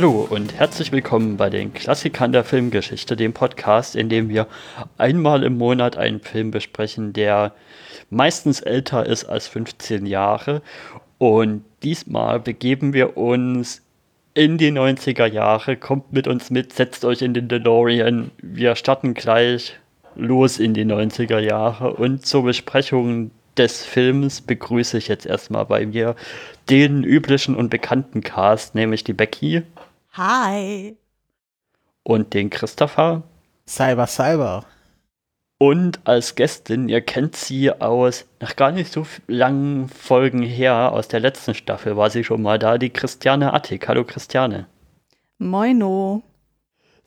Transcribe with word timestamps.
Hallo 0.00 0.26
und 0.30 0.54
herzlich 0.54 0.92
willkommen 0.92 1.36
bei 1.36 1.50
den 1.50 1.74
Klassikern 1.74 2.32
der 2.32 2.42
Filmgeschichte, 2.42 3.16
dem 3.16 3.34
Podcast, 3.34 3.94
in 3.94 4.08
dem 4.08 4.30
wir 4.30 4.46
einmal 4.96 5.42
im 5.42 5.58
Monat 5.58 5.98
einen 5.98 6.20
Film 6.20 6.50
besprechen, 6.50 7.12
der 7.12 7.52
meistens 8.08 8.62
älter 8.62 9.04
ist 9.04 9.26
als 9.26 9.46
15 9.48 10.06
Jahre. 10.06 10.62
Und 11.18 11.66
diesmal 11.82 12.40
begeben 12.40 12.94
wir 12.94 13.18
uns 13.18 13.82
in 14.32 14.56
die 14.56 14.72
90er 14.72 15.26
Jahre. 15.26 15.76
Kommt 15.76 16.14
mit 16.14 16.26
uns 16.26 16.48
mit, 16.48 16.72
setzt 16.72 17.04
euch 17.04 17.20
in 17.20 17.34
den 17.34 17.48
DeLorean. 17.48 18.30
Wir 18.40 18.76
starten 18.76 19.12
gleich 19.12 19.78
los 20.14 20.58
in 20.58 20.72
die 20.72 20.86
90er 20.86 21.40
Jahre. 21.40 21.92
Und 21.92 22.24
zur 22.24 22.44
Besprechung 22.44 23.32
des 23.58 23.84
Films 23.84 24.40
begrüße 24.40 24.96
ich 24.96 25.08
jetzt 25.08 25.26
erstmal 25.26 25.66
bei 25.66 25.84
mir 25.84 26.16
den 26.70 27.04
üblichen 27.04 27.54
und 27.54 27.68
bekannten 27.68 28.22
Cast, 28.22 28.74
nämlich 28.74 29.04
die 29.04 29.12
Becky. 29.12 29.62
Hi. 30.12 30.96
Und 32.02 32.34
den 32.34 32.50
Christopher. 32.50 33.22
Cyber, 33.64 34.08
Cyber. 34.08 34.64
Und 35.58 36.00
als 36.04 36.34
Gästin, 36.34 36.88
ihr 36.88 37.00
kennt 37.00 37.36
sie 37.36 37.70
aus 37.70 38.26
nach 38.40 38.56
gar 38.56 38.72
nicht 38.72 38.92
so 38.92 39.06
langen 39.28 39.88
Folgen 39.88 40.42
her, 40.42 40.90
aus 40.92 41.06
der 41.06 41.20
letzten 41.20 41.54
Staffel 41.54 41.96
war 41.96 42.10
sie 42.10 42.24
schon 42.24 42.42
mal 42.42 42.58
da, 42.58 42.76
die 42.76 42.90
Christiane 42.90 43.52
Attik. 43.52 43.86
Hallo 43.86 44.02
Christiane. 44.02 44.66
Moino. 45.38 46.22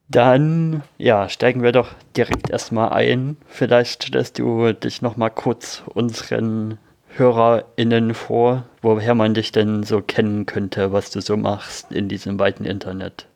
Dann, 0.08 0.84
ja, 0.98 1.28
steigen 1.28 1.62
wir 1.62 1.74
doch 1.74 1.96
direkt 2.16 2.52
erstmal 2.52 2.94
ein. 2.94 3.36
Vielleicht 3.48 4.04
stellst 4.04 4.40
du 4.40 4.72
dich 4.72 5.02
nochmal 5.02 5.32
kurz 5.32 5.84
unseren 5.94 6.78
HörerInnen 7.18 8.14
vor, 8.14 8.66
woher 8.82 9.16
man 9.16 9.34
dich 9.34 9.52
denn 9.52 9.84
so 9.84 10.02
kennen 10.02 10.46
könnte, 10.46 10.92
was 10.92 11.12
du 11.12 11.22
so 11.22 11.38
machst 11.38 11.92
in 11.92 12.10
diesem 12.10 12.40
weiten 12.40 12.66
Internet. 12.66 13.28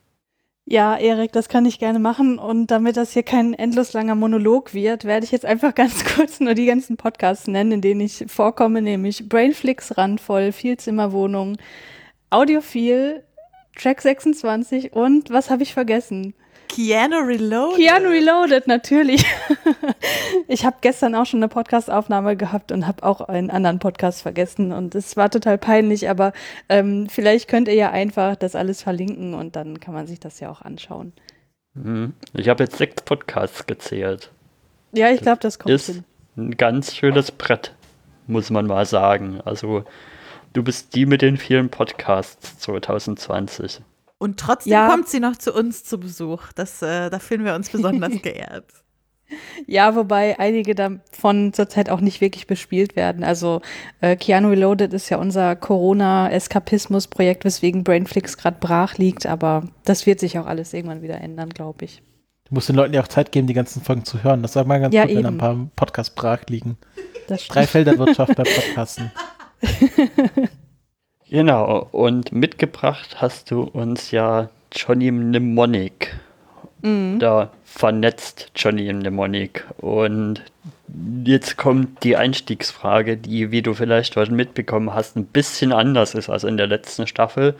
Ja, 0.70 0.98
Erik, 0.98 1.32
das 1.32 1.48
kann 1.48 1.64
ich 1.64 1.78
gerne 1.78 1.98
machen. 1.98 2.38
Und 2.38 2.66
damit 2.70 2.98
das 2.98 3.12
hier 3.12 3.22
kein 3.22 3.54
endlos 3.54 3.94
langer 3.94 4.14
Monolog 4.14 4.74
wird, 4.74 5.06
werde 5.06 5.24
ich 5.24 5.32
jetzt 5.32 5.46
einfach 5.46 5.74
ganz 5.76 6.04
kurz 6.04 6.40
nur 6.40 6.52
die 6.52 6.66
ganzen 6.66 6.98
Podcasts 6.98 7.46
nennen, 7.46 7.72
in 7.72 7.80
denen 7.80 8.02
ich 8.02 8.24
vorkomme, 8.28 8.82
nämlich 8.82 9.28
Brainflix, 9.28 9.96
Randvoll, 9.96 10.52
Vielzimmerwohnung, 10.52 11.56
Audiophil, 12.28 13.22
Track 13.76 14.02
26 14.02 14.92
und 14.92 15.30
was 15.30 15.48
habe 15.48 15.62
ich 15.62 15.72
vergessen? 15.72 16.34
Keanu 16.68 17.18
Reloaded. 17.26 17.76
Keanu 17.76 18.08
Reloaded, 18.08 18.66
natürlich. 18.66 19.24
ich 20.48 20.64
habe 20.64 20.76
gestern 20.80 21.14
auch 21.14 21.26
schon 21.26 21.40
eine 21.40 21.48
Podcastaufnahme 21.48 22.36
gehabt 22.36 22.72
und 22.72 22.86
habe 22.86 23.02
auch 23.02 23.22
einen 23.22 23.50
anderen 23.50 23.78
Podcast 23.78 24.22
vergessen 24.22 24.72
und 24.72 24.94
es 24.94 25.16
war 25.16 25.30
total 25.30 25.58
peinlich, 25.58 26.08
aber 26.08 26.32
ähm, 26.68 27.08
vielleicht 27.08 27.48
könnt 27.48 27.68
ihr 27.68 27.74
ja 27.74 27.90
einfach 27.90 28.36
das 28.36 28.54
alles 28.54 28.82
verlinken 28.82 29.34
und 29.34 29.56
dann 29.56 29.80
kann 29.80 29.94
man 29.94 30.06
sich 30.06 30.20
das 30.20 30.40
ja 30.40 30.50
auch 30.50 30.62
anschauen. 30.62 31.12
Mhm. 31.74 32.12
Ich 32.34 32.48
habe 32.48 32.64
jetzt 32.64 32.78
sechs 32.78 33.02
Podcasts 33.02 33.66
gezählt. 33.66 34.30
Ja, 34.92 35.10
ich 35.10 35.20
glaube, 35.20 35.40
das 35.40 35.58
kommt 35.58 35.74
ist 35.74 35.86
hin. 35.86 36.04
ein 36.36 36.56
ganz 36.56 36.94
schönes 36.94 37.30
Brett, 37.30 37.74
muss 38.26 38.50
man 38.50 38.66
mal 38.66 38.86
sagen. 38.86 39.40
Also 39.44 39.84
du 40.52 40.62
bist 40.62 40.94
die 40.94 41.06
mit 41.06 41.22
den 41.22 41.36
vielen 41.36 41.68
Podcasts 41.68 42.58
2020. 42.58 43.80
Und 44.18 44.40
trotzdem 44.40 44.72
ja. 44.72 44.88
kommt 44.88 45.08
sie 45.08 45.20
noch 45.20 45.36
zu 45.36 45.54
uns 45.54 45.84
zu 45.84 45.98
Besuch. 45.98 46.52
Das, 46.54 46.82
äh, 46.82 47.08
da 47.08 47.18
fühlen 47.18 47.44
wir 47.44 47.54
uns 47.54 47.70
besonders 47.70 48.12
geehrt. 48.22 48.66
Ja, 49.66 49.94
wobei 49.94 50.38
einige 50.38 50.74
davon 50.74 51.52
zurzeit 51.52 51.90
auch 51.90 52.00
nicht 52.00 52.20
wirklich 52.20 52.46
bespielt 52.46 52.96
werden. 52.96 53.22
Also 53.22 53.60
äh, 54.00 54.16
Keanu 54.16 54.48
Reloaded 54.48 54.94
ist 54.94 55.10
ja 55.10 55.18
unser 55.18 55.54
Corona-Eskapismus-Projekt, 55.54 57.44
weswegen 57.44 57.84
Brainflix 57.84 58.38
gerade 58.38 58.56
brach 58.58 58.96
liegt, 58.96 59.26
aber 59.26 59.68
das 59.84 60.06
wird 60.06 60.20
sich 60.20 60.38
auch 60.38 60.46
alles 60.46 60.72
irgendwann 60.72 61.02
wieder 61.02 61.20
ändern, 61.20 61.50
glaube 61.50 61.84
ich. 61.84 62.02
Du 62.46 62.54
musst 62.54 62.70
den 62.70 62.76
Leuten 62.76 62.94
ja 62.94 63.02
auch 63.02 63.08
Zeit 63.08 63.30
geben, 63.30 63.46
die 63.46 63.52
ganzen 63.52 63.82
Folgen 63.82 64.06
zu 64.06 64.24
hören. 64.24 64.40
Das 64.40 64.56
war 64.56 64.64
mal 64.64 64.80
ganz 64.80 64.94
ja, 64.94 65.02
gut, 65.02 65.10
eben. 65.10 65.18
wenn 65.18 65.26
ein 65.26 65.38
paar 65.38 65.68
Podcasts 65.76 66.14
brach 66.14 66.40
liegen. 66.48 66.78
Drei 67.48 67.66
Felder 67.66 67.98
Wirtschaft 67.98 68.34
bei 68.34 68.44
Podcasten. 68.44 69.12
Genau, 71.30 71.88
und 71.92 72.32
mitgebracht 72.32 73.20
hast 73.20 73.50
du 73.50 73.62
uns 73.62 74.10
ja 74.10 74.48
Johnny 74.72 75.10
Mnemonic. 75.10 76.16
Mhm. 76.82 77.18
Da 77.18 77.50
vernetzt 77.64 78.50
Johnny 78.56 78.92
Mnemonic. 78.92 79.64
Und 79.78 80.42
jetzt 81.24 81.56
kommt 81.56 82.02
die 82.02 82.16
Einstiegsfrage, 82.16 83.16
die, 83.16 83.50
wie 83.50 83.62
du 83.62 83.74
vielleicht 83.74 84.16
heute 84.16 84.32
mitbekommen 84.32 84.94
hast, 84.94 85.16
ein 85.16 85.26
bisschen 85.26 85.72
anders 85.72 86.14
ist 86.14 86.28
als 86.28 86.44
in 86.44 86.56
der 86.56 86.66
letzten 86.66 87.06
Staffel, 87.06 87.54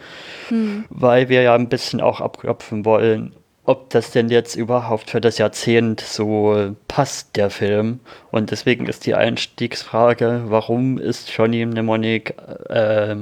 mhm. 0.51 0.85
weil 0.89 1.29
wir 1.29 1.43
ja 1.43 1.55
ein 1.55 1.69
bisschen 1.69 2.01
auch 2.01 2.21
abklopfen 2.21 2.85
wollen, 2.85 3.33
ob 3.69 3.91
das 3.91 4.13
denn 4.13 4.31
jetzt 4.31 4.55
überhaupt 4.55 5.11
für 5.11 5.21
das 5.21 5.37
Jahrzehnt 5.37 6.01
so 6.01 6.75
passt, 6.89 7.37
der 7.37 7.51
Film. 7.51 8.01
Und 8.31 8.51
deswegen 8.51 8.87
ist 8.87 9.05
die 9.05 9.15
Einstiegsfrage, 9.15 10.45
warum 10.47 10.97
ist 10.97 11.31
Johnny 11.37 11.67
Mnemonic 11.67 12.35
äh, 12.71 13.15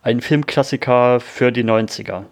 ein 0.00 0.20
Filmklassiker 0.22 1.20
für 1.20 1.52
die 1.52 1.64
90er? 1.64 2.24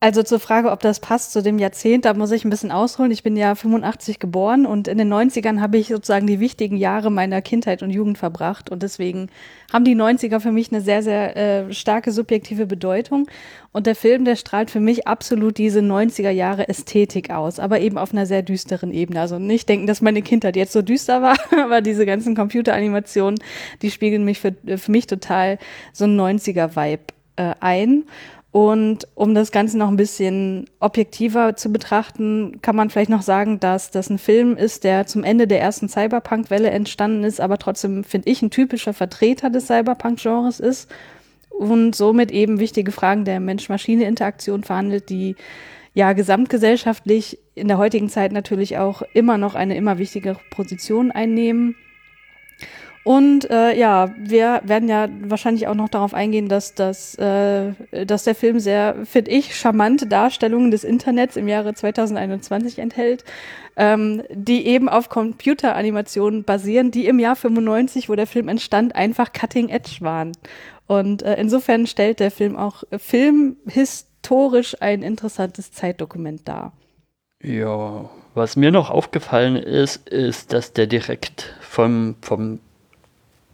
Also 0.00 0.22
zur 0.22 0.38
Frage, 0.38 0.70
ob 0.70 0.78
das 0.78 1.00
passt 1.00 1.32
zu 1.32 1.42
dem 1.42 1.58
Jahrzehnt, 1.58 2.04
da 2.04 2.14
muss 2.14 2.30
ich 2.30 2.44
ein 2.44 2.50
bisschen 2.50 2.70
ausholen. 2.70 3.10
Ich 3.10 3.24
bin 3.24 3.36
ja 3.36 3.56
85 3.56 4.20
geboren 4.20 4.64
und 4.64 4.86
in 4.86 4.96
den 4.96 5.12
90ern 5.12 5.60
habe 5.60 5.76
ich 5.76 5.88
sozusagen 5.88 6.28
die 6.28 6.38
wichtigen 6.38 6.76
Jahre 6.76 7.10
meiner 7.10 7.42
Kindheit 7.42 7.82
und 7.82 7.90
Jugend 7.90 8.16
verbracht. 8.16 8.70
Und 8.70 8.84
deswegen 8.84 9.28
haben 9.72 9.84
die 9.84 9.96
90er 9.96 10.38
für 10.38 10.52
mich 10.52 10.70
eine 10.70 10.82
sehr, 10.82 11.02
sehr 11.02 11.36
äh, 11.36 11.72
starke 11.74 12.12
subjektive 12.12 12.66
Bedeutung. 12.66 13.26
Und 13.72 13.88
der 13.88 13.96
Film, 13.96 14.24
der 14.24 14.36
strahlt 14.36 14.70
für 14.70 14.78
mich 14.78 15.08
absolut 15.08 15.58
diese 15.58 15.80
90er 15.80 16.30
Jahre 16.30 16.68
Ästhetik 16.68 17.30
aus, 17.30 17.58
aber 17.58 17.80
eben 17.80 17.98
auf 17.98 18.12
einer 18.12 18.24
sehr 18.24 18.42
düsteren 18.42 18.92
Ebene. 18.92 19.20
Also 19.20 19.40
nicht 19.40 19.68
denken, 19.68 19.88
dass 19.88 20.00
meine 20.00 20.22
Kindheit 20.22 20.54
jetzt 20.54 20.74
so 20.74 20.82
düster 20.82 21.22
war, 21.22 21.36
aber 21.60 21.80
diese 21.80 22.06
ganzen 22.06 22.36
Computeranimationen, 22.36 23.40
die 23.82 23.90
spiegeln 23.90 24.24
mich 24.24 24.38
für, 24.38 24.54
für 24.76 24.92
mich 24.92 25.08
total 25.08 25.58
so 25.92 26.04
ein 26.04 26.16
90er-Vibe 26.16 27.02
äh, 27.34 27.54
ein. 27.58 28.04
Und 28.50 29.06
um 29.14 29.34
das 29.34 29.52
Ganze 29.52 29.76
noch 29.76 29.88
ein 29.88 29.96
bisschen 29.96 30.70
objektiver 30.80 31.54
zu 31.56 31.70
betrachten, 31.70 32.60
kann 32.62 32.76
man 32.76 32.88
vielleicht 32.88 33.10
noch 33.10 33.20
sagen, 33.22 33.60
dass 33.60 33.90
das 33.90 34.08
ein 34.08 34.18
Film 34.18 34.56
ist, 34.56 34.84
der 34.84 35.06
zum 35.06 35.22
Ende 35.22 35.46
der 35.46 35.60
ersten 35.60 35.88
Cyberpunk-Welle 35.88 36.70
entstanden 36.70 37.24
ist, 37.24 37.40
aber 37.40 37.58
trotzdem, 37.58 38.04
finde 38.04 38.30
ich, 38.30 38.40
ein 38.40 38.50
typischer 38.50 38.94
Vertreter 38.94 39.50
des 39.50 39.66
Cyberpunk-Genres 39.66 40.60
ist 40.60 40.90
und 41.50 41.94
somit 41.94 42.30
eben 42.30 42.58
wichtige 42.58 42.90
Fragen 42.90 43.26
der 43.26 43.38
Mensch-Maschine-Interaktion 43.40 44.64
verhandelt, 44.64 45.10
die 45.10 45.36
ja 45.92 46.14
gesamtgesellschaftlich 46.14 47.38
in 47.54 47.68
der 47.68 47.76
heutigen 47.76 48.08
Zeit 48.08 48.32
natürlich 48.32 48.78
auch 48.78 49.02
immer 49.12 49.36
noch 49.36 49.56
eine 49.56 49.76
immer 49.76 49.98
wichtigere 49.98 50.38
Position 50.50 51.10
einnehmen. 51.10 51.74
Und 53.04 53.50
äh, 53.50 53.78
ja, 53.78 54.14
wir 54.18 54.60
werden 54.64 54.88
ja 54.88 55.08
wahrscheinlich 55.22 55.66
auch 55.66 55.74
noch 55.74 55.88
darauf 55.88 56.14
eingehen, 56.14 56.48
dass, 56.48 56.74
das, 56.74 57.14
äh, 57.16 57.72
dass 58.04 58.24
der 58.24 58.34
Film 58.34 58.60
sehr, 58.60 58.96
finde 59.04 59.30
ich, 59.30 59.56
charmante 59.56 60.06
Darstellungen 60.06 60.70
des 60.70 60.84
Internets 60.84 61.36
im 61.36 61.48
Jahre 61.48 61.74
2021 61.74 62.78
enthält, 62.78 63.24
ähm, 63.76 64.22
die 64.30 64.66
eben 64.66 64.88
auf 64.88 65.08
Computeranimationen 65.08 66.44
basieren, 66.44 66.90
die 66.90 67.06
im 67.06 67.18
Jahr 67.18 67.36
95, 67.36 68.08
wo 68.08 68.14
der 68.14 68.26
Film 68.26 68.48
entstand, 68.48 68.94
einfach 68.94 69.32
cutting 69.32 69.68
edge 69.68 69.98
waren. 70.00 70.32
Und 70.86 71.22
äh, 71.22 71.36
insofern 71.38 71.86
stellt 71.86 72.20
der 72.20 72.30
Film 72.30 72.56
auch 72.56 72.82
filmhistorisch 72.96 74.76
ein 74.80 75.02
interessantes 75.02 75.70
Zeitdokument 75.70 76.48
dar. 76.48 76.72
Ja, 77.42 78.10
was 78.34 78.56
mir 78.56 78.72
noch 78.72 78.90
aufgefallen 78.90 79.56
ist, 79.56 80.08
ist, 80.08 80.52
dass 80.52 80.72
der 80.72 80.86
direkt 80.86 81.54
vom, 81.60 82.16
vom 82.20 82.58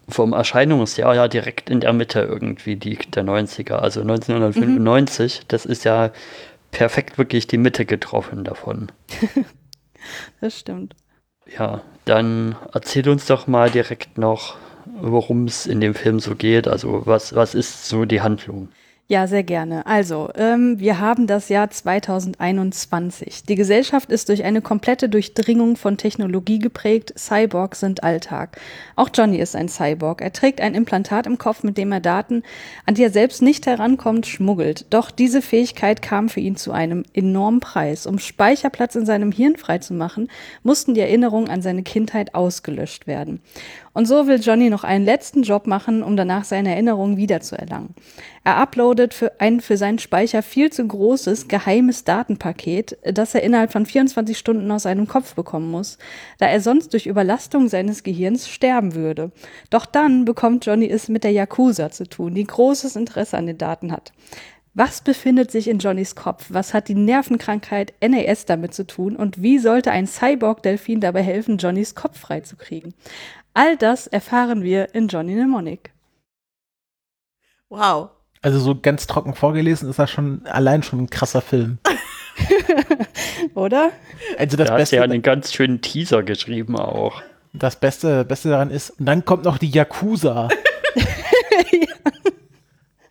vom 0.09 0.33
Erscheinungsjahr 0.33 1.15
ja 1.15 1.29
direkt 1.29 1.71
in 1.71 1.81
der 1.81 1.93
Mitte 1.93 2.21
irgendwie 2.21 2.75
liegt, 2.75 3.17
der 3.17 3.25
90er, 3.25 3.75
also 3.75 4.01
1995. 4.01 5.41
Mhm. 5.41 5.45
Das 5.49 5.67
ist 5.67 5.85
ja 5.85 6.11
perfekt 6.71 7.19
wirklich 7.19 7.47
die 7.47 7.59
Mitte 7.59 7.87
getroffen 7.87 8.45
davon. 8.45 8.91
das 10.41 10.59
stimmt. 10.59 10.95
Ja, 11.59 11.83
dann 12.05 12.57
erzähl 12.73 13.09
uns 13.09 13.27
doch 13.27 13.47
mal 13.47 13.71
direkt 13.71 14.19
noch, 14.19 14.57
worum 15.01 15.45
es 15.45 15.67
in 15.67 15.81
dem 15.81 15.95
Film 15.95 16.21
so 16.21 16.35
geht. 16.35 16.69
Also 16.69 17.07
was, 17.07 17.35
was 17.35 17.55
ist 17.55 17.89
so 17.89 18.05
die 18.05 18.21
Handlung? 18.21 18.69
Ja, 19.07 19.27
sehr 19.27 19.43
gerne. 19.43 19.85
Also, 19.85 20.31
ähm, 20.35 20.81
wir 20.81 20.99
haben 20.99 21.27
das 21.27 21.51
Jahr 21.51 21.69
2021. 21.69 23.43
Die 23.43 23.55
Gesellschaft 23.55 24.11
ist 24.11 24.31
durch 24.31 24.45
eine 24.45 24.63
komplette 24.63 25.11
Durchdringung 25.11 25.77
von 25.77 25.99
Technologie 25.99 26.59
geprägt. 26.59 27.13
Cyborgs 27.19 27.81
sind 27.81 28.03
Alltag. 28.03 28.59
Auch 28.97 29.11
Johnny 29.13 29.37
ist 29.37 29.57
ein 29.57 29.69
Cyborg. 29.69 30.23
Er 30.23 30.33
trägt 30.33 30.63
ein 30.63 30.75
Implantat 30.75 31.27
im 31.27 31.37
Kopf, 31.37 31.65
mit 31.65 31.77
dem 31.77 31.93
er 31.93 32.01
Daten, 32.01 32.45
an 32.87 32.95
die 32.95 33.03
er 33.03 33.11
selbst 33.11 33.43
nicht 33.43 33.67
herankommt, 33.67 34.27
schmuggelt. 34.27 34.87
Doch 34.89 35.11
diese 35.11 35.43
Fähigkeit 35.43 36.01
kam 36.01 36.31
für 36.31 36.41
ihn 36.41 36.57
zu 36.57 36.73
einem 36.73 37.03
enormen 37.13 37.61
Preis. 37.61 38.07
Um 38.07 38.19
Speicherplatz 38.19 38.95
in 38.95 39.05
seinem 39.05 39.33
Hirn 39.33 39.59
freizumachen, 39.59 40.31
mussten 40.63 40.95
die 40.95 41.03
Erinnerungen 41.03 41.51
an 41.51 41.61
seine 41.61 41.83
Kindheit 41.83 42.35
ausgelöscht 42.35 43.07
werden. 43.07 43.43
Und 43.95 44.07
so 44.07 44.27
will 44.27 44.41
Johnny 44.41 44.71
noch 44.71 44.83
einen 44.83 45.05
letzten 45.05 45.45
Job 45.45 45.69
machen, 45.69 46.03
um 46.03 46.17
danach 46.17 46.45
seine 46.45 46.73
Erinnerungen 46.73 47.17
wiederzuerlangen. 47.17 47.95
Er 48.43 48.57
uploadet 48.57 49.15
für 49.15 49.41
ein 49.41 49.61
für 49.61 49.77
seinen 49.77 50.01
Speicher 50.01 50.43
viel 50.43 50.71
zu 50.71 50.87
großes, 50.87 51.47
geheimes 51.47 52.03
Datenpaket, 52.03 52.99
das 53.05 53.35
er 53.37 53.45
innerhalb 53.45 53.71
von 53.71 53.87
24 53.87 54.37
Stunden 54.37 54.71
aus 54.73 54.83
seinem 54.83 55.07
Kopf 55.07 55.35
bekommen 55.35 55.71
muss, 55.71 55.99
da 56.39 56.47
er 56.47 56.61
sonst 56.61 56.93
durch 56.93 57.07
Überlastung 57.07 57.69
seines 57.69 58.03
Gehirns 58.03 58.49
sterben 58.49 58.95
würde. 58.95 59.31
Doch 59.71 59.87
dann 59.87 60.25
bekommt 60.25 60.67
Johnny 60.67 60.91
es 60.91 61.09
mit 61.09 61.23
der 61.23 61.33
Yakuza 61.33 61.91
zu 61.91 62.09
tun, 62.09 62.35
die 62.35 62.45
großes 62.45 62.97
Interesse 62.97 63.39
an 63.39 63.47
den 63.47 63.59
Daten 63.59 63.93
hat. 63.93 64.13
Was 64.77 65.03
befindet 65.03 65.53
sich 65.53 65.69
in 65.69 65.79
Johnnys 65.79 66.17
Kopf? 66.17 66.47
Was 66.49 66.75
hat 66.75 66.89
die 66.89 66.97
Nervenkrankheit 66.97 67.95
NAS 68.03 68.45
damit 68.45 68.75
zu 68.75 68.85
tun? 68.85 69.15
Und 69.15 69.41
wie 69.41 69.61
sollte 69.61 69.93
ein 69.93 70.09
Cyborg-Delfin 70.09 71.01
dabei 71.01 71.23
helfen, 71.23 71.59
Johnnys 71.59 71.95
Kopf 71.95 72.19
freizukriegen? 72.19 72.93
All 73.55 73.77
das 73.77 74.09
erfahren 74.09 74.65
wir 74.65 74.93
in 74.93 75.07
Johnny 75.07 75.37
Mnemonic. 75.37 75.93
Wow. 77.69 78.11
Also 78.43 78.59
so 78.59 78.75
ganz 78.75 79.07
trocken 79.07 79.35
vorgelesen 79.35 79.89
ist 79.89 80.01
das 80.01 80.11
schon 80.11 80.45
allein 80.45 80.83
schon 80.83 81.03
ein 81.03 81.11
krasser 81.11 81.41
Film. 81.41 81.79
Oder? 83.55 83.93
Also 84.39 84.57
das 84.57 84.69
da 84.69 84.77
Beste, 84.77 84.97
hast 84.97 84.99
ja 84.99 85.03
einen 85.03 85.23
ganz 85.23 85.53
schönen 85.53 85.83
Teaser 85.83 86.25
geschrieben 86.25 86.77
auch. 86.77 87.23
Das 87.53 87.77
Beste, 87.77 88.25
Beste 88.25 88.49
daran 88.49 88.73
ist, 88.73 88.91
und 88.99 89.07
dann 89.07 89.25
kommt 89.25 89.45
noch 89.45 89.59
die 89.59 89.71
Yakuza. 89.71 90.49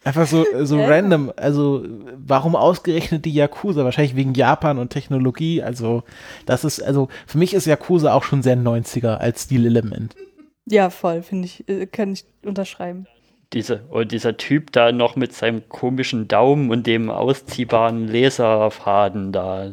Einfach 0.03 0.27
so, 0.27 0.45
so 0.63 0.77
ja. 0.77 0.87
random. 0.87 1.31
Also, 1.37 1.85
warum 2.15 2.55
ausgerechnet 2.55 3.25
die 3.25 3.33
Yakuza? 3.33 3.85
Wahrscheinlich 3.85 4.15
wegen 4.15 4.33
Japan 4.33 4.77
und 4.77 4.89
Technologie. 4.89 5.63
Also, 5.63 6.03
das 6.45 6.63
ist, 6.65 6.81
also, 6.81 7.07
für 7.25 7.37
mich 7.37 7.53
ist 7.53 7.65
Yakuza 7.65 8.13
auch 8.13 8.23
schon 8.23 8.43
sehr 8.43 8.57
90er 8.57 9.15
als 9.15 9.43
Stilelement. 9.43 10.15
Ja, 10.65 10.89
voll, 10.89 11.21
finde 11.23 11.45
ich, 11.45 11.67
äh, 11.69 11.85
kann 11.85 12.13
ich 12.13 12.25
unterschreiben. 12.43 13.07
Diese, 13.53 13.83
und 13.89 14.11
dieser 14.11 14.37
Typ 14.37 14.71
da 14.71 14.91
noch 14.91 15.15
mit 15.15 15.33
seinem 15.33 15.67
komischen 15.69 16.27
Daumen 16.27 16.71
und 16.71 16.87
dem 16.87 17.09
ausziehbaren 17.09 18.07
Laserfaden 18.07 19.31
da. 19.31 19.71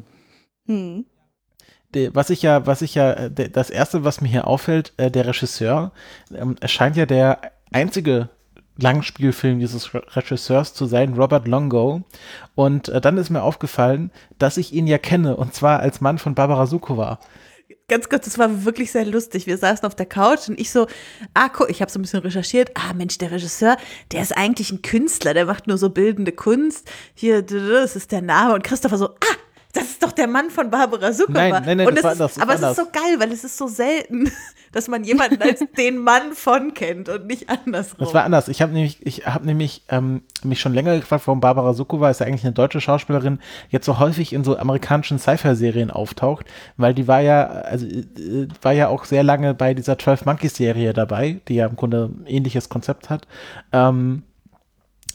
Hm. 0.66 1.06
Was 2.12 2.30
ich 2.30 2.42
ja, 2.42 2.66
was 2.66 2.82
ich 2.82 2.94
ja, 2.94 3.12
äh, 3.12 3.50
das 3.50 3.70
erste, 3.70 4.04
was 4.04 4.20
mir 4.20 4.28
hier 4.28 4.46
auffällt, 4.46 4.92
äh, 4.96 5.10
der 5.10 5.26
Regisseur, 5.26 5.92
ähm, 6.32 6.56
scheint 6.66 6.96
ja 6.96 7.06
der 7.06 7.40
einzige 7.72 8.28
Langspielfilm 8.82 9.58
dieses 9.58 9.94
Regisseurs 9.94 10.74
zu 10.74 10.86
sein, 10.86 11.14
Robert 11.14 11.46
Longo. 11.46 12.02
Und 12.54 12.88
äh, 12.88 13.00
dann 13.00 13.18
ist 13.18 13.30
mir 13.30 13.42
aufgefallen, 13.42 14.10
dass 14.38 14.56
ich 14.56 14.72
ihn 14.72 14.86
ja 14.86 14.98
kenne, 14.98 15.36
und 15.36 15.54
zwar 15.54 15.80
als 15.80 16.00
Mann 16.00 16.18
von 16.18 16.34
Barbara 16.34 16.66
Sukowa. 16.66 17.18
Ganz 17.90 18.08
kurz, 18.08 18.24
das 18.24 18.38
war 18.38 18.64
wirklich 18.64 18.92
sehr 18.92 19.04
lustig. 19.04 19.48
Wir 19.48 19.58
saßen 19.58 19.84
auf 19.84 19.96
der 19.96 20.06
Couch 20.06 20.48
und 20.48 20.60
ich 20.60 20.70
so, 20.70 20.86
ah, 21.34 21.48
guck, 21.48 21.70
ich 21.70 21.82
habe 21.82 21.90
so 21.90 21.98
ein 21.98 22.02
bisschen 22.02 22.20
recherchiert. 22.20 22.70
Ah, 22.74 22.92
Mensch, 22.94 23.18
der 23.18 23.32
Regisseur, 23.32 23.76
der 24.12 24.22
ist 24.22 24.36
eigentlich 24.36 24.70
ein 24.70 24.80
Künstler, 24.82 25.34
der 25.34 25.46
macht 25.46 25.66
nur 25.66 25.76
so 25.76 25.90
bildende 25.90 26.30
Kunst. 26.30 26.88
Hier, 27.14 27.42
das 27.42 27.96
ist 27.96 28.12
der 28.12 28.22
Name. 28.22 28.54
Und 28.54 28.62
Christopher 28.62 28.96
so, 28.96 29.08
ah, 29.08 29.36
das 29.72 29.84
ist 29.84 30.02
doch 30.02 30.12
der 30.12 30.26
Mann 30.26 30.50
von 30.50 30.70
Barbara 30.70 31.12
Zuckerberg. 31.12 31.52
Nein, 31.52 31.62
nein, 31.64 31.76
nein, 31.78 31.86
und 31.86 31.94
das 31.94 32.04
war 32.04 32.12
anders, 32.12 32.32
ist, 32.32 32.42
aber 32.42 32.54
es 32.54 32.62
ist 32.62 32.76
so 32.76 32.86
geil, 32.90 33.16
weil 33.18 33.32
es 33.32 33.44
ist 33.44 33.56
so 33.56 33.68
selten, 33.68 34.30
dass 34.72 34.88
man 34.88 35.04
jemanden 35.04 35.40
als 35.40 35.64
den 35.76 35.98
Mann 35.98 36.32
von 36.32 36.74
kennt 36.74 37.08
und 37.08 37.26
nicht 37.26 37.48
andersrum. 37.48 37.98
Das 37.98 38.14
war 38.14 38.24
anders. 38.24 38.48
Ich 38.48 38.62
habe 38.62 38.72
nämlich, 38.72 39.04
ich 39.06 39.26
habe 39.26 39.46
nämlich 39.46 39.82
ähm, 39.88 40.22
mich 40.42 40.60
schon 40.60 40.74
länger 40.74 40.98
gefragt, 40.98 41.26
warum 41.26 41.40
Barbara 41.40 41.72
Sukowa 41.72 42.10
ist 42.10 42.20
ja 42.20 42.26
eigentlich 42.26 42.44
eine 42.44 42.52
deutsche 42.52 42.80
Schauspielerin, 42.80 43.38
jetzt 43.68 43.86
so 43.86 43.98
häufig 43.98 44.32
in 44.32 44.42
so 44.42 44.56
amerikanischen 44.58 45.18
Sci-Fi-Serien 45.18 45.90
auftaucht, 45.90 46.46
weil 46.76 46.94
die 46.94 47.06
war 47.06 47.20
ja, 47.20 47.46
also 47.46 47.86
äh, 47.86 48.48
war 48.62 48.72
ja 48.72 48.88
auch 48.88 49.04
sehr 49.04 49.22
lange 49.22 49.54
bei 49.54 49.74
dieser 49.74 49.98
12 49.98 50.24
Monkeys 50.24 50.56
Serie 50.56 50.92
dabei, 50.92 51.40
die 51.46 51.54
ja 51.54 51.66
im 51.66 51.76
Grunde 51.76 52.10
ein 52.12 52.26
ähnliches 52.26 52.68
Konzept 52.68 53.08
hat. 53.08 53.26
Ähm, 53.72 54.24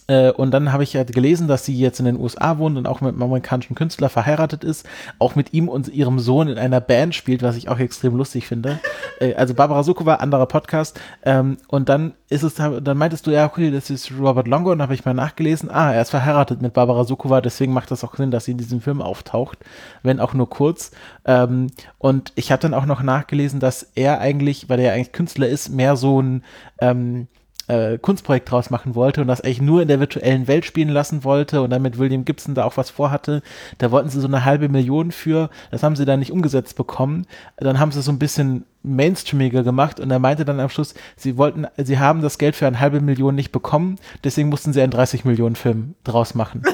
äh, 0.07 0.31
und 0.31 0.51
dann 0.51 0.71
habe 0.71 0.83
ich 0.83 0.93
ja 0.93 1.03
gelesen, 1.03 1.47
dass 1.47 1.65
sie 1.65 1.77
jetzt 1.77 1.99
in 1.99 2.05
den 2.05 2.19
USA 2.19 2.57
wohnt 2.57 2.77
und 2.77 2.87
auch 2.87 3.01
mit 3.01 3.13
einem 3.13 3.23
amerikanischen 3.23 3.75
Künstler 3.75 4.09
verheiratet 4.09 4.63
ist, 4.63 4.85
auch 5.19 5.35
mit 5.35 5.53
ihm 5.53 5.67
und 5.67 5.87
ihrem 5.87 6.19
Sohn 6.19 6.47
in 6.47 6.57
einer 6.57 6.81
Band 6.81 7.15
spielt, 7.15 7.41
was 7.41 7.55
ich 7.55 7.69
auch 7.69 7.79
extrem 7.79 8.15
lustig 8.15 8.47
finde. 8.47 8.79
Äh, 9.21 9.33
also 9.35 9.53
Barbara 9.53 9.81
Sukowa, 9.81 10.15
anderer 10.15 10.45
Podcast. 10.45 10.99
Ähm, 11.23 11.55
und 11.69 11.87
dann 11.87 12.15
ist 12.27 12.43
es, 12.43 12.55
dann 12.55 12.97
meintest 12.97 13.25
du, 13.25 13.31
ja, 13.31 13.45
okay, 13.45 13.71
das 13.71 13.89
ist 13.89 14.11
Robert 14.11 14.45
Longo 14.45 14.73
und 14.73 14.79
dann 14.79 14.87
habe 14.87 14.93
ich 14.93 15.05
mal 15.05 15.13
nachgelesen, 15.13 15.71
ah, 15.71 15.93
er 15.93 16.01
ist 16.01 16.09
verheiratet 16.09 16.61
mit 16.61 16.73
Barbara 16.73 17.05
Sukowa, 17.05 17.39
deswegen 17.39 17.71
macht 17.71 17.91
das 17.91 18.03
auch 18.03 18.13
Sinn, 18.17 18.29
dass 18.29 18.43
sie 18.43 18.51
in 18.51 18.57
diesem 18.57 18.81
Film 18.81 19.01
auftaucht, 19.01 19.59
wenn 20.03 20.19
auch 20.19 20.33
nur 20.33 20.49
kurz. 20.49 20.91
Ähm, 21.23 21.67
und 21.97 22.33
ich 22.35 22.51
habe 22.51 22.61
dann 22.61 22.73
auch 22.73 22.85
noch 22.85 23.01
nachgelesen, 23.01 23.61
dass 23.61 23.83
er 23.95 24.19
eigentlich, 24.19 24.67
weil 24.67 24.79
er 24.79 24.87
ja 24.87 24.93
eigentlich 24.93 25.13
Künstler 25.13 25.47
ist, 25.47 25.69
mehr 25.69 25.95
so 25.95 26.21
ein 26.21 26.43
ähm, 26.81 27.27
äh, 27.67 27.97
Kunstprojekt 27.97 28.49
draus 28.49 28.69
machen 28.69 28.95
wollte 28.95 29.21
und 29.21 29.27
das 29.27 29.41
eigentlich 29.41 29.61
nur 29.61 29.81
in 29.81 29.87
der 29.87 29.99
virtuellen 29.99 30.47
Welt 30.47 30.65
spielen 30.65 30.89
lassen 30.89 31.23
wollte 31.23 31.61
und 31.61 31.69
dann 31.69 31.81
mit 31.81 31.97
William 31.97 32.25
Gibson 32.25 32.55
da 32.55 32.63
auch 32.63 32.77
was 32.77 32.89
vorhatte. 32.89 33.41
Da 33.77 33.91
wollten 33.91 34.09
sie 34.09 34.19
so 34.19 34.27
eine 34.27 34.45
halbe 34.45 34.69
Million 34.69 35.11
für, 35.11 35.49
das 35.71 35.83
haben 35.83 35.95
sie 35.95 36.05
dann 36.05 36.19
nicht 36.19 36.31
umgesetzt 36.31 36.75
bekommen. 36.75 37.25
Dann 37.57 37.79
haben 37.79 37.91
sie 37.91 38.01
so 38.01 38.11
ein 38.11 38.19
bisschen 38.19 38.65
mainstreamiger 38.83 39.63
gemacht 39.63 39.99
und 39.99 40.11
er 40.11 40.19
meinte 40.19 40.45
dann 40.45 40.59
am 40.59 40.69
Schluss, 40.69 40.93
sie 41.15 41.37
wollten, 41.37 41.65
sie 41.77 41.99
haben 41.99 42.21
das 42.21 42.37
Geld 42.37 42.55
für 42.55 42.67
eine 42.67 42.79
halbe 42.79 43.01
Million 43.01 43.35
nicht 43.35 43.51
bekommen, 43.51 43.95
deswegen 44.23 44.49
mussten 44.49 44.73
sie 44.73 44.81
einen 44.81 44.91
30 44.91 45.25
Millionen 45.25 45.55
Film 45.55 45.95
draus 46.03 46.35
machen. 46.35 46.63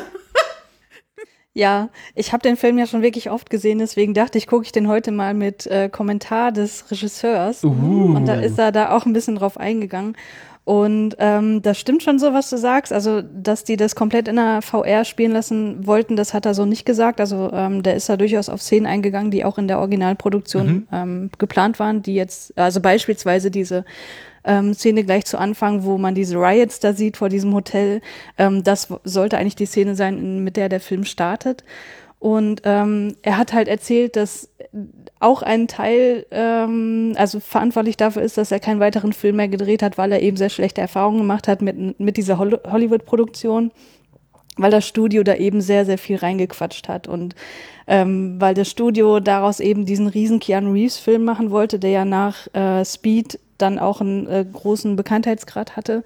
Ja, 1.53 1.89
ich 2.15 2.31
habe 2.31 2.43
den 2.43 2.55
Film 2.55 2.77
ja 2.77 2.87
schon 2.87 3.01
wirklich 3.01 3.29
oft 3.29 3.49
gesehen, 3.49 3.79
deswegen 3.79 4.13
dachte 4.13 4.37
ich, 4.37 4.47
gucke 4.47 4.63
ich 4.63 4.71
den 4.71 4.87
heute 4.87 5.11
mal 5.11 5.33
mit 5.33 5.67
äh, 5.67 5.89
Kommentar 5.89 6.53
des 6.53 6.89
Regisseurs. 6.89 7.65
Uh. 7.65 8.15
Und 8.15 8.25
da 8.25 8.35
ist 8.35 8.57
er 8.57 8.71
da 8.71 8.95
auch 8.95 9.05
ein 9.05 9.11
bisschen 9.11 9.35
drauf 9.35 9.57
eingegangen. 9.57 10.15
Und 10.63 11.15
ähm, 11.17 11.63
das 11.63 11.79
stimmt 11.79 12.03
schon 12.03 12.19
so, 12.19 12.33
was 12.33 12.49
du 12.49 12.57
sagst. 12.57 12.93
Also, 12.93 13.21
dass 13.21 13.63
die 13.63 13.77
das 13.77 13.95
komplett 13.95 14.27
in 14.27 14.35
der 14.35 14.61
VR 14.61 15.05
spielen 15.05 15.31
lassen 15.31 15.87
wollten, 15.87 16.15
das 16.15 16.33
hat 16.33 16.45
er 16.45 16.53
so 16.53 16.65
nicht 16.65 16.85
gesagt. 16.85 17.19
Also, 17.19 17.51
ähm, 17.51 17.81
der 17.81 17.95
ist 17.95 18.09
da 18.09 18.15
durchaus 18.15 18.47
auf 18.47 18.61
Szenen 18.61 18.85
eingegangen, 18.85 19.31
die 19.31 19.43
auch 19.43 19.57
in 19.57 19.67
der 19.67 19.79
Originalproduktion 19.79 20.67
mhm. 20.67 20.87
ähm, 20.91 21.29
geplant 21.39 21.79
waren, 21.79 22.03
die 22.03 22.13
jetzt, 22.13 22.57
also 22.57 22.79
beispielsweise 22.79 23.49
diese 23.49 23.85
ähm, 24.43 24.73
Szene 24.73 25.03
gleich 25.03 25.25
zu 25.25 25.37
Anfang, 25.37 25.83
wo 25.83 25.97
man 25.97 26.15
diese 26.15 26.35
Riots 26.35 26.79
da 26.79 26.93
sieht 26.93 27.17
vor 27.17 27.29
diesem 27.29 27.53
Hotel. 27.53 28.01
Ähm, 28.37 28.63
das 28.63 28.87
sollte 29.03 29.37
eigentlich 29.37 29.55
die 29.55 29.65
Szene 29.65 29.95
sein, 29.95 30.43
mit 30.43 30.57
der 30.57 30.69
der 30.69 30.79
Film 30.79 31.05
startet. 31.05 31.63
Und 32.21 32.61
ähm, 32.65 33.15
er 33.23 33.39
hat 33.39 33.51
halt 33.51 33.67
erzählt, 33.67 34.15
dass 34.15 34.47
auch 35.19 35.41
ein 35.41 35.67
Teil, 35.67 36.27
ähm, 36.29 37.13
also 37.17 37.39
verantwortlich 37.39 37.97
dafür 37.97 38.21
ist, 38.21 38.37
dass 38.37 38.51
er 38.51 38.59
keinen 38.59 38.79
weiteren 38.79 39.11
Film 39.11 39.37
mehr 39.37 39.47
gedreht 39.47 39.81
hat, 39.81 39.97
weil 39.97 40.11
er 40.11 40.21
eben 40.21 40.37
sehr 40.37 40.51
schlechte 40.51 40.81
Erfahrungen 40.81 41.17
gemacht 41.17 41.47
hat 41.47 41.63
mit, 41.63 41.99
mit 41.99 42.17
dieser 42.17 42.37
Hollywood-Produktion, 42.37 43.71
weil 44.55 44.69
das 44.69 44.87
Studio 44.87 45.23
da 45.23 45.33
eben 45.33 45.61
sehr, 45.61 45.83
sehr 45.87 45.97
viel 45.97 46.17
reingequatscht 46.17 46.89
hat. 46.89 47.07
Und 47.07 47.33
ähm, 47.87 48.39
weil 48.39 48.53
das 48.53 48.69
Studio 48.69 49.19
daraus 49.19 49.59
eben 49.59 49.87
diesen 49.87 50.05
riesen 50.05 50.39
Keanu 50.39 50.73
Reeves-Film 50.73 51.23
machen 51.23 51.49
wollte, 51.49 51.79
der 51.79 51.89
ja 51.89 52.05
nach 52.05 52.53
äh, 52.53 52.85
Speed 52.85 53.39
dann 53.57 53.79
auch 53.79 53.99
einen 53.99 54.27
äh, 54.27 54.45
großen 54.45 54.95
Bekanntheitsgrad 54.95 55.75
hatte 55.75 56.03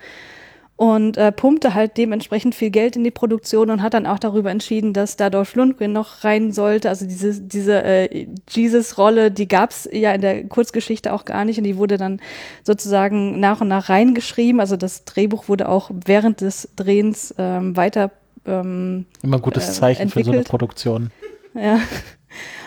und 0.78 1.16
äh, 1.16 1.32
pumpte 1.32 1.74
halt 1.74 1.98
dementsprechend 1.98 2.54
viel 2.54 2.70
Geld 2.70 2.98
in 2.98 3.04
die 3.04 3.12
Produktion 3.12 3.70
und 3.70 3.82
hat 3.82 3.94
dann 3.94 4.06
auch 4.06 4.20
darüber 4.20 4.52
entschieden, 4.52 4.92
dass 4.92 5.16
da 5.16 5.30
Dolph 5.30 5.56
Lundgren 5.56 5.94
noch 5.94 6.26
rein 6.26 6.52
sollte. 6.52 6.90
Also 6.90 7.06
diese, 7.06 7.40
diese 7.40 7.82
äh, 7.84 8.28
Jesus-Rolle, 8.50 9.32
die 9.32 9.48
gab's 9.48 9.88
ja 9.92 10.12
in 10.12 10.22
der 10.22 10.44
Kurzgeschichte 10.48 11.14
auch 11.14 11.24
gar 11.24 11.46
nicht 11.46 11.58
und 11.58 11.64
die 11.64 11.78
wurde 11.78 11.98
dann 11.98 12.20
sozusagen 12.64 13.40
nach 13.40 13.62
und 13.62 13.70
nach 13.70 13.88
reingeschrieben. 13.88 14.60
Also 14.60 14.76
das 14.76 15.06
Drehbuch 15.06 15.48
wurde 15.48 15.70
auch 15.70 15.92
während 15.94 16.42
des 16.42 16.70
Drehens 16.76 17.34
ähm, 17.38 17.78
weiter 17.78 18.12
ähm, 18.46 19.06
Immer 19.24 19.40
gutes 19.40 19.70
äh, 19.70 19.72
Zeichen 19.72 20.02
entwickelt. 20.04 20.26
für 20.26 20.32
so 20.32 20.38
eine 20.38 20.44
Produktion. 20.44 21.12
Ja. 21.54 21.80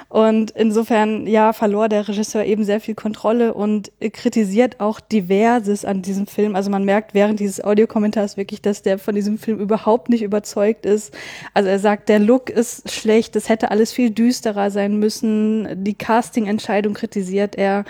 Und 0.09 0.53
insofern, 0.53 1.27
ja, 1.27 1.53
verlor 1.53 1.91
der 1.91 2.09
Regisseur 2.09 2.45
eben 2.45 2.65
sehr 2.65 2.81
viel 2.81 2.95
Kontrolle 2.95 3.53
und 3.53 3.93
kritisiert 4.13 4.81
auch 4.81 5.01
diverses 5.01 5.85
an 5.85 6.01
diesem 6.01 6.27
Film. 6.27 6.57
Also 6.57 6.71
man 6.71 6.85
merkt 6.85 7.13
während 7.13 7.41
dieses 7.41 7.63
Audiokommentars 7.63 8.39
wirklich, 8.39 8.63
dass 8.63 8.81
der 8.81 8.99
von 8.99 9.15
diesem 9.15 9.37
Film 9.37 9.59
überhaupt 9.59 10.09
nicht 10.09 10.23
überzeugt 10.23 10.87
ist. 10.87 11.15
Also 11.53 11.69
er 11.69 11.79
sagt, 11.79 12.09
der 12.09 12.21
Look 12.21 12.49
ist 12.49 12.91
schlecht, 12.91 13.37
es 13.37 13.51
hätte 13.51 13.71
alles 13.71 13.93
viel 13.93 14.11
düsterer 14.11 14.71
sein 14.71 14.99
müssen. 14.99 15.85
Die 15.85 15.95
Casting-Entscheidung 15.95 16.95
kritisiert 16.95 17.57
er, 17.57 17.85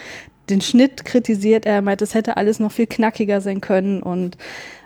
den 0.51 0.61
Schnitt 0.61 1.05
kritisiert 1.05 1.67
er, 1.67 1.75
er 1.75 1.83
meint, 1.83 2.03
es 2.03 2.15
hätte 2.15 2.37
alles 2.37 2.59
noch 2.59 2.73
viel 2.73 2.87
knackiger 2.89 3.41
sein 3.41 3.61
können 3.61 4.03
und 4.03 4.37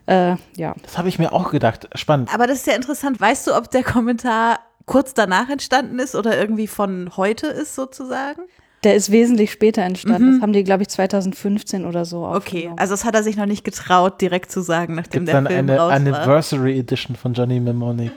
äh, 0.06 0.34
ja. 0.56 0.74
Das 0.82 0.98
habe 0.98 1.08
ich 1.08 1.18
mir 1.18 1.32
auch 1.32 1.50
gedacht. 1.50 1.88
Spannend. 1.94 2.34
Aber 2.34 2.46
das 2.46 2.58
ist 2.58 2.66
ja 2.66 2.74
interessant. 2.74 3.20
Weißt 3.20 3.46
du, 3.46 3.56
ob 3.56 3.70
der 3.70 3.84
Kommentar 3.84 4.58
kurz 4.86 5.14
danach 5.14 5.48
entstanden 5.48 5.98
ist 5.98 6.14
oder 6.14 6.38
irgendwie 6.38 6.66
von 6.66 7.10
heute 7.16 7.46
ist 7.46 7.74
sozusagen? 7.74 8.42
Der 8.84 8.96
ist 8.96 9.12
wesentlich 9.12 9.52
später 9.52 9.82
entstanden. 9.82 10.28
Mhm. 10.28 10.32
Das 10.32 10.42
haben 10.42 10.52
die, 10.52 10.64
glaube 10.64 10.82
ich, 10.82 10.88
2015 10.88 11.86
oder 11.86 12.04
so 12.04 12.26
Okay, 12.26 12.70
also 12.76 12.94
das 12.94 13.04
hat 13.04 13.14
er 13.14 13.22
sich 13.22 13.36
noch 13.36 13.46
nicht 13.46 13.64
getraut, 13.64 14.20
direkt 14.20 14.50
zu 14.50 14.60
sagen, 14.60 14.96
nachdem 14.96 15.24
Gibt's 15.24 15.32
der 15.32 15.34
dann 15.42 15.46
Film 15.46 15.70
eine 15.70 15.78
raus 15.78 15.92
Anniversary 15.92 16.74
war. 16.74 16.80
Edition 16.80 17.16
von 17.16 17.32
Johnny 17.32 17.60
Mnemonic. 17.60 18.12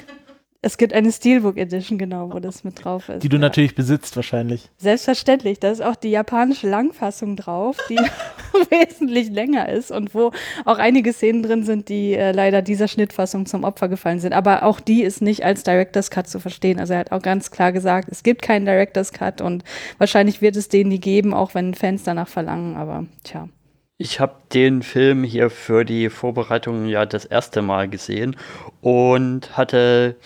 Es 0.65 0.77
gibt 0.77 0.93
eine 0.93 1.11
Steelbook 1.11 1.57
Edition, 1.57 1.99
genau, 1.99 2.33
wo 2.33 2.39
das 2.39 2.63
mit 2.63 2.83
drauf 2.83 3.07
ist. 3.09 3.21
Die 3.21 3.29
du 3.29 3.35
ja. 3.35 3.41
natürlich 3.41 3.75
besitzt 3.75 4.15
wahrscheinlich. 4.15 4.71
Selbstverständlich, 4.77 5.59
da 5.59 5.69
ist 5.69 5.83
auch 5.83 5.95
die 5.95 6.09
japanische 6.09 6.67
Langfassung 6.67 7.35
drauf, 7.35 7.77
die 7.87 7.97
wesentlich 8.71 9.29
länger 9.29 9.69
ist 9.69 9.91
und 9.91 10.15
wo 10.15 10.31
auch 10.65 10.79
einige 10.79 11.13
Szenen 11.13 11.43
drin 11.43 11.63
sind, 11.65 11.87
die 11.87 12.15
äh, 12.15 12.31
leider 12.31 12.63
dieser 12.63 12.87
Schnittfassung 12.87 13.45
zum 13.45 13.63
Opfer 13.63 13.89
gefallen 13.89 14.19
sind. 14.19 14.33
Aber 14.33 14.63
auch 14.63 14.79
die 14.79 15.03
ist 15.03 15.21
nicht 15.21 15.45
als 15.45 15.61
Director's 15.61 16.09
Cut 16.09 16.27
zu 16.27 16.39
verstehen. 16.39 16.79
Also 16.79 16.93
er 16.93 16.99
hat 17.01 17.11
auch 17.11 17.21
ganz 17.21 17.51
klar 17.51 17.71
gesagt, 17.71 18.07
es 18.09 18.23
gibt 18.23 18.41
keinen 18.41 18.65
Director's 18.65 19.11
Cut 19.11 19.41
und 19.41 19.63
wahrscheinlich 19.99 20.41
wird 20.41 20.55
es 20.55 20.67
den 20.67 20.87
nie 20.87 20.99
geben, 20.99 21.35
auch 21.35 21.53
wenn 21.53 21.75
Fans 21.75 22.01
danach 22.05 22.27
verlangen. 22.27 22.75
Aber 22.75 23.05
tja. 23.23 23.49
Ich 23.97 24.19
habe 24.19 24.35
den 24.53 24.81
Film 24.83 25.23
hier 25.23 25.49
für 25.49 25.85
die 25.85 26.09
Vorbereitung 26.09 26.85
ja 26.87 27.05
das 27.05 27.23
erste 27.23 27.61
Mal 27.61 27.87
gesehen 27.87 28.35
und 28.81 29.55
hatte, 29.55 30.17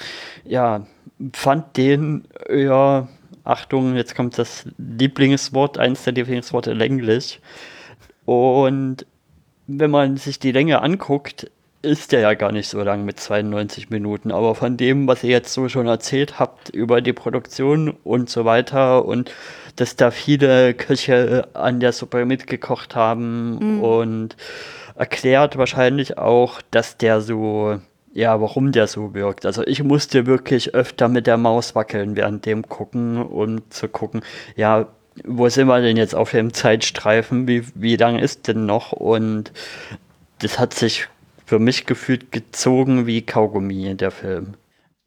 ja, 0.44 0.88
fand 1.34 1.78
den, 1.78 2.28
ja, 2.52 3.08
Achtung, 3.44 3.96
jetzt 3.96 4.16
kommt 4.16 4.40
das 4.40 4.66
Lieblingswort, 4.80 5.78
eins 5.78 6.04
der 6.04 6.14
Lieblingsworte, 6.14 6.74
länglich. 6.74 7.42
Und 8.26 9.06
wenn 9.68 9.92
man 9.92 10.18
sich 10.18 10.40
die 10.40 10.52
Länge 10.52 10.82
anguckt, 10.82 11.52
ist 11.82 12.12
der 12.12 12.22
ja 12.22 12.34
gar 12.34 12.52
nicht 12.52 12.68
so 12.68 12.82
lang 12.82 13.06
mit 13.06 13.20
92 13.20 13.90
Minuten. 13.90 14.32
Aber 14.32 14.56
von 14.56 14.78
dem, 14.78 15.08
was 15.08 15.24
ihr 15.24 15.30
jetzt 15.30 15.54
so 15.54 15.70
schon 15.70 15.88
erzählt 15.88 16.40
habt 16.40 16.70
über 16.70 17.02
die 17.02 17.14
Produktion 17.14 17.96
und 18.04 18.30
so 18.30 18.46
weiter 18.46 19.06
und 19.06 19.32
dass 19.80 19.96
da 19.96 20.12
viele 20.12 20.74
Köche 20.74 21.48
an 21.54 21.80
der 21.80 21.94
Suppe 21.94 22.26
mitgekocht 22.26 22.96
haben 22.96 23.78
mhm. 23.78 23.82
und 23.82 24.38
erklärt 24.96 25.58
wahrscheinlich 25.58 26.18
auch, 26.18 26.62
dass 26.72 26.98
der 26.98 27.22
so, 27.22 27.80
ja, 28.14 28.42
warum 28.42 28.74
der 28.74 28.88
so 28.88 29.14
wirkt. 29.14 29.46
Also 29.46 29.66
ich 29.66 29.82
musste 29.82 30.26
wirklich 30.26 30.74
öfter 30.76 31.08
mit 31.08 31.28
der 31.28 31.38
Maus 31.38 31.76
wackeln 31.76 32.18
während 32.18 32.46
dem 32.46 32.68
gucken, 32.68 33.22
um 33.22 33.70
zu 33.70 33.88
gucken, 33.88 34.22
ja, 34.58 34.88
wo 35.24 35.48
sind 35.48 35.68
wir 35.68 35.82
denn 35.82 35.96
jetzt 35.96 36.16
auf 36.16 36.32
dem 36.32 36.54
Zeitstreifen? 36.54 37.48
Wie, 37.48 37.64
wie 37.74 37.96
lang 37.96 38.20
ist 38.20 38.50
denn 38.50 38.66
noch? 38.66 38.92
Und 38.92 39.54
das 40.40 40.60
hat 40.60 40.74
sich 40.74 41.08
für 41.46 41.60
mich 41.60 41.86
gefühlt 41.86 42.34
gezogen 42.34 43.08
wie 43.08 43.22
Kaugummi, 43.22 43.96
der 43.96 44.12
Film. 44.12 44.56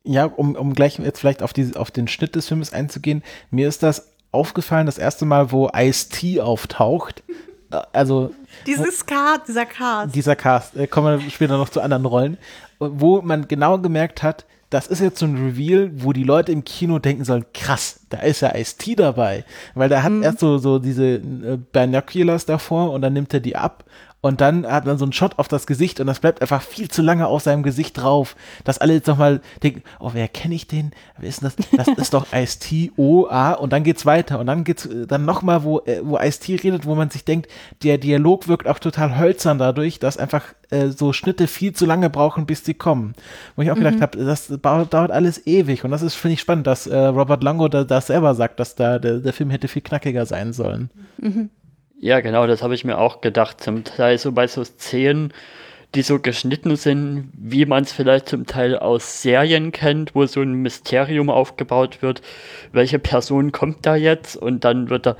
Ja, 0.04 0.24
um, 0.24 0.56
um 0.56 0.74
gleich 0.74 0.98
jetzt 0.98 1.20
vielleicht 1.20 1.42
auf, 1.42 1.52
die, 1.52 1.76
auf 1.76 1.90
den 1.90 2.08
Schnitt 2.08 2.34
des 2.34 2.48
Films 2.48 2.72
einzugehen, 2.72 3.22
mir 3.50 3.68
ist 3.68 3.82
das 3.82 4.11
aufgefallen, 4.32 4.86
das 4.86 4.98
erste 4.98 5.24
Mal, 5.24 5.52
wo 5.52 5.70
Ice-T 5.74 6.40
auftaucht. 6.40 7.22
Äh, 7.70 7.80
also. 7.92 8.34
Dieses 8.66 9.06
Cast, 9.06 9.48
dieser 9.48 9.66
Cast. 9.66 10.14
Dieser 10.14 10.36
Cast, 10.36 10.76
äh, 10.76 10.86
kommen 10.86 11.20
wir 11.20 11.30
später 11.30 11.56
noch 11.56 11.68
zu 11.68 11.80
anderen 11.80 12.06
Rollen, 12.06 12.38
wo 12.78 13.22
man 13.22 13.46
genau 13.46 13.78
gemerkt 13.78 14.22
hat, 14.22 14.44
das 14.70 14.86
ist 14.86 15.00
jetzt 15.00 15.18
so 15.18 15.26
ein 15.26 15.36
Reveal, 15.36 15.90
wo 15.96 16.14
die 16.14 16.24
Leute 16.24 16.50
im 16.50 16.64
Kino 16.64 16.98
denken 16.98 17.24
sollen, 17.24 17.44
krass, 17.52 18.00
da 18.08 18.18
ist 18.20 18.40
ja 18.40 18.54
Ice-T 18.54 18.94
dabei. 18.94 19.44
Weil 19.74 19.90
da 19.90 20.02
hat 20.02 20.12
mhm. 20.12 20.22
erst 20.22 20.40
so, 20.40 20.56
so 20.56 20.78
diese 20.78 21.16
äh, 21.16 21.58
Binoculars 21.72 22.46
davor 22.46 22.90
und 22.90 23.02
dann 23.02 23.12
nimmt 23.12 23.34
er 23.34 23.40
die 23.40 23.54
ab 23.54 23.84
und 24.22 24.40
dann 24.40 24.64
hat 24.64 24.86
man 24.86 24.98
so 24.98 25.04
einen 25.04 25.12
Shot 25.12 25.38
auf 25.38 25.48
das 25.48 25.66
Gesicht 25.66 25.98
und 25.98 26.06
das 26.06 26.20
bleibt 26.20 26.42
einfach 26.42 26.62
viel 26.62 26.88
zu 26.88 27.02
lange 27.02 27.26
auf 27.26 27.42
seinem 27.42 27.64
Gesicht 27.64 27.98
drauf, 27.98 28.36
dass 28.62 28.78
alle 28.78 28.94
jetzt 28.94 29.08
nochmal 29.08 29.40
denken, 29.64 29.82
oh, 29.98 30.10
wer 30.14 30.28
kenne 30.28 30.54
ich 30.54 30.68
den? 30.68 30.92
Wer 31.18 31.28
ist 31.28 31.42
denn 31.42 31.50
das? 31.56 31.86
Das 31.86 31.88
ist 31.98 32.14
doch 32.14 32.32
Ice-T, 32.32 32.92
O, 32.96 33.26
A 33.26 33.52
und 33.52 33.72
dann 33.72 33.82
geht's 33.82 34.06
weiter 34.06 34.38
und 34.38 34.46
dann 34.46 34.62
geht's 34.62 34.86
äh, 34.86 35.08
dann 35.08 35.24
nochmal, 35.24 35.64
wo, 35.64 35.80
äh, 35.80 36.02
wo 36.04 36.18
Ice-T 36.18 36.54
redet, 36.54 36.86
wo 36.86 36.94
man 36.94 37.10
sich 37.10 37.24
denkt, 37.24 37.50
der 37.82 37.98
Dialog 37.98 38.46
wirkt 38.46 38.68
auch 38.68 38.78
total 38.78 39.18
hölzern 39.18 39.58
dadurch, 39.58 39.98
dass 39.98 40.18
einfach 40.18 40.44
äh, 40.70 40.90
so 40.90 41.12
Schnitte 41.12 41.48
viel 41.48 41.72
zu 41.72 41.84
lange 41.84 42.08
brauchen, 42.08 42.46
bis 42.46 42.64
sie 42.64 42.74
kommen. 42.74 43.14
Wo 43.56 43.62
ich 43.62 43.72
auch 43.72 43.76
mhm. 43.76 43.82
gedacht 43.82 44.00
habe, 44.02 44.24
das 44.24 44.46
dauert, 44.46 44.94
dauert, 44.94 45.10
alles 45.10 45.48
ewig 45.48 45.82
und 45.82 45.90
das 45.90 46.02
ist, 46.02 46.14
finde 46.14 46.34
ich, 46.34 46.40
spannend, 46.40 46.68
dass 46.68 46.86
äh, 46.86 46.96
Robert 46.96 47.42
Lango 47.42 47.66
da, 47.66 47.82
das 47.82 48.06
selber 48.06 48.36
sagt, 48.36 48.60
dass 48.60 48.76
da 48.76 49.00
der, 49.00 49.18
der 49.18 49.32
Film 49.32 49.50
hätte 49.50 49.66
viel 49.66 49.82
knackiger 49.82 50.26
sein 50.26 50.52
sollen. 50.52 50.90
Mhm. 51.18 51.50
Ja, 52.02 52.20
genau, 52.20 52.48
das 52.48 52.64
habe 52.64 52.74
ich 52.74 52.84
mir 52.84 52.98
auch 52.98 53.20
gedacht. 53.20 53.60
Zum 53.60 53.84
Teil 53.84 54.18
so 54.18 54.32
bei 54.32 54.48
so 54.48 54.64
Szenen, 54.64 55.32
die 55.94 56.02
so 56.02 56.18
geschnitten 56.18 56.74
sind, 56.74 57.30
wie 57.32 57.64
man 57.64 57.84
es 57.84 57.92
vielleicht 57.92 58.28
zum 58.28 58.44
Teil 58.44 58.76
aus 58.76 59.22
Serien 59.22 59.70
kennt, 59.70 60.12
wo 60.12 60.26
so 60.26 60.40
ein 60.40 60.54
Mysterium 60.54 61.30
aufgebaut 61.30 62.02
wird. 62.02 62.20
Welche 62.72 62.98
Person 62.98 63.52
kommt 63.52 63.86
da 63.86 63.94
jetzt? 63.94 64.36
Und 64.36 64.64
dann 64.64 64.90
wird 64.90 65.06
da 65.06 65.16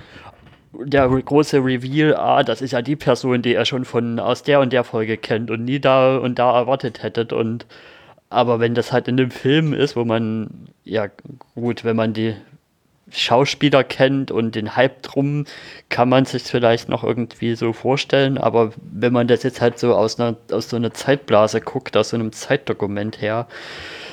der 0.73 1.09
große 1.09 1.59
Reveal, 1.59 2.17
ah, 2.17 2.43
das 2.43 2.61
ist 2.63 2.73
ja 2.73 2.83
die 2.83 2.97
Person, 2.97 3.43
die 3.43 3.55
er 3.55 3.65
schon 3.65 3.85
von 3.85 4.19
aus 4.19 4.43
der 4.43 4.59
und 4.59 4.73
der 4.73 4.83
Folge 4.83 5.17
kennt 5.19 5.53
und 5.53 5.65
nie 5.65 5.79
da 5.79 6.17
und 6.17 6.41
da 6.41 6.59
erwartet 6.59 7.05
hättet. 7.05 7.33
Und 7.33 7.67
aber 8.29 8.59
wenn 8.59 8.75
das 8.75 8.91
halt 8.93 9.07
in 9.07 9.21
einem 9.21 9.31
Film 9.31 9.73
ist, 9.73 9.95
wo 9.95 10.05
man, 10.05 10.69
ja 10.85 11.07
gut, 11.55 11.85
wenn 11.85 11.95
man 11.97 12.13
die 12.13 12.35
Schauspieler 13.13 13.85
kennt 13.85 14.31
und 14.31 14.55
den 14.55 14.77
Hype 14.77 15.03
drum, 15.03 15.45
kann 15.89 16.09
man 16.09 16.25
sich 16.25 16.43
vielleicht 16.45 16.89
noch 16.89 17.05
irgendwie 17.05 17.55
so 17.55 17.73
vorstellen. 17.73 18.39
Aber 18.39 18.73
wenn 18.77 19.13
man 19.13 19.29
das 19.29 19.43
jetzt 19.43 19.61
halt 19.61 19.79
so 19.79 19.95
aus, 19.95 20.19
einer, 20.19 20.37
aus 20.51 20.69
so 20.69 20.77
einer 20.77 20.93
Zeitblase 20.93 21.61
guckt, 21.61 21.97
aus 21.97 22.11
so 22.11 22.17
einem 22.17 22.33
Zeitdokument 22.33 23.21
her, 23.21 23.47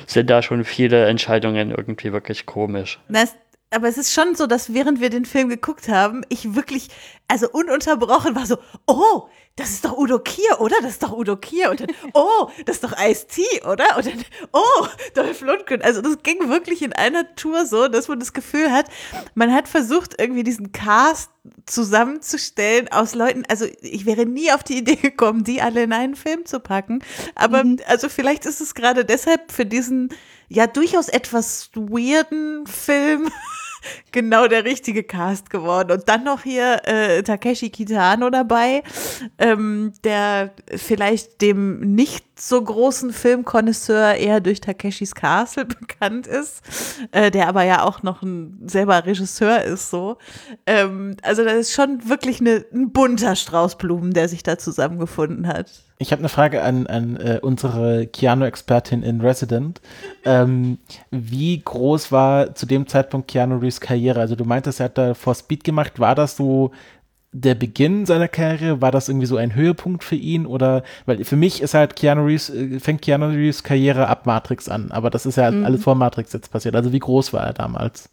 sind 0.06 0.28
da 0.28 0.42
schon 0.42 0.64
viele 0.64 1.06
Entscheidungen 1.06 1.70
irgendwie 1.70 2.12
wirklich 2.12 2.46
komisch. 2.46 2.98
Das, 3.08 3.34
aber 3.70 3.88
es 3.88 3.98
ist 3.98 4.12
schon 4.12 4.34
so, 4.34 4.46
dass 4.46 4.74
während 4.74 5.00
wir 5.00 5.10
den 5.10 5.24
Film 5.24 5.48
geguckt 5.48 5.88
haben, 5.88 6.22
ich 6.28 6.54
wirklich, 6.54 6.88
also 7.28 7.48
ununterbrochen 7.50 8.34
war 8.34 8.46
so, 8.46 8.58
oh, 8.86 9.28
das 9.56 9.70
ist 9.70 9.84
doch 9.84 9.96
Udo 9.96 10.18
Kier, 10.18 10.60
oder? 10.60 10.76
Das 10.80 10.92
ist 10.92 11.02
doch 11.02 11.12
Udo 11.12 11.36
Kier. 11.36 11.70
Und 11.70 11.80
dann, 11.80 11.88
oh, 12.14 12.48
das 12.64 12.76
ist 12.76 12.84
doch 12.84 12.94
Ice-T, 12.98 13.42
oder? 13.64 13.96
Und 13.96 14.06
dann, 14.06 14.24
oh, 14.52 14.86
Dolph 15.14 15.42
Lundgren. 15.42 15.82
Also 15.82 16.00
das 16.00 16.22
ging 16.22 16.48
wirklich 16.48 16.82
in 16.82 16.92
einer 16.92 17.34
Tour 17.36 17.66
so, 17.66 17.88
dass 17.88 18.08
man 18.08 18.18
das 18.18 18.32
Gefühl 18.32 18.72
hat, 18.72 18.86
man 19.34 19.52
hat 19.52 19.68
versucht, 19.68 20.14
irgendwie 20.18 20.44
diesen 20.44 20.72
Cast 20.72 21.30
zusammenzustellen 21.66 22.88
aus 22.88 23.14
Leuten, 23.14 23.44
also 23.48 23.66
ich 23.80 24.04
wäre 24.04 24.26
nie 24.26 24.52
auf 24.52 24.62
die 24.62 24.78
Idee 24.78 24.96
gekommen, 24.96 25.44
die 25.44 25.62
alle 25.62 25.82
in 25.82 25.92
einen 25.92 26.16
Film 26.16 26.46
zu 26.46 26.60
packen. 26.60 27.02
Aber 27.34 27.64
mhm. 27.64 27.78
also 27.86 28.08
vielleicht 28.08 28.46
ist 28.46 28.60
es 28.60 28.74
gerade 28.74 29.04
deshalb 29.04 29.52
für 29.52 29.66
diesen 29.66 30.10
ja 30.48 30.66
durchaus 30.66 31.08
etwas 31.08 31.70
weirden 31.74 32.66
Film 32.66 33.30
genau 34.12 34.46
der 34.46 34.64
richtige 34.64 35.02
Cast 35.02 35.50
geworden. 35.50 35.92
Und 35.92 36.08
dann 36.08 36.24
noch 36.24 36.42
hier 36.42 36.80
äh, 36.84 37.22
Takeshi 37.22 37.70
Kitano 37.70 38.30
dabei, 38.30 38.82
ähm, 39.38 39.92
der 40.04 40.52
vielleicht 40.76 41.40
dem 41.42 41.80
nicht 41.94 42.29
so 42.40 42.62
großen 42.62 43.12
Filmkonnoisseur 43.12 44.14
eher 44.14 44.40
durch 44.40 44.60
Takeshis 44.60 45.14
Castle 45.14 45.64
bekannt 45.66 46.26
ist, 46.26 46.62
äh, 47.12 47.30
der 47.30 47.48
aber 47.48 47.64
ja 47.64 47.84
auch 47.84 48.02
noch 48.02 48.22
ein 48.22 48.60
selber 48.66 49.04
Regisseur 49.04 49.62
ist 49.62 49.90
so. 49.90 50.16
Ähm, 50.66 51.16
also 51.22 51.44
das 51.44 51.54
ist 51.54 51.72
schon 51.72 52.08
wirklich 52.08 52.40
eine, 52.40 52.64
ein 52.72 52.92
bunter 52.92 53.36
Strauß 53.36 53.78
Blumen, 53.78 54.12
der 54.12 54.28
sich 54.28 54.42
da 54.42 54.58
zusammengefunden 54.58 55.46
hat. 55.46 55.70
Ich 55.98 56.12
habe 56.12 56.20
eine 56.20 56.30
Frage 56.30 56.62
an, 56.62 56.86
an 56.86 57.16
äh, 57.16 57.40
unsere 57.42 58.06
Keanu-Expertin 58.06 59.02
in 59.02 59.20
Resident. 59.20 59.82
Ähm, 60.24 60.78
wie 61.10 61.60
groß 61.60 62.10
war 62.10 62.54
zu 62.54 62.64
dem 62.64 62.86
Zeitpunkt 62.86 63.28
Keanu 63.28 63.58
Reeves 63.58 63.82
Karriere? 63.82 64.18
Also 64.18 64.34
du 64.34 64.46
meintest, 64.46 64.80
er 64.80 64.84
hat 64.84 64.96
da 64.96 65.12
vor 65.12 65.34
Speed 65.34 65.62
gemacht. 65.62 66.00
War 66.00 66.14
das 66.14 66.36
so 66.38 66.70
der 67.32 67.54
Beginn 67.54 68.06
seiner 68.06 68.28
Karriere? 68.28 68.80
War 68.80 68.90
das 68.90 69.08
irgendwie 69.08 69.26
so 69.26 69.36
ein 69.36 69.54
Höhepunkt 69.54 70.04
für 70.04 70.16
ihn? 70.16 70.46
Oder, 70.46 70.82
weil 71.06 71.24
für 71.24 71.36
mich 71.36 71.62
ist 71.62 71.74
halt 71.74 71.96
Keanu 71.96 72.24
Reeves, 72.24 72.50
äh, 72.50 72.80
fängt 72.80 73.02
Keanu 73.02 73.26
Reeves 73.26 73.62
Karriere 73.62 74.08
ab 74.08 74.26
Matrix 74.26 74.68
an. 74.68 74.90
Aber 74.90 75.10
das 75.10 75.26
ist 75.26 75.36
ja 75.36 75.50
mhm. 75.50 75.64
alles 75.64 75.82
vor 75.82 75.94
Matrix 75.94 76.32
jetzt 76.32 76.50
passiert. 76.50 76.74
Also 76.74 76.92
wie 76.92 76.98
groß 76.98 77.32
war 77.32 77.44
er 77.44 77.52
damals? 77.52 78.10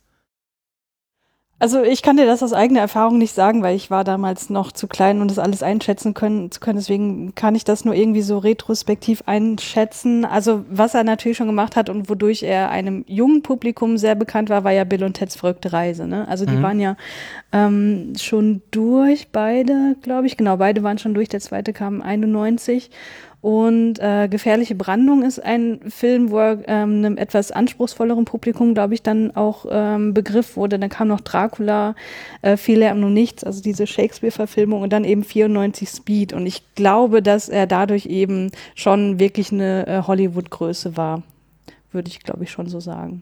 Also 1.60 1.82
ich 1.82 2.04
kann 2.04 2.18
dir 2.18 2.28
das 2.28 2.44
aus 2.44 2.54
eigener 2.54 2.82
Erfahrung 2.82 3.18
nicht 3.18 3.34
sagen, 3.34 3.64
weil 3.64 3.76
ich 3.76 3.90
war 3.90 4.04
damals 4.04 4.52
noch 4.52 4.72
zu 4.72 4.88
klein, 4.88 5.20
um 5.22 5.28
das 5.28 5.40
alles 5.40 5.64
einschätzen 5.64 6.14
können, 6.14 6.52
zu 6.52 6.60
können. 6.60 6.78
Deswegen 6.78 7.34
kann 7.34 7.56
ich 7.56 7.64
das 7.64 7.84
nur 7.84 7.96
irgendwie 7.96 8.22
so 8.22 8.38
retrospektiv 8.38 9.24
einschätzen. 9.26 10.24
Also 10.24 10.66
was 10.70 10.94
er 10.94 11.04
natürlich 11.04 11.38
schon 11.38 11.48
gemacht 11.48 11.76
hat 11.76 11.90
und 11.90 12.10
wodurch 12.10 12.44
er 12.44 12.70
einem 12.70 13.04
jungen 13.08 13.42
Publikum 13.42 13.98
sehr 13.98 14.14
bekannt 14.14 14.50
war, 14.50 14.64
war 14.64 14.72
ja 14.72 14.84
Bill 14.84 15.04
und 15.04 15.16
Ted's 15.16 15.36
verrückte 15.36 15.74
Reise. 15.74 16.06
Ne? 16.06 16.28
Also 16.28 16.46
die 16.46 16.58
mhm. 16.58 16.62
waren 16.62 16.80
ja 16.80 16.96
ähm, 17.52 18.14
schon 18.20 18.62
durch, 18.70 19.30
beide, 19.32 19.96
glaube 20.04 20.28
ich. 20.28 20.38
Genau, 20.38 20.58
beide 20.58 20.84
waren 20.84 21.00
schon 21.00 21.16
durch. 21.16 21.30
Der 21.30 21.40
zweite 21.40 21.74
kam 21.74 22.04
91. 22.04 22.92
Und 23.40 24.00
äh, 24.00 24.28
Gefährliche 24.30 24.74
Brandung 24.74 25.22
ist 25.24 25.40
ein 25.40 25.80
Film, 25.90 26.32
wo 26.32 26.40
er 26.40 26.68
ähm, 26.68 26.98
einem 26.98 27.18
etwas 27.18 27.52
anspruchsvolleren 27.52 28.26
Publikum, 28.26 28.74
glaube 28.74 28.96
ich, 28.96 29.04
dann 29.04 29.36
auch 29.36 29.66
ähm, 29.70 30.14
Begriff 30.14 30.58
wurde. 30.58 30.80
Dann 30.80 30.90
kam 30.90 31.08
noch 31.08 31.22
Dracula, 31.22 31.96
äh, 32.42 32.58
Viel 32.58 32.80
Lärm 32.80 33.04
und 33.04 33.14
Nichts, 33.14 33.44
also 33.44 33.62
diese 33.62 33.86
Shakespeare-Verfilmung 33.86 34.82
und 34.82 34.92
dann 34.92 35.04
eben 35.04 35.24
94 35.24 35.88
Speed. 35.88 36.34
Und 36.34 36.48
ich 36.48 36.64
glaube, 36.74 37.22
dass 37.22 37.48
er 37.48 37.68
dadurch 37.68 38.08
eben 38.08 38.52
schon 38.74 39.20
wirklich 39.20 39.52
eine 39.52 39.86
äh, 39.86 40.02
Hollywood-Größe 40.02 40.98
war. 40.98 41.22
Würde 41.92 42.10
ich, 42.10 42.20
glaube 42.22 42.44
ich, 42.44 42.52
schon 42.52 42.68
so 42.68 42.80
sagen. 42.80 43.22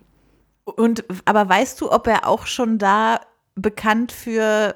Und 0.63 1.03
aber 1.25 1.48
weißt 1.48 1.79
du, 1.81 1.91
ob 1.91 2.07
er 2.07 2.27
auch 2.27 2.48
schon 2.48 2.77
da 2.79 3.19
bekannt 3.55 4.12
für 4.12 4.75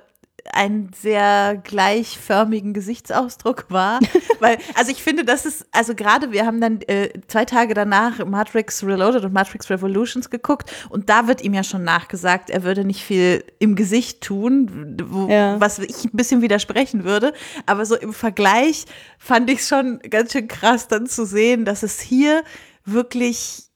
einen 0.53 0.91
sehr 0.99 1.57
gleichförmigen 1.63 2.73
Gesichtsausdruck 2.73 3.65
war. 3.69 3.99
Weil, 4.39 4.57
also 4.75 4.91
ich 4.91 5.03
finde, 5.03 5.25
das 5.25 5.45
ist, 5.45 5.65
also 5.71 5.95
gerade 5.95 6.31
wir 6.31 6.45
haben 6.45 6.61
dann 6.61 6.81
äh, 6.83 7.09
zwei 7.27 7.45
Tage 7.45 7.73
danach 7.73 8.25
Matrix 8.25 8.83
Reloaded 8.83 9.25
und 9.25 9.33
Matrix 9.33 9.69
Revolutions 9.69 10.29
geguckt 10.29 10.71
und 10.89 11.09
da 11.09 11.27
wird 11.27 11.41
ihm 11.41 11.53
ja 11.53 11.63
schon 11.63 11.83
nachgesagt, 11.83 12.49
er 12.49 12.63
würde 12.63 12.85
nicht 12.85 13.03
viel 13.03 13.43
im 13.59 13.75
Gesicht 13.75 14.21
tun, 14.21 14.97
wo, 15.03 15.27
ja. 15.27 15.59
was 15.59 15.79
ich 15.79 16.05
ein 16.05 16.11
bisschen 16.13 16.41
widersprechen 16.41 17.03
würde. 17.03 17.33
Aber 17.65 17.85
so 17.85 17.95
im 17.95 18.13
Vergleich 18.13 18.85
fand 19.17 19.49
ich 19.49 19.59
es 19.59 19.67
schon 19.67 19.99
ganz 19.99 20.31
schön 20.31 20.47
krass 20.47 20.87
dann 20.87 21.07
zu 21.07 21.25
sehen, 21.25 21.65
dass 21.65 21.83
es 21.83 21.99
hier 21.99 22.43
wirklich 22.85 23.69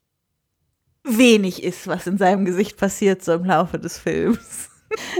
wenig 1.03 1.63
ist, 1.63 1.87
was 1.87 2.07
in 2.07 2.17
seinem 2.17 2.45
Gesicht 2.45 2.77
passiert, 2.77 3.23
so 3.23 3.33
im 3.33 3.45
Laufe 3.45 3.77
des 3.79 3.97
Films. 3.97 4.69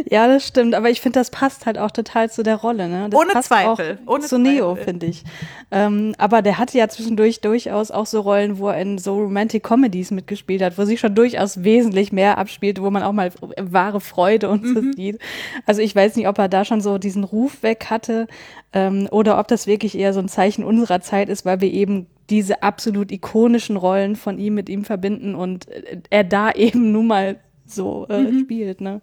Ja, 0.09 0.27
das 0.27 0.47
stimmt, 0.47 0.75
aber 0.75 0.89
ich 0.89 1.01
finde, 1.01 1.19
das 1.19 1.29
passt 1.29 1.65
halt 1.65 1.77
auch 1.77 1.91
total 1.91 2.29
zu 2.29 2.43
der 2.43 2.55
Rolle. 2.55 2.87
Ne? 2.87 3.09
Das 3.09 3.19
Ohne 3.19 3.31
passt 3.31 3.47
Zweifel. 3.49 3.99
Auch 4.05 4.13
Ohne 4.13 4.25
zu 4.25 4.37
Neo, 4.37 4.75
finde 4.75 5.07
ich. 5.07 5.23
Ähm, 5.71 6.13
aber 6.17 6.41
der 6.41 6.59
hatte 6.59 6.77
ja 6.77 6.87
zwischendurch 6.87 7.41
durchaus 7.41 7.91
auch 7.91 8.05
so 8.05 8.21
Rollen, 8.21 8.59
wo 8.59 8.69
er 8.69 8.79
in 8.79 8.97
so 8.97 9.15
Romantic 9.15 9.63
Comedies 9.63 10.11
mitgespielt 10.11 10.61
hat, 10.61 10.77
wo 10.77 10.85
sich 10.85 10.99
schon 10.99 11.15
durchaus 11.15 11.63
wesentlich 11.63 12.11
mehr 12.11 12.37
abspielt, 12.37 12.81
wo 12.81 12.89
man 12.89 13.03
auch 13.03 13.13
mal 13.13 13.31
wahre 13.59 14.01
Freude 14.01 14.49
und 14.49 14.65
so 14.65 14.81
mhm. 14.81 14.93
sieht. 14.93 15.19
Also 15.65 15.81
ich 15.81 15.95
weiß 15.95 16.15
nicht, 16.15 16.27
ob 16.27 16.37
er 16.37 16.49
da 16.49 16.65
schon 16.65 16.81
so 16.81 16.97
diesen 16.97 17.23
Ruf 17.23 17.63
weg 17.63 17.87
hatte 17.89 18.27
ähm, 18.73 19.07
oder 19.11 19.39
ob 19.39 19.47
das 19.47 19.67
wirklich 19.67 19.97
eher 19.97 20.13
so 20.13 20.19
ein 20.19 20.27
Zeichen 20.27 20.63
unserer 20.63 21.01
Zeit 21.01 21.29
ist, 21.29 21.45
weil 21.45 21.61
wir 21.61 21.71
eben 21.71 22.07
diese 22.29 22.63
absolut 22.63 23.11
ikonischen 23.11 23.77
Rollen 23.77 24.15
von 24.15 24.39
ihm 24.39 24.55
mit 24.55 24.69
ihm 24.69 24.85
verbinden 24.85 25.35
und 25.35 25.69
äh, 25.69 25.97
er 26.09 26.23
da 26.23 26.51
eben 26.55 26.91
nun 26.91 27.07
mal 27.07 27.37
so 27.65 28.07
äh, 28.09 28.23
mhm. 28.23 28.39
spielt. 28.39 28.81
Ne? 28.81 29.01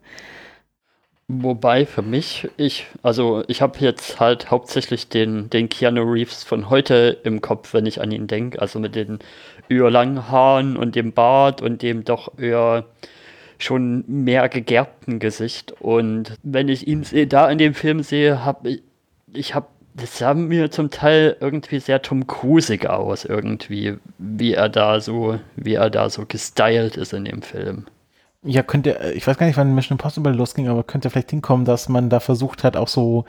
Wobei 1.33 1.87
für 1.87 2.03
mich, 2.03 2.49
ich, 2.57 2.87
also 3.05 3.45
ich 3.47 3.63
habe 3.63 3.79
jetzt 3.79 4.19
halt 4.19 4.51
hauptsächlich 4.51 5.09
den, 5.09 5.49
den 5.49 5.69
Keanu 5.69 6.03
Reeves 6.03 6.43
von 6.43 6.71
heute 6.71 7.19
im 7.23 7.41
Kopf, 7.41 7.73
wenn 7.73 7.87
ich 7.87 8.01
an 8.01 8.11
ihn 8.11 8.27
denke. 8.27 8.61
Also 8.61 8.81
mit 8.81 8.97
den 8.97 9.21
eher 9.69 9.93
langen 9.93 10.29
Haaren 10.29 10.77
und 10.77 10.97
dem 10.97 11.13
Bart 11.13 11.63
und 11.63 11.83
dem 11.83 12.05
doch 12.05 12.37
eher 12.37 12.85
schon 13.59 14.03
mehr 14.09 14.49
gegerbten 14.49 15.21
Gesicht. 15.21 15.73
Und 15.81 16.35
wenn 16.43 16.69
ich 16.69 16.89
ihn 16.89 17.07
da 17.29 17.49
in 17.49 17.59
dem 17.59 17.75
Film 17.75 18.03
sehe, 18.03 18.45
habe 18.45 18.69
ich, 18.71 18.83
ich 19.33 19.55
habe 19.55 19.69
das 19.95 20.19
sah 20.19 20.35
mir 20.35 20.73
zum 20.73 20.91
Teil 20.91 21.37
irgendwie 21.39 21.79
sehr 21.79 22.03
Tom 22.03 22.27
Cruisig 22.27 22.87
aus, 22.89 23.25
irgendwie, 23.25 23.99
wie 24.19 24.55
er 24.55 24.69
da 24.69 24.99
so, 25.01 25.39
wie 25.55 25.75
er 25.75 25.91
da 25.91 26.11
so 26.11 26.27
gestylt 26.27 26.97
ist 26.97 27.13
in 27.13 27.25
dem 27.25 27.43
Film. 27.43 27.87
Ja, 28.43 28.63
könnte, 28.63 29.13
ich 29.15 29.27
weiß 29.27 29.37
gar 29.37 29.47
nicht, 29.47 29.57
wann 29.57 29.75
Mission 29.75 29.99
Impossible 29.99 30.33
losging, 30.33 30.69
aber 30.69 30.83
könnte 30.83 31.11
vielleicht 31.11 31.31
hinkommen, 31.31 31.65
dass 31.65 31.89
man 31.89 32.09
da 32.09 32.21
versucht 32.21 32.65
hat, 32.65 32.77
auch 32.77 32.89
so, 32.89 33.27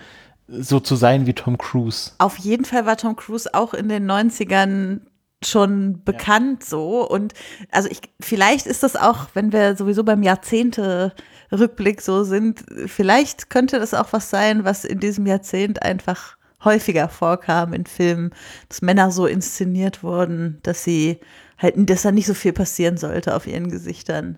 so 0.47 0.79
zu 0.79 0.95
sein 0.95 1.25
wie 1.25 1.33
Tom 1.33 1.57
Cruise. 1.57 2.11
Auf 2.17 2.37
jeden 2.37 2.65
Fall 2.65 2.85
war 2.85 2.97
Tom 2.97 3.15
Cruise 3.15 3.53
auch 3.53 3.73
in 3.73 3.89
den 3.89 4.09
90ern 4.09 5.01
schon 5.43 6.03
bekannt 6.03 6.61
ja. 6.61 6.69
so 6.69 7.09
und 7.09 7.33
also 7.71 7.89
ich 7.89 8.01
vielleicht 8.21 8.67
ist 8.67 8.83
das 8.83 8.95
auch, 8.95 9.29
wenn 9.33 9.51
wir 9.51 9.75
sowieso 9.75 10.03
beim 10.03 10.21
Jahrzehnte 10.21 11.13
Rückblick 11.51 12.01
so 12.01 12.23
sind, 12.23 12.63
vielleicht 12.85 13.49
könnte 13.49 13.79
das 13.79 13.95
auch 13.95 14.13
was 14.13 14.29
sein, 14.29 14.63
was 14.65 14.85
in 14.85 14.99
diesem 14.99 15.25
Jahrzehnt 15.25 15.81
einfach 15.81 16.37
häufiger 16.63 17.09
vorkam 17.09 17.73
in 17.73 17.85
Filmen, 17.87 18.31
dass 18.69 18.83
Männer 18.83 19.11
so 19.11 19.25
inszeniert 19.25 20.03
wurden, 20.03 20.59
dass 20.61 20.83
sie 20.83 21.19
halt, 21.57 21.73
dass 21.89 22.03
da 22.03 22.11
nicht 22.11 22.27
so 22.27 22.35
viel 22.35 22.53
passieren 22.53 22.97
sollte 22.97 23.35
auf 23.35 23.47
ihren 23.47 23.69
Gesichtern. 23.69 24.37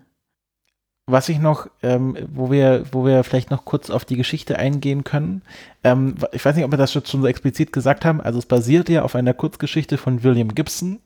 Was 1.06 1.28
ich 1.28 1.38
noch, 1.38 1.68
ähm, 1.82 2.16
wo 2.32 2.50
wir, 2.50 2.84
wo 2.92 3.04
wir 3.04 3.24
vielleicht 3.24 3.50
noch 3.50 3.66
kurz 3.66 3.90
auf 3.90 4.06
die 4.06 4.16
Geschichte 4.16 4.58
eingehen 4.58 5.04
können. 5.04 5.42
Ähm, 5.82 6.14
ich 6.32 6.42
weiß 6.42 6.56
nicht, 6.56 6.64
ob 6.64 6.70
wir 6.70 6.78
das 6.78 6.92
schon 6.92 7.02
so 7.04 7.26
explizit 7.26 7.72
gesagt 7.72 8.06
haben. 8.06 8.22
Also 8.22 8.38
es 8.38 8.46
basiert 8.46 8.88
ja 8.88 9.02
auf 9.02 9.14
einer 9.14 9.34
Kurzgeschichte 9.34 9.98
von 9.98 10.22
William 10.22 10.54
Gibson. 10.54 11.00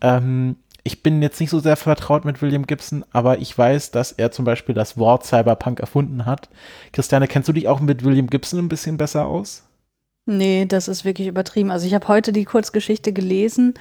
Ähm, 0.00 0.56
ich 0.82 1.02
bin 1.02 1.22
jetzt 1.22 1.38
nicht 1.38 1.50
so 1.50 1.60
sehr 1.60 1.76
vertraut 1.76 2.24
mit 2.24 2.40
William 2.40 2.66
Gibson, 2.66 3.04
aber 3.12 3.38
ich 3.38 3.56
weiß, 3.56 3.90
dass 3.90 4.10
er 4.12 4.32
zum 4.32 4.44
Beispiel 4.44 4.74
das 4.74 4.96
Wort 4.96 5.24
Cyberpunk 5.24 5.80
erfunden 5.80 6.26
hat. 6.26 6.48
Christiane, 6.92 7.28
kennst 7.28 7.48
du 7.48 7.52
dich 7.52 7.68
auch 7.68 7.80
mit 7.80 8.04
William 8.04 8.28
Gibson 8.28 8.58
ein 8.58 8.68
bisschen 8.68 8.96
besser 8.96 9.26
aus? 9.26 9.64
Nee, 10.26 10.66
das 10.66 10.88
ist 10.88 11.04
wirklich 11.04 11.28
übertrieben. 11.28 11.70
Also 11.70 11.86
ich 11.86 11.94
habe 11.94 12.08
heute 12.08 12.32
die 12.32 12.44
Kurzgeschichte 12.44 13.12
gelesen, 13.12 13.74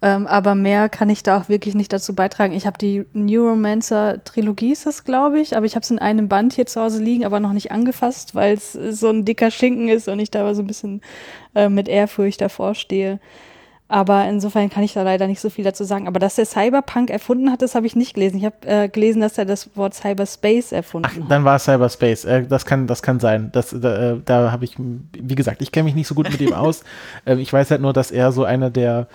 ähm, 0.00 0.26
aber 0.28 0.54
mehr 0.54 0.88
kann 0.88 1.10
ich 1.10 1.22
da 1.24 1.38
auch 1.38 1.48
wirklich 1.48 1.74
nicht 1.74 1.92
dazu 1.92 2.14
beitragen. 2.14 2.52
Ich 2.52 2.66
habe 2.66 2.78
die 2.78 3.04
Neuromancer-Trilogie, 3.14 4.72
ist 4.72 4.86
das, 4.86 5.04
glaube 5.04 5.40
ich, 5.40 5.56
aber 5.56 5.66
ich 5.66 5.74
habe 5.74 5.82
es 5.82 5.90
in 5.90 5.98
einem 5.98 6.28
Band 6.28 6.52
hier 6.52 6.66
zu 6.66 6.80
Hause 6.80 7.02
liegen, 7.02 7.24
aber 7.24 7.40
noch 7.40 7.52
nicht 7.52 7.72
angefasst, 7.72 8.34
weil 8.34 8.54
es 8.54 8.72
so 8.72 9.08
ein 9.08 9.24
dicker 9.24 9.50
Schinken 9.50 9.88
ist 9.88 10.08
und 10.08 10.20
ich 10.20 10.30
da 10.30 10.40
aber 10.42 10.54
so 10.54 10.62
ein 10.62 10.68
bisschen 10.68 11.00
äh, 11.54 11.68
mit 11.68 11.88
Ehrfurcht 11.88 12.40
davor 12.40 12.74
stehe. 12.74 13.18
Aber 13.90 14.28
insofern 14.28 14.68
kann 14.68 14.82
ich 14.82 14.92
da 14.92 15.02
leider 15.02 15.26
nicht 15.26 15.40
so 15.40 15.48
viel 15.48 15.64
dazu 15.64 15.82
sagen. 15.82 16.06
Aber 16.06 16.18
dass 16.20 16.36
er 16.36 16.44
Cyberpunk 16.44 17.08
erfunden 17.08 17.50
hat, 17.50 17.62
das 17.62 17.74
habe 17.74 17.86
ich 17.86 17.96
nicht 17.96 18.12
gelesen. 18.12 18.36
Ich 18.36 18.44
habe 18.44 18.56
äh, 18.66 18.88
gelesen, 18.88 19.22
dass 19.22 19.38
er 19.38 19.46
das 19.46 19.74
Wort 19.76 19.94
Cyberspace 19.94 20.72
erfunden 20.72 21.08
Ach, 21.10 21.16
hat. 21.16 21.30
Dann 21.30 21.44
war 21.44 21.56
es 21.56 21.64
Cyberspace. 21.64 22.26
Äh, 22.26 22.46
das 22.46 22.66
kann, 22.66 22.86
das 22.86 23.02
kann 23.02 23.18
sein. 23.18 23.48
Das, 23.52 23.74
da, 23.74 24.12
äh, 24.12 24.16
da 24.22 24.52
habe 24.52 24.66
ich, 24.66 24.76
wie 24.78 25.34
gesagt, 25.34 25.62
ich 25.62 25.72
kenne 25.72 25.84
mich 25.84 25.94
nicht 25.94 26.06
so 26.06 26.14
gut 26.14 26.30
mit 26.30 26.40
ihm 26.40 26.52
aus. 26.52 26.84
Ähm, 27.26 27.38
ich 27.38 27.52
weiß 27.52 27.70
halt 27.70 27.80
nur, 27.80 27.92
dass 27.92 28.10
er 28.10 28.32
so 28.32 28.44
einer 28.44 28.70
der 28.70 29.08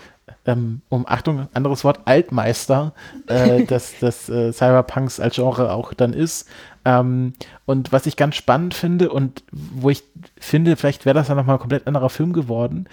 ähm, 0.45 0.82
um 0.89 1.06
Achtung, 1.08 1.47
anderes 1.53 1.84
Wort, 1.84 2.01
Altmeister 2.06 2.93
äh, 3.27 3.63
des, 3.65 3.99
des 3.99 4.29
äh, 4.29 4.51
Cyberpunks 4.51 5.19
als 5.19 5.36
Genre 5.36 5.71
auch 5.71 5.93
dann 5.93 6.13
ist. 6.13 6.47
Ähm, 6.86 7.34
und 7.65 7.91
was 7.91 8.06
ich 8.06 8.17
ganz 8.17 8.36
spannend 8.36 8.73
finde 8.73 9.10
und 9.10 9.43
wo 9.51 9.89
ich 9.89 10.03
finde, 10.38 10.75
vielleicht 10.75 11.06
wäre 11.06 11.13
das 11.15 11.29
ja 11.29 11.36
nochmal 11.36 11.56
ein 11.56 11.62
komplett 11.62 11.88
anderer 11.88 12.10
Film 12.10 12.34
geworden. 12.34 12.88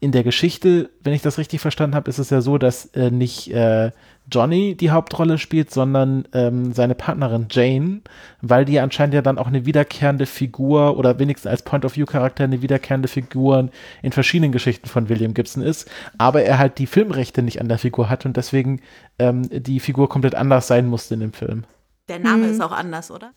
In 0.00 0.12
der 0.12 0.24
Geschichte, 0.24 0.90
wenn 1.02 1.12
ich 1.12 1.22
das 1.22 1.38
richtig 1.38 1.60
verstanden 1.60 1.94
habe, 1.94 2.08
ist 2.08 2.18
es 2.18 2.30
ja 2.30 2.40
so, 2.40 2.58
dass 2.58 2.86
äh, 2.86 3.10
nicht 3.10 3.52
äh, 3.52 3.90
Johnny 4.30 4.74
die 4.76 4.90
Hauptrolle 4.90 5.38
spielt, 5.38 5.70
sondern 5.70 6.26
ähm, 6.32 6.72
seine 6.72 6.94
Partnerin 6.94 7.48
Jane, 7.50 8.00
weil 8.40 8.64
die 8.64 8.78
anscheinend 8.80 9.14
ja 9.14 9.22
dann 9.22 9.38
auch 9.38 9.48
eine 9.48 9.66
wiederkehrende 9.66 10.26
Figur 10.26 10.96
oder 10.96 11.18
wenigstens 11.18 11.50
als 11.50 11.62
Point-of-View-Charakter 11.62 12.44
eine 12.44 12.62
wiederkehrende 12.62 13.08
Figur 13.08 13.70
in 14.02 14.12
verschiedenen 14.12 14.52
Geschichten 14.52 14.88
von 14.88 15.08
William 15.08 15.34
Gibson 15.34 15.62
ist, 15.62 15.90
aber 16.18 16.42
er 16.42 16.58
halt 16.58 16.78
die 16.78 16.86
Filmrechte 16.90 17.42
nicht 17.42 17.60
an 17.60 17.68
der 17.68 17.78
Figur 17.78 18.10
hat 18.10 18.26
und 18.26 18.36
deswegen 18.36 18.80
ähm, 19.18 19.48
die 19.50 19.80
Figur 19.80 20.08
komplett 20.08 20.34
anders 20.34 20.66
sein 20.66 20.86
musste 20.86 21.14
in 21.14 21.20
dem 21.20 21.32
Film. 21.32 21.64
Der 22.08 22.18
Name 22.18 22.46
hm. 22.46 22.52
ist 22.52 22.60
auch 22.60 22.72
anders, 22.72 23.10
oder? 23.10 23.32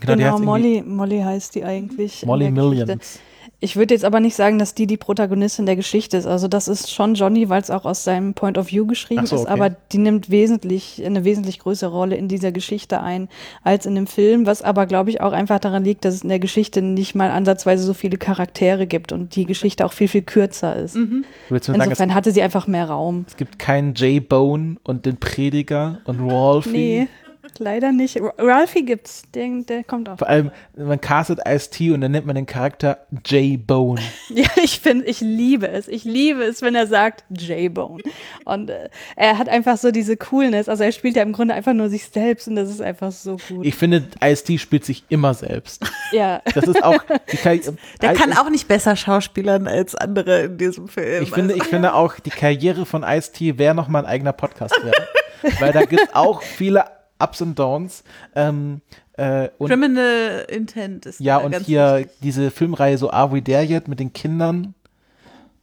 Genau, 0.00 0.14
genau 0.14 0.38
Molly, 0.38 0.82
Molly 0.86 1.20
heißt 1.20 1.54
die 1.54 1.64
eigentlich. 1.64 2.24
Molly 2.24 2.50
Millions. 2.50 3.20
Ich 3.64 3.76
würde 3.76 3.94
jetzt 3.94 4.04
aber 4.04 4.18
nicht 4.18 4.34
sagen, 4.34 4.58
dass 4.58 4.74
die 4.74 4.88
die 4.88 4.96
Protagonistin 4.96 5.66
der 5.66 5.76
Geschichte 5.76 6.16
ist. 6.16 6.26
Also 6.26 6.48
das 6.48 6.66
ist 6.66 6.90
schon 6.90 7.14
Johnny, 7.14 7.48
weil 7.48 7.62
es 7.62 7.70
auch 7.70 7.84
aus 7.84 8.02
seinem 8.02 8.34
Point 8.34 8.58
of 8.58 8.72
View 8.72 8.86
geschrieben 8.86 9.24
so, 9.24 9.36
okay. 9.36 9.44
ist, 9.44 9.48
aber 9.48 9.70
die 9.70 9.98
nimmt 9.98 10.30
wesentlich 10.30 11.00
eine 11.06 11.22
wesentlich 11.22 11.60
größere 11.60 11.92
Rolle 11.92 12.16
in 12.16 12.26
dieser 12.26 12.50
Geschichte 12.50 13.00
ein 13.00 13.28
als 13.62 13.86
in 13.86 13.94
dem 13.94 14.08
Film, 14.08 14.46
was 14.46 14.62
aber 14.62 14.86
glaube 14.86 15.10
ich 15.10 15.20
auch 15.20 15.30
einfach 15.30 15.60
daran 15.60 15.84
liegt, 15.84 16.04
dass 16.04 16.14
es 16.14 16.22
in 16.22 16.28
der 16.28 16.40
Geschichte 16.40 16.82
nicht 16.82 17.14
mal 17.14 17.30
ansatzweise 17.30 17.84
so 17.84 17.94
viele 17.94 18.18
Charaktere 18.18 18.88
gibt 18.88 19.12
und 19.12 19.36
die 19.36 19.46
Geschichte 19.46 19.86
auch 19.86 19.92
viel 19.92 20.08
viel 20.08 20.22
kürzer 20.22 20.74
ist. 20.74 20.96
Mhm. 20.96 21.24
Insofern 21.48 21.94
sagen, 21.94 22.14
hatte 22.16 22.32
sie 22.32 22.42
einfach 22.42 22.66
mehr 22.66 22.86
Raum. 22.86 23.26
Es 23.28 23.36
gibt 23.36 23.60
keinen 23.60 23.94
Jay 23.94 24.18
Bone 24.18 24.78
und 24.82 25.06
den 25.06 25.18
Prediger 25.18 26.00
und 26.04 26.18
Rolfie. 26.18 26.72
Nee. 26.72 27.08
Leider 27.58 27.92
nicht. 27.92 28.18
Ralphie 28.38 28.84
gibt's, 28.84 29.22
der, 29.34 29.48
der 29.68 29.84
kommt 29.84 30.08
auch. 30.08 30.18
Vor 30.18 30.28
allem, 30.28 30.50
man 30.76 31.00
castet 31.00 31.40
Ice-T 31.46 31.92
und 31.92 32.00
dann 32.00 32.12
nennt 32.12 32.26
man 32.26 32.34
den 32.34 32.46
Charakter 32.46 33.06
J-Bone. 33.26 34.00
ja, 34.28 34.48
ich 34.62 34.80
finde, 34.80 35.04
ich 35.06 35.20
liebe 35.20 35.68
es. 35.68 35.88
Ich 35.88 36.04
liebe 36.04 36.42
es, 36.44 36.62
wenn 36.62 36.74
er 36.74 36.86
sagt 36.86 37.24
J-Bone. 37.30 38.02
Und 38.44 38.70
äh, 38.70 38.88
er 39.16 39.38
hat 39.38 39.48
einfach 39.48 39.76
so 39.76 39.90
diese 39.90 40.16
Coolness. 40.16 40.68
Also 40.68 40.84
er 40.84 40.92
spielt 40.92 41.16
ja 41.16 41.22
im 41.22 41.32
Grunde 41.32 41.54
einfach 41.54 41.74
nur 41.74 41.88
sich 41.88 42.06
selbst 42.06 42.48
und 42.48 42.56
das 42.56 42.70
ist 42.70 42.80
einfach 42.80 43.12
so 43.12 43.36
gut. 43.48 43.66
Ich 43.66 43.74
finde, 43.74 44.04
Ice-T 44.22 44.58
spielt 44.58 44.84
sich 44.84 45.04
immer 45.08 45.34
selbst. 45.34 45.84
ja. 46.12 46.42
Das 46.54 46.64
ist 46.64 46.82
auch. 46.82 47.02
der 48.02 48.14
kann 48.14 48.32
auch 48.32 48.50
nicht 48.50 48.68
besser 48.68 48.96
schauspielern 48.96 49.66
als 49.66 49.94
andere 49.94 50.44
in 50.44 50.58
diesem 50.58 50.88
Film. 50.88 51.22
Ich 51.22 51.30
finde, 51.30 51.54
ich 51.54 51.64
finde 51.64 51.94
auch, 51.94 52.18
die 52.18 52.30
Karriere 52.30 52.86
von 52.86 53.02
Ice-T 53.02 53.58
wäre 53.58 53.74
nochmal 53.74 54.04
ein 54.04 54.10
eigener 54.10 54.32
Podcast 54.32 54.82
werden. 54.82 55.04
weil 55.58 55.72
da 55.72 55.84
gibt 55.84 56.02
es 56.02 56.14
auch 56.14 56.42
viele 56.42 56.84
Ups 57.22 57.40
und 57.40 57.58
Downs. 57.58 58.04
Ähm, 58.34 58.80
äh, 59.14 59.48
und, 59.58 59.68
Criminal 59.68 60.46
Intent 60.48 61.06
ist 61.06 61.20
Ja, 61.20 61.38
und 61.38 61.54
hier 61.60 61.98
wichtig. 61.98 62.12
diese 62.22 62.50
Filmreihe 62.50 62.98
so 62.98 63.10
Are 63.10 63.32
We 63.32 63.42
There 63.42 63.62
Yet 63.64 63.88
mit 63.88 64.00
den 64.00 64.12
Kindern. 64.12 64.74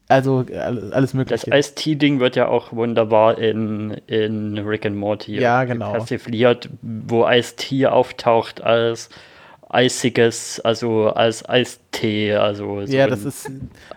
Also 0.08 0.44
alles 0.92 1.14
mögliche. 1.14 1.52
Das 1.52 1.68
Ice-T-Ding 1.68 2.20
wird 2.20 2.36
ja 2.36 2.48
auch 2.48 2.74
wunderbar 2.74 3.38
in, 3.38 3.92
in 4.08 4.58
Rick 4.58 4.88
and 4.88 4.96
Morty 4.96 5.40
ja, 5.40 5.66
genau. 5.66 5.92
persifliert, 5.92 6.68
wo 6.82 7.28
Ice-T 7.28 7.86
auftaucht 7.86 8.62
als 8.62 9.10
eisiges, 9.70 10.60
also 10.62 11.10
als 11.10 11.48
Eistee, 11.48 12.34
also 12.36 12.86
so 12.86 12.92
Ja, 12.92 13.08
das 13.08 13.24
ist 13.24 13.50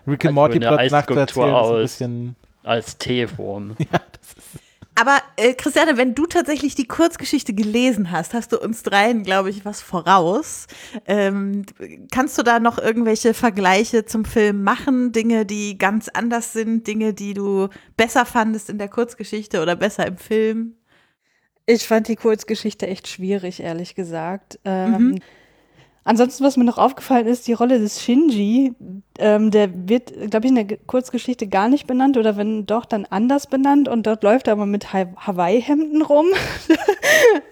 Rick 0.06 0.26
and 0.26 0.34
Morty 0.34 0.60
plot 0.60 0.90
nach 0.90 1.06
der 1.06 1.36
aus, 1.36 1.70
ein 1.70 1.82
bisschen 1.82 2.36
als 2.62 2.98
Teeform. 2.98 3.74
ja, 3.78 4.00
das 4.20 4.32
ist 4.34 4.41
Aber 4.94 5.18
äh, 5.36 5.54
Christiane, 5.54 5.96
wenn 5.96 6.14
du 6.14 6.26
tatsächlich 6.26 6.74
die 6.74 6.86
Kurzgeschichte 6.86 7.54
gelesen 7.54 8.10
hast, 8.10 8.34
hast 8.34 8.52
du 8.52 8.58
uns 8.58 8.82
dreien, 8.82 9.22
glaube 9.22 9.48
ich, 9.48 9.64
was 9.64 9.80
voraus. 9.80 10.66
Ähm, 11.06 11.64
kannst 12.12 12.36
du 12.36 12.42
da 12.42 12.60
noch 12.60 12.78
irgendwelche 12.78 13.32
Vergleiche 13.32 14.04
zum 14.04 14.24
Film 14.24 14.62
machen? 14.62 15.12
Dinge, 15.12 15.46
die 15.46 15.78
ganz 15.78 16.08
anders 16.08 16.52
sind, 16.52 16.86
Dinge, 16.86 17.14
die 17.14 17.32
du 17.32 17.68
besser 17.96 18.26
fandest 18.26 18.68
in 18.68 18.78
der 18.78 18.88
Kurzgeschichte 18.88 19.62
oder 19.62 19.76
besser 19.76 20.06
im 20.06 20.18
Film? 20.18 20.74
Ich 21.64 21.86
fand 21.86 22.08
die 22.08 22.16
Kurzgeschichte 22.16 22.86
echt 22.86 23.08
schwierig, 23.08 23.60
ehrlich 23.60 23.94
gesagt. 23.94 24.58
Ähm, 24.64 24.90
mhm. 24.90 25.18
Ansonsten, 26.04 26.42
was 26.44 26.56
mir 26.56 26.64
noch 26.64 26.78
aufgefallen 26.78 27.26
ist, 27.28 27.46
die 27.46 27.52
Rolle 27.52 27.78
des 27.78 28.02
Shinji, 28.02 28.74
ähm, 29.18 29.52
der 29.52 29.88
wird, 29.88 30.12
glaube 30.30 30.46
ich, 30.46 30.50
in 30.50 30.66
der 30.66 30.78
Kurzgeschichte 30.86 31.46
gar 31.46 31.68
nicht 31.68 31.86
benannt 31.86 32.16
oder 32.16 32.36
wenn 32.36 32.66
doch, 32.66 32.86
dann 32.86 33.06
anders 33.08 33.46
benannt 33.46 33.88
und 33.88 34.06
dort 34.06 34.24
läuft 34.24 34.48
er 34.48 34.54
aber 34.54 34.66
mit 34.66 34.92
Hawaii-Hemden 34.92 36.02
rum. 36.02 36.26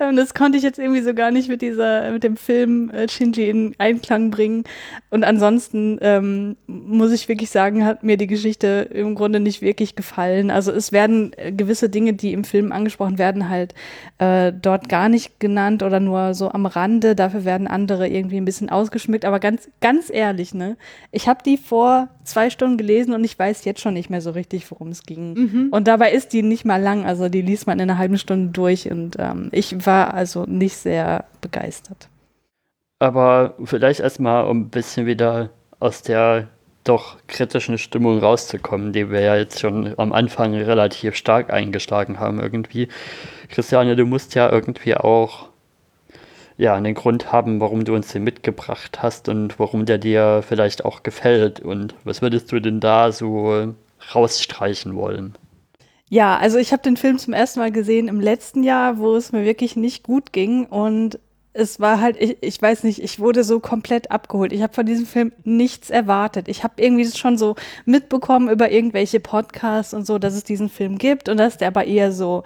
und 0.01 0.17
das 0.17 0.35
konnte 0.35 0.59
ich 0.59 0.65
jetzt 0.65 0.81
irgendwie 0.81 1.03
so 1.03 1.15
gar 1.15 1.31
nicht 1.31 1.49
mit 1.49 1.63
dieser, 1.63 2.11
mit 2.11 2.25
dem 2.25 2.37
Film 2.37 2.91
äh, 2.91 3.09
Shinji 3.09 3.49
in 3.49 3.75
Einklang 3.79 4.33
bringen. 4.33 4.65
Und 5.11 5.23
ansonsten 5.23 5.99
ähm, 6.01 6.57
muss 6.67 7.13
ich 7.13 7.29
wirklich 7.29 7.51
sagen, 7.51 7.85
hat 7.85 8.03
mir 8.03 8.17
die 8.17 8.27
Geschichte 8.27 8.89
im 8.93 9.15
Grunde 9.15 9.39
nicht 9.39 9.63
wirklich 9.63 9.95
gefallen. 9.95 10.51
Also 10.51 10.73
es 10.73 10.91
werden 10.91 11.33
äh, 11.37 11.53
gewisse 11.53 11.89
Dinge, 11.89 12.15
die 12.15 12.33
im 12.33 12.43
Film 12.43 12.73
angesprochen 12.73 13.19
werden, 13.19 13.49
halt 13.49 13.75
äh, 14.19 14.53
dort 14.53 14.89
gar 14.89 15.09
nicht 15.09 15.39
genannt 15.39 15.85
oder 15.85 16.01
nur 16.01 16.35
so 16.35 16.51
am 16.51 16.67
Rande. 16.67 17.15
Dafür 17.15 17.45
werden 17.45 17.69
andere 17.69 18.09
irgendwie 18.09 18.40
ein 18.41 18.45
bisschen 18.45 18.71
ausgeschmückt. 18.71 19.25
Aber 19.25 19.41
ganz, 19.41 19.69
ganz 19.81 20.11
ehrlich, 20.11 20.55
ne? 20.55 20.77
Ich 21.13 21.29
habe 21.29 21.43
die 21.45 21.57
vor 21.57 22.09
zwei 22.25 22.51
Stunden 22.51 22.79
gelesen 22.79 23.15
und 23.15 23.25
ich 23.25 23.39
weiß 23.39 23.65
jetzt 23.65 23.81
schon 23.81 23.95
nicht 23.95 24.11
mehr 24.11 24.21
so 24.21 24.31
richtig, 24.31 24.71
worum 24.71 24.89
es 24.89 25.05
ging. 25.05 25.35
Mhm. 25.35 25.69
Und 25.71 25.87
dabei 25.87 26.13
ist 26.13 26.33
die 26.33 26.43
nicht 26.43 26.65
mal 26.65 26.81
lang. 26.81 27.05
Also 27.05 27.29
die 27.29 27.43
liest 27.43 27.67
man 27.67 27.79
in 27.79 27.91
einer 27.91 27.99
halben 27.99 28.19
Stunde 28.19 28.53
durch 28.53 28.91
und 28.91 29.17
ähm, 29.19 29.49
ich 29.53 29.87
war 29.87 30.15
also 30.15 30.45
nicht 30.45 30.77
sehr 30.77 31.25
begeistert. 31.41 32.09
Aber 32.99 33.55
vielleicht 33.65 34.01
erstmal, 34.01 34.45
um 34.45 34.63
ein 34.63 34.69
bisschen 34.69 35.07
wieder 35.07 35.51
aus 35.79 36.03
der 36.03 36.49
doch 36.85 37.19
kritischen 37.27 37.79
Stimmung 37.79 38.19
rauszukommen, 38.19 38.93
die 38.93 39.11
wir 39.11 39.21
ja 39.21 39.37
jetzt 39.37 39.61
schon 39.61 39.95
am 39.99 40.13
Anfang 40.13 40.55
relativ 40.55 41.15
stark 41.15 41.53
eingeschlagen 41.53 42.19
haben 42.19 42.41
irgendwie. 42.41 42.89
Christiane, 43.49 43.97
du 43.97 44.07
musst 44.07 44.35
ja 44.35 44.51
irgendwie 44.51 44.97
auch 44.97 45.50
ja, 46.61 46.75
einen 46.75 46.95
Grund 46.95 47.33
haben, 47.33 47.59
warum 47.59 47.85
du 47.85 47.95
uns 47.95 48.09
den 48.13 48.23
mitgebracht 48.23 49.03
hast 49.03 49.31
und 49.31 49.59
warum 49.59 49.87
der 49.87 49.97
dir 49.97 50.45
vielleicht 50.47 50.85
auch 50.85 51.03
gefällt. 51.03 51.61
Und 51.61 51.95
was 52.05 52.21
würdest 52.21 52.53
du 52.53 52.61
denn 52.61 52.81
da 52.81 53.13
so 53.13 53.75
rausstreichen 54.15 54.95
wollen? 54.95 55.37
Ja, 56.11 56.37
also 56.37 56.59
ich 56.59 56.73
habe 56.73 56.83
den 56.83 56.99
Film 56.99 57.17
zum 57.17 57.33
ersten 57.33 57.61
Mal 57.61 57.73
gesehen 57.73 58.09
im 58.09 58.21
letzten 58.21 58.63
Jahr, 58.63 58.99
wo 58.99 59.17
es 59.17 59.33
mir 59.33 59.45
wirklich 59.45 59.75
nicht 59.75 60.03
gut 60.03 60.33
ging 60.35 60.67
und 60.67 61.19
es 61.55 61.81
war 61.81 61.99
halt, 62.01 62.21
ich, 62.21 62.37
ich 62.43 62.61
weiß 62.61 62.85
nicht, 62.85 63.03
ich 63.03 63.19
wurde 63.19 63.43
so 63.43 63.59
komplett 63.59 64.11
abgeholt. 64.11 64.53
Ich 64.53 64.63
habe 64.63 64.75
von 64.75 64.87
diesem 64.87 65.07
Film 65.07 65.33
nichts 65.45 65.89
erwartet. 65.89 66.47
Ich 66.47 66.63
habe 66.63 66.75
irgendwie 66.77 67.07
schon 67.07 67.39
so 67.39 67.57
mitbekommen 67.87 68.51
über 68.51 68.71
irgendwelche 68.71 69.19
Podcasts 69.19 69.95
und 69.95 70.07
so, 70.07 70.19
dass 70.19 70.35
es 70.35 70.45
diesen 70.45 70.69
Film 70.69 70.99
gibt 70.99 71.29
und 71.29 71.39
dass 71.39 71.57
der 71.57 71.69
aber 71.69 71.87
eher 71.87 72.13
so, 72.13 72.45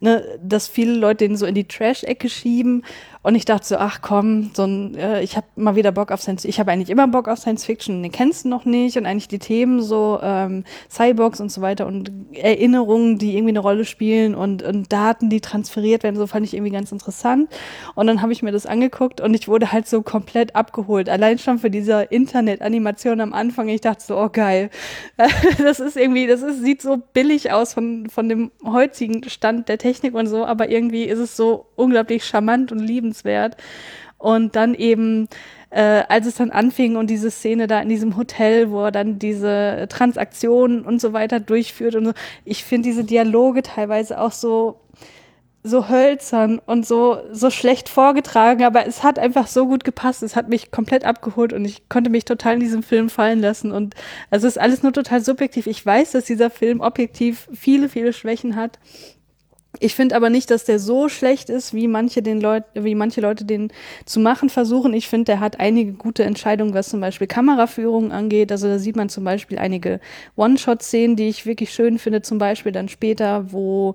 ne, 0.00 0.24
dass 0.42 0.66
viele 0.66 0.94
Leute 0.94 1.28
den 1.28 1.36
so 1.36 1.46
in 1.46 1.54
die 1.54 1.68
Trash-Ecke 1.68 2.28
schieben 2.28 2.84
und 3.22 3.34
ich 3.34 3.44
dachte 3.44 3.66
so, 3.66 3.76
ach 3.76 4.00
komm, 4.00 4.50
so 4.54 4.64
ein, 4.64 4.94
äh, 4.94 5.22
ich 5.22 5.36
habe 5.36 5.46
mal 5.54 5.76
wieder 5.76 5.92
Bock 5.92 6.10
auf 6.10 6.22
Science 6.22 6.46
Ich 6.46 6.58
habe 6.58 6.72
eigentlich 6.72 6.88
immer 6.88 7.06
Bock 7.06 7.28
auf 7.28 7.38
Science 7.38 7.66
Fiction, 7.66 8.02
den 8.02 8.12
kennst 8.12 8.46
du 8.46 8.48
noch 8.48 8.64
nicht. 8.64 8.96
Und 8.96 9.04
eigentlich 9.04 9.28
die 9.28 9.38
Themen 9.38 9.82
so 9.82 10.18
ähm, 10.22 10.64
Cyborgs 10.88 11.38
und 11.38 11.52
so 11.52 11.60
weiter 11.60 11.86
und 11.86 12.10
Erinnerungen, 12.32 13.18
die 13.18 13.36
irgendwie 13.36 13.50
eine 13.50 13.58
Rolle 13.58 13.84
spielen 13.84 14.34
und, 14.34 14.62
und 14.62 14.90
Daten, 14.90 15.28
die 15.28 15.42
transferiert 15.42 16.02
werden, 16.02 16.16
so 16.16 16.26
fand 16.26 16.46
ich 16.46 16.54
irgendwie 16.54 16.72
ganz 16.72 16.92
interessant. 16.92 17.50
Und 17.94 18.06
dann 18.06 18.22
habe 18.22 18.32
ich 18.32 18.42
mir 18.42 18.52
das 18.52 18.64
angeguckt 18.64 19.20
und 19.20 19.34
ich 19.34 19.48
wurde 19.48 19.70
halt 19.70 19.86
so 19.86 20.00
komplett 20.00 20.56
abgeholt. 20.56 21.10
Allein 21.10 21.38
schon 21.38 21.58
für 21.58 21.70
diese 21.70 22.02
Internet-Animation 22.04 23.20
am 23.20 23.34
Anfang. 23.34 23.68
Ich 23.68 23.82
dachte 23.82 24.02
so, 24.02 24.18
oh 24.18 24.30
geil. 24.32 24.70
das 25.58 25.78
ist 25.78 25.98
irgendwie, 25.98 26.26
das 26.26 26.40
ist, 26.40 26.62
sieht 26.62 26.80
so 26.80 26.96
billig 27.12 27.52
aus 27.52 27.74
von, 27.74 28.08
von 28.08 28.30
dem 28.30 28.50
heutigen 28.64 29.28
Stand 29.28 29.68
der 29.68 29.76
Technik 29.76 30.14
und 30.14 30.26
so, 30.26 30.46
aber 30.46 30.70
irgendwie 30.70 31.04
ist 31.04 31.18
es 31.18 31.36
so 31.36 31.66
unglaublich 31.76 32.24
charmant 32.24 32.72
und 32.72 32.78
liebend 32.78 33.09
liebenswert. 33.10 33.56
Und 34.18 34.54
dann 34.54 34.74
eben, 34.74 35.28
äh, 35.70 36.02
als 36.08 36.26
es 36.26 36.34
dann 36.34 36.50
anfing 36.50 36.96
und 36.96 37.08
diese 37.08 37.30
Szene 37.30 37.66
da 37.66 37.80
in 37.80 37.88
diesem 37.88 38.16
Hotel, 38.16 38.70
wo 38.70 38.84
er 38.84 38.92
dann 38.92 39.18
diese 39.18 39.86
Transaktionen 39.88 40.84
und 40.84 41.00
so 41.00 41.12
weiter 41.14 41.40
durchführt 41.40 41.94
und 41.94 42.04
so, 42.06 42.12
ich 42.44 42.64
finde 42.64 42.88
diese 42.88 43.04
Dialoge 43.04 43.62
teilweise 43.62 44.20
auch 44.20 44.32
so 44.32 44.80
so 45.62 45.90
hölzern 45.90 46.58
und 46.58 46.86
so 46.86 47.18
so 47.32 47.50
schlecht 47.50 47.90
vorgetragen, 47.90 48.64
aber 48.64 48.86
es 48.86 49.02
hat 49.02 49.18
einfach 49.18 49.46
so 49.46 49.66
gut 49.66 49.84
gepasst. 49.84 50.22
Es 50.22 50.34
hat 50.34 50.48
mich 50.48 50.70
komplett 50.70 51.04
abgeholt 51.04 51.52
und 51.52 51.66
ich 51.66 51.86
konnte 51.90 52.08
mich 52.08 52.24
total 52.24 52.54
in 52.54 52.60
diesem 52.60 52.82
Film 52.82 53.10
fallen 53.10 53.40
lassen 53.40 53.70
und 53.70 53.94
also 54.30 54.46
es 54.46 54.56
ist 54.56 54.62
alles 54.62 54.82
nur 54.82 54.92
total 54.92 55.20
subjektiv. 55.22 55.66
Ich 55.66 55.84
weiß, 55.84 56.12
dass 56.12 56.24
dieser 56.24 56.48
Film 56.50 56.80
objektiv 56.80 57.48
viele 57.52 57.90
viele 57.90 58.14
Schwächen 58.14 58.56
hat 58.56 58.78
ich 59.82 59.94
finde 59.94 60.14
aber 60.14 60.28
nicht, 60.28 60.50
dass 60.50 60.64
der 60.64 60.78
so 60.78 61.08
schlecht 61.08 61.48
ist, 61.48 61.72
wie 61.72 61.88
manche, 61.88 62.20
den 62.22 62.38
Leut 62.40 62.64
wie 62.74 62.94
manche 62.94 63.22
Leute 63.22 63.46
den 63.46 63.72
zu 64.04 64.20
machen 64.20 64.50
versuchen. 64.50 64.92
Ich 64.92 65.08
finde, 65.08 65.24
der 65.24 65.40
hat 65.40 65.58
einige 65.58 65.92
gute 65.92 66.22
Entscheidungen, 66.22 66.74
was 66.74 66.90
zum 66.90 67.00
Beispiel 67.00 67.26
Kameraführung 67.26 68.12
angeht. 68.12 68.52
Also 68.52 68.68
da 68.68 68.78
sieht 68.78 68.94
man 68.94 69.08
zum 69.08 69.24
Beispiel 69.24 69.58
einige 69.58 69.98
One-Shot-Szenen, 70.36 71.16
die 71.16 71.28
ich 71.28 71.46
wirklich 71.46 71.72
schön 71.72 71.98
finde. 71.98 72.20
Zum 72.20 72.36
Beispiel 72.36 72.72
dann 72.72 72.90
später, 72.90 73.52
wo 73.52 73.94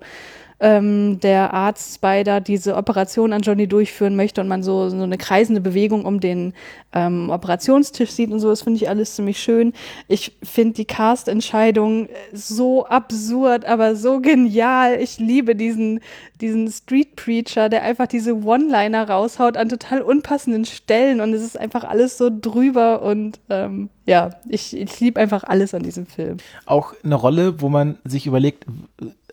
ähm, 0.58 1.20
der 1.20 1.52
Arzt 1.52 1.96
Spider 1.96 2.40
diese 2.40 2.76
Operation 2.76 3.32
an 3.32 3.42
Johnny 3.42 3.66
durchführen 3.66 4.16
möchte 4.16 4.40
und 4.40 4.48
man 4.48 4.62
so, 4.62 4.88
so 4.88 5.02
eine 5.02 5.18
kreisende 5.18 5.60
Bewegung 5.60 6.04
um 6.04 6.20
den 6.20 6.54
ähm, 6.94 7.28
Operationstisch 7.28 8.10
sieht 8.10 8.30
und 8.30 8.40
so. 8.40 8.48
Das 8.48 8.62
finde 8.62 8.78
ich 8.78 8.88
alles 8.88 9.16
ziemlich 9.16 9.38
schön. 9.38 9.74
Ich 10.08 10.32
finde 10.42 10.74
die 10.74 10.86
Cast-Entscheidung 10.86 12.08
so 12.32 12.86
absurd, 12.86 13.66
aber 13.66 13.96
so 13.96 14.20
genial. 14.20 14.98
Ich 15.00 15.18
liebe 15.18 15.54
diesen, 15.56 16.00
diesen 16.40 16.70
Street 16.70 17.16
Preacher, 17.16 17.68
der 17.68 17.82
einfach 17.82 18.06
diese 18.06 18.34
One-Liner 18.34 19.10
raushaut 19.10 19.58
an 19.58 19.68
total 19.68 20.00
unpassenden 20.00 20.64
Stellen 20.64 21.20
und 21.20 21.34
es 21.34 21.42
ist 21.42 21.58
einfach 21.58 21.84
alles 21.84 22.16
so 22.16 22.30
drüber 22.30 23.02
und 23.02 23.40
ähm, 23.50 23.90
ja, 24.06 24.30
ich, 24.48 24.74
ich 24.76 25.00
liebe 25.00 25.20
einfach 25.20 25.44
alles 25.44 25.74
an 25.74 25.82
diesem 25.82 26.06
Film. 26.06 26.36
Auch 26.64 26.94
eine 27.02 27.16
Rolle, 27.16 27.60
wo 27.60 27.68
man 27.68 27.98
sich 28.04 28.26
überlegt, 28.26 28.64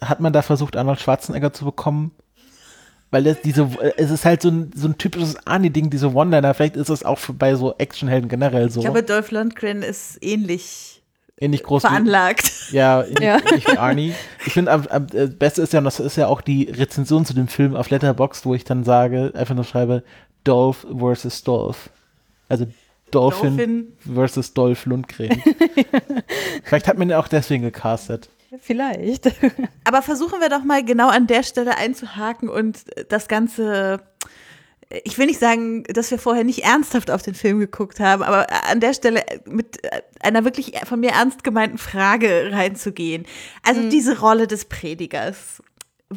hat 0.09 0.19
man 0.19 0.33
da 0.33 0.41
versucht, 0.41 0.75
Arnold 0.75 0.99
Schwarzenegger 0.99 1.53
zu 1.53 1.65
bekommen? 1.65 2.11
Weil 3.11 3.25
das 3.25 3.41
diese, 3.41 3.69
es 3.97 4.09
ist 4.09 4.25
halt 4.25 4.41
so 4.41 4.49
ein, 4.49 4.71
so 4.75 4.87
ein 4.87 4.97
typisches 4.97 5.45
Arnie-Ding, 5.45 5.91
diese 5.91 6.13
One-Liner. 6.13 6.53
Vielleicht 6.55 6.75
ist 6.75 6.89
es 6.89 7.03
auch 7.03 7.19
bei 7.37 7.53
so 7.55 7.75
Actionhelden 7.77 8.27
generell 8.27 8.71
so. 8.71 8.79
Ich 8.79 8.85
glaube, 8.85 9.03
Dolph 9.03 9.29
Lundgren 9.29 9.83
ist 9.83 10.17
ähnlich 10.21 11.03
ähnlich 11.39 11.63
groß 11.63 11.81
veranlagt. 11.81 12.71
Wie, 12.71 12.77
ja, 12.77 13.03
ähnlich, 13.03 13.19
ja. 13.19 13.37
ähnlich 13.37 13.67
wie 13.67 13.77
Arnie. 13.77 14.13
Ich 14.45 14.53
finde, 14.53 14.71
am, 14.71 14.87
am 14.87 15.07
äh, 15.13 15.27
Beste 15.27 15.61
ist 15.61 15.73
ja, 15.73 15.79
und 15.79 15.85
das 15.85 15.99
ist 15.99 16.15
ja 16.15 16.27
auch 16.27 16.41
die 16.41 16.63
Rezension 16.63 17.25
zu 17.25 17.33
dem 17.33 17.47
Film 17.47 17.75
auf 17.75 17.89
Letterboxd, 17.89 18.45
wo 18.45 18.55
ich 18.55 18.63
dann 18.63 18.83
sage, 18.83 19.31
einfach 19.35 19.55
nur 19.55 19.63
schreibe, 19.63 20.03
Dolph 20.43 20.87
versus 20.97 21.43
Dolph. 21.43 21.89
Also 22.49 22.65
Dolphin, 23.11 23.57
Dolphin. 23.57 23.87
versus 24.15 24.53
Dolph 24.53 24.85
Lundgren. 24.85 25.41
Vielleicht 26.63 26.87
hat 26.87 26.97
man 26.97 27.09
ihn 27.09 27.15
auch 27.15 27.27
deswegen 27.27 27.63
gecastet. 27.63 28.29
Vielleicht. 28.61 29.31
Aber 29.83 30.01
versuchen 30.01 30.39
wir 30.39 30.49
doch 30.49 30.63
mal 30.63 30.83
genau 30.83 31.09
an 31.09 31.27
der 31.27 31.43
Stelle 31.43 31.77
einzuhaken 31.77 32.49
und 32.49 32.85
das 33.09 33.27
Ganze. 33.27 34.01
Ich 35.03 35.17
will 35.17 35.25
nicht 35.25 35.39
sagen, 35.39 35.83
dass 35.85 36.11
wir 36.11 36.19
vorher 36.19 36.43
nicht 36.43 36.63
ernsthaft 36.63 37.09
auf 37.09 37.23
den 37.23 37.33
Film 37.33 37.57
geguckt 37.59 37.99
haben, 37.99 38.21
aber 38.21 38.45
an 38.69 38.79
der 38.79 38.93
Stelle 38.93 39.23
mit 39.45 39.79
einer 40.19 40.43
wirklich 40.43 40.73
von 40.85 40.99
mir 40.99 41.11
ernst 41.11 41.43
gemeinten 41.43 41.79
Frage 41.79 42.49
reinzugehen. 42.51 43.25
Also 43.63 43.81
mhm. 43.81 43.89
diese 43.89 44.19
Rolle 44.19 44.45
des 44.45 44.65
Predigers 44.65 45.63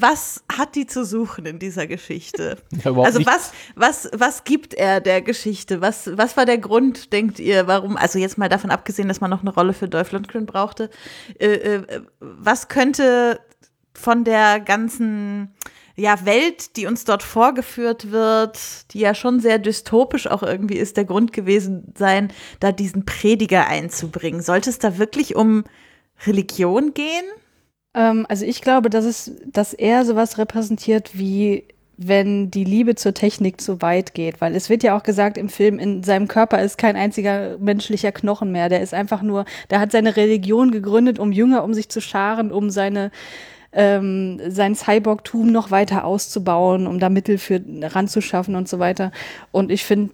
was 0.01 0.45
hat 0.53 0.75
die 0.75 0.87
zu 0.87 1.05
suchen 1.05 1.47
in 1.47 1.59
dieser 1.59 1.87
Geschichte? 1.87 2.59
Ja, 2.85 2.93
also 2.93 3.25
was, 3.25 3.53
was, 3.75 4.11
was 4.13 4.45
gibt 4.45 4.75
er 4.75 5.01
der 5.01 5.23
Geschichte? 5.23 5.81
Was, 5.81 6.11
was 6.17 6.37
war 6.37 6.45
der 6.45 6.59
Grund, 6.59 7.13
denkt 7.13 7.39
ihr, 7.39 7.67
warum, 7.67 7.97
also 7.97 8.19
jetzt 8.19 8.39
mal 8.39 8.49
davon 8.49 8.71
abgesehen, 8.71 9.09
dass 9.09 9.21
man 9.21 9.31
noch 9.31 9.41
eine 9.41 9.53
Rolle 9.53 9.73
für 9.73 9.89
Dolph 9.89 10.13
Lundgren 10.13 10.47
brauchte, 10.47 10.91
äh, 11.39 11.47
äh, 11.47 12.03
was 12.21 12.69
könnte 12.69 13.41
von 13.95 14.25
der 14.25 14.61
ganzen 14.61 15.55
ja, 15.97 16.25
Welt, 16.27 16.77
die 16.77 16.87
uns 16.87 17.05
dort 17.05 17.23
vorgeführt 17.23 18.13
wird, 18.13 18.93
die 18.93 19.01
ja 19.01 19.15
schon 19.15 19.41
sehr 19.41 19.59
dystopisch 19.59 20.27
auch 20.27 20.43
irgendwie 20.43 20.77
ist, 20.77 20.99
der 20.99 21.07
Grund 21.07 21.33
gewesen 21.33 21.95
sein, 21.97 22.33
da 22.61 22.71
diesen 22.71 23.07
Prediger 23.07 23.67
einzubringen? 23.67 24.43
Sollte 24.43 24.71
es 24.71 24.79
da 24.79 24.99
wirklich 24.99 25.35
um 25.35 25.65
Religion 26.27 26.93
gehen? 26.93 27.25
Ähm, 27.97 28.27
also 28.29 28.45
ich 28.45 28.61
glaube, 28.61 28.91
dass 28.91 29.05
es, 29.05 29.33
dass 29.47 29.73
er 29.73 30.05
sowas 30.05 30.39
repräsentiert 30.39 31.19
wie 31.19 31.65
wenn 31.99 32.51
die 32.51 32.65
Liebe 32.65 32.95
zur 32.95 33.15
Technik 33.15 33.59
zu 33.59 33.81
weit 33.81 34.13
geht, 34.13 34.43
weil 34.43 34.55
es 34.55 34.69
wird 34.69 34.83
ja 34.83 34.97
auch 34.97 35.03
gesagt 35.03 35.39
im 35.39 35.49
Film, 35.49 35.79
in 35.79 36.03
seinem 36.03 36.29
Körper 36.29 36.63
ist 36.63 36.77
kein 36.77 36.95
einziger 36.95 37.57
menschlicher 37.59 38.13
Knochen 38.13 38.53
mehr. 38.53 38.69
Der 38.69 38.83
ist 38.83 38.93
einfach 38.93 39.23
nur, 39.23 39.47
der 39.71 39.81
hat 39.81 39.93
seine 39.93 40.15
Religion 40.15 40.73
gegründet, 40.73 41.19
um 41.19 41.33
Jünger 41.33 41.65
um 41.65 41.73
sich 41.73 41.89
zu 41.89 42.03
scharen, 42.03 42.53
um 42.53 42.69
seine 42.69 43.11
ähm, 43.73 44.41
sein 44.49 44.75
Cyborg-Tum 44.75 45.51
noch 45.51 45.71
weiter 45.71 46.05
auszubauen, 46.05 46.87
um 46.87 46.99
da 46.99 47.09
Mittel 47.09 47.39
für 47.39 47.63
ranzuschaffen 47.83 48.57
und 48.57 48.69
so 48.69 48.79
weiter. 48.79 49.11
Und 49.51 49.71
ich 49.71 49.85
finde, 49.85 50.13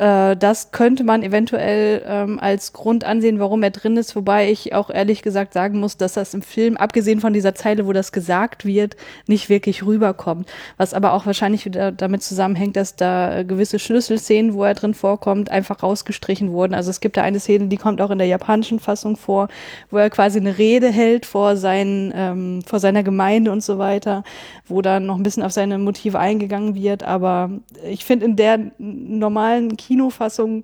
äh, 0.00 0.34
das 0.34 0.72
könnte 0.72 1.04
man 1.04 1.22
eventuell 1.22 2.02
ähm, 2.06 2.38
als 2.40 2.72
Grund 2.72 3.04
ansehen, 3.04 3.38
warum 3.38 3.62
er 3.62 3.70
drin 3.70 3.98
ist, 3.98 4.16
wobei 4.16 4.50
ich 4.50 4.72
auch 4.74 4.88
ehrlich 4.88 5.20
gesagt 5.20 5.52
sagen 5.52 5.78
muss, 5.78 5.98
dass 5.98 6.14
das 6.14 6.32
im 6.32 6.40
Film, 6.40 6.78
abgesehen 6.78 7.20
von 7.20 7.34
dieser 7.34 7.54
Zeile, 7.54 7.86
wo 7.86 7.92
das 7.92 8.10
gesagt 8.10 8.64
wird, 8.64 8.96
nicht 9.26 9.50
wirklich 9.50 9.84
rüberkommt. 9.84 10.48
Was 10.78 10.94
aber 10.94 11.12
auch 11.12 11.26
wahrscheinlich 11.26 11.66
wieder 11.66 11.92
damit 11.92 12.22
zusammenhängt, 12.22 12.76
dass 12.76 12.96
da 12.96 13.42
gewisse 13.42 13.78
Schlüsselszenen, 13.78 14.54
wo 14.54 14.64
er 14.64 14.72
drin 14.72 14.94
vorkommt, 14.94 15.50
einfach 15.50 15.82
rausgestrichen 15.82 16.50
wurden. 16.52 16.72
Also 16.72 16.88
es 16.88 17.00
gibt 17.00 17.18
da 17.18 17.22
eine 17.22 17.38
Szene, 17.38 17.66
die 17.66 17.76
kommt 17.76 18.00
auch 18.00 18.10
in 18.10 18.18
der 18.18 18.26
japanischen 18.26 18.80
Fassung 18.80 19.18
vor, 19.18 19.48
wo 19.90 19.98
er 19.98 20.08
quasi 20.08 20.38
eine 20.38 20.56
Rede 20.56 20.88
hält 20.88 21.26
vor, 21.26 21.58
seinen, 21.58 22.10
ähm, 22.16 22.62
vor 22.64 22.80
seiner 22.80 23.02
Gemeinde 23.02 23.52
und 23.52 23.62
so 23.62 23.76
weiter, 23.76 24.24
wo 24.66 24.80
dann 24.80 25.04
noch 25.04 25.16
ein 25.16 25.22
bisschen 25.22 25.42
auf 25.42 25.52
seine 25.52 25.76
Motive 25.76 26.18
eingegangen 26.18 26.74
wird. 26.74 27.02
Aber 27.02 27.50
ich 27.86 28.06
finde, 28.06 28.24
in 28.24 28.36
der 28.36 28.58
normalen 28.78 29.76
Kinofassung 29.90 30.62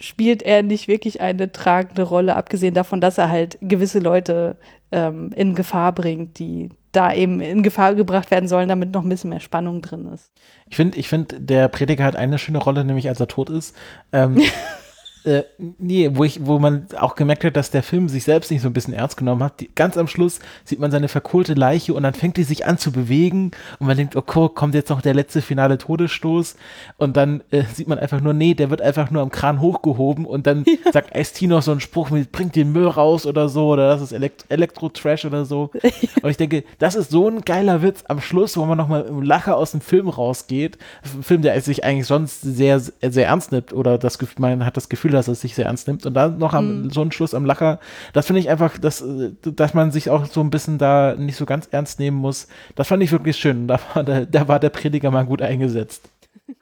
spielt 0.00 0.42
er 0.42 0.64
nicht 0.64 0.88
wirklich 0.88 1.20
eine 1.20 1.52
tragende 1.52 2.02
Rolle, 2.02 2.34
abgesehen 2.34 2.74
davon, 2.74 3.00
dass 3.00 3.16
er 3.16 3.30
halt 3.30 3.58
gewisse 3.60 4.00
Leute 4.00 4.56
ähm, 4.90 5.30
in 5.36 5.54
Gefahr 5.54 5.92
bringt, 5.92 6.40
die 6.40 6.70
da 6.90 7.12
eben 7.14 7.40
in 7.40 7.62
Gefahr 7.62 7.94
gebracht 7.94 8.32
werden 8.32 8.48
sollen, 8.48 8.68
damit 8.68 8.90
noch 8.90 9.04
ein 9.04 9.08
bisschen 9.08 9.30
mehr 9.30 9.38
Spannung 9.38 9.82
drin 9.82 10.06
ist. 10.12 10.32
Ich 10.68 10.74
finde, 10.74 10.98
ich 10.98 11.08
finde, 11.08 11.40
der 11.40 11.68
Prediger 11.68 12.04
hat 12.04 12.16
eine 12.16 12.38
schöne 12.38 12.58
Rolle, 12.58 12.84
nämlich 12.84 13.08
als 13.08 13.20
er 13.20 13.28
tot 13.28 13.50
ist. 13.50 13.76
Ähm, 14.12 14.40
äh, 15.28 15.44
nee, 15.78 16.10
wo 16.14 16.24
ich, 16.24 16.46
wo 16.46 16.58
man 16.58 16.86
auch 16.98 17.14
gemerkt 17.14 17.44
hat, 17.44 17.56
dass 17.56 17.70
der 17.70 17.82
Film 17.82 18.08
sich 18.08 18.24
selbst 18.24 18.50
nicht 18.50 18.62
so 18.62 18.68
ein 18.68 18.72
bisschen 18.72 18.94
ernst 18.94 19.18
genommen 19.18 19.42
hat. 19.42 19.60
Die, 19.60 19.70
ganz 19.74 19.98
am 19.98 20.08
Schluss 20.08 20.40
sieht 20.64 20.80
man 20.80 20.90
seine 20.90 21.08
verkohlte 21.08 21.52
Leiche 21.52 21.92
und 21.92 22.02
dann 22.02 22.14
fängt 22.14 22.38
die 22.38 22.44
sich 22.44 22.66
an 22.66 22.78
zu 22.78 22.92
bewegen 22.92 23.50
und 23.78 23.86
man 23.86 23.96
denkt, 23.96 24.16
okay, 24.16 24.48
kommt 24.54 24.74
jetzt 24.74 24.88
noch 24.88 25.02
der 25.02 25.14
letzte 25.14 25.42
finale 25.42 25.76
Todesstoß 25.76 26.56
und 26.96 27.16
dann 27.16 27.42
äh, 27.50 27.64
sieht 27.64 27.88
man 27.88 27.98
einfach 27.98 28.20
nur, 28.20 28.32
nee, 28.32 28.54
der 28.54 28.70
wird 28.70 28.80
einfach 28.80 29.10
nur 29.10 29.20
am 29.20 29.30
Kran 29.30 29.60
hochgehoben 29.60 30.24
und 30.24 30.46
dann 30.46 30.64
ja. 30.84 30.92
sagt 30.92 31.14
ice 31.14 31.46
noch 31.46 31.62
so 31.62 31.72
einen 31.72 31.80
Spruch 31.80 32.10
mit, 32.10 32.32
bringt 32.32 32.56
den 32.56 32.72
Müll 32.72 32.88
raus 32.88 33.26
oder 33.26 33.50
so 33.50 33.68
oder 33.68 33.88
das 33.88 34.00
ist 34.00 34.12
Elekt 34.12 34.46
Elektro-Trash 34.48 35.24
oder 35.24 35.44
so. 35.44 35.70
Ja. 36.00 36.22
Und 36.22 36.30
ich 36.30 36.36
denke, 36.36 36.64
das 36.78 36.94
ist 36.94 37.10
so 37.10 37.28
ein 37.28 37.40
geiler 37.40 37.82
Witz 37.82 38.04
am 38.06 38.20
Schluss, 38.20 38.56
wo 38.56 38.64
man 38.64 38.78
nochmal 38.78 39.04
im 39.06 39.22
Lacher 39.22 39.56
aus 39.56 39.72
dem 39.72 39.80
Film 39.80 40.08
rausgeht. 40.08 40.78
Ein 41.02 41.22
Film, 41.22 41.42
der 41.42 41.60
sich 41.60 41.82
eigentlich 41.82 42.06
sonst 42.06 42.40
sehr, 42.40 42.78
sehr 42.78 43.26
ernst 43.26 43.50
nimmt 43.50 43.72
oder 43.72 43.98
das, 43.98 44.18
man 44.38 44.64
hat 44.64 44.76
das 44.76 44.88
Gefühl, 44.88 45.10
dass 45.18 45.28
er 45.28 45.32
es 45.32 45.40
sich 45.40 45.54
sehr 45.54 45.66
ernst 45.66 45.86
nimmt. 45.86 46.06
Und 46.06 46.14
dann 46.14 46.38
noch 46.38 46.54
am, 46.54 46.84
mhm. 46.84 46.90
so 46.90 47.02
ein 47.02 47.12
Schluss 47.12 47.34
am 47.34 47.44
Lacher, 47.44 47.80
das 48.12 48.26
finde 48.26 48.40
ich 48.40 48.48
einfach, 48.48 48.78
dass, 48.78 49.04
dass 49.42 49.74
man 49.74 49.90
sich 49.90 50.10
auch 50.10 50.26
so 50.26 50.40
ein 50.40 50.50
bisschen 50.50 50.78
da 50.78 51.14
nicht 51.16 51.36
so 51.36 51.44
ganz 51.44 51.68
ernst 51.70 51.98
nehmen 51.98 52.16
muss. 52.16 52.48
Das 52.76 52.88
fand 52.88 53.02
ich 53.02 53.12
wirklich 53.12 53.36
schön. 53.36 53.68
Da 53.68 53.80
war 53.94 54.04
der, 54.04 54.26
da 54.26 54.48
war 54.48 54.60
der 54.60 54.70
Prediger 54.70 55.10
mal 55.10 55.26
gut 55.26 55.42
eingesetzt. 55.42 56.08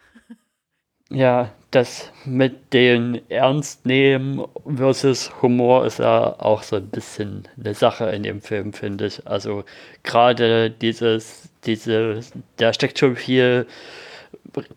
Ja, 1.08 1.52
das 1.70 2.10
mit 2.24 2.72
den 2.72 3.20
Ernstnehmen 3.30 4.42
versus 4.76 5.30
Humor 5.40 5.86
ist 5.86 6.00
ja 6.00 6.34
auch 6.40 6.64
so 6.64 6.76
ein 6.76 6.88
bisschen 6.88 7.46
eine 7.60 7.74
Sache 7.74 8.06
in 8.06 8.24
dem 8.24 8.40
Film, 8.40 8.72
finde 8.72 9.06
ich. 9.06 9.24
Also 9.24 9.62
gerade 10.02 10.68
dieses, 10.68 11.48
diese, 11.64 12.20
da 12.56 12.72
steckt 12.72 12.98
schon 12.98 13.14
viel 13.14 13.66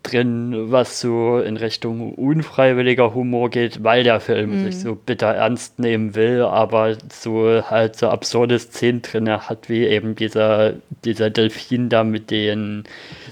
drin, 0.02 0.70
was 0.70 1.00
so 1.00 1.38
in 1.38 1.56
Richtung 1.56 2.14
unfreiwilliger 2.14 3.14
Humor 3.14 3.50
geht, 3.50 3.82
weil 3.82 4.04
der 4.04 4.20
Film 4.20 4.60
mhm. 4.60 4.64
sich 4.64 4.80
so 4.80 4.94
bitter 4.94 5.28
ernst 5.28 5.78
nehmen 5.78 6.14
will, 6.14 6.42
aber 6.42 6.96
so 7.10 7.62
halt 7.68 7.96
so 7.96 8.08
absurde 8.08 8.58
Szenen 8.58 9.02
drin 9.02 9.28
hat, 9.28 9.68
wie 9.68 9.86
eben 9.86 10.14
dieser, 10.14 10.74
dieser 11.04 11.30
Delfin 11.30 11.88
da 11.88 12.04
mit 12.04 12.30
den, 12.30 12.84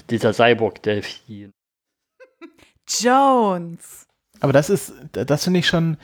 dieser 0.09 0.33
Cyborg-Delfin. 0.33 1.51
Jones. 2.89 4.07
Aber 4.41 4.53
das 4.53 4.69
ist, 4.69 4.93
das 5.11 5.43
finde 5.43 5.59
ich 5.59 5.67
schon, 5.67 5.97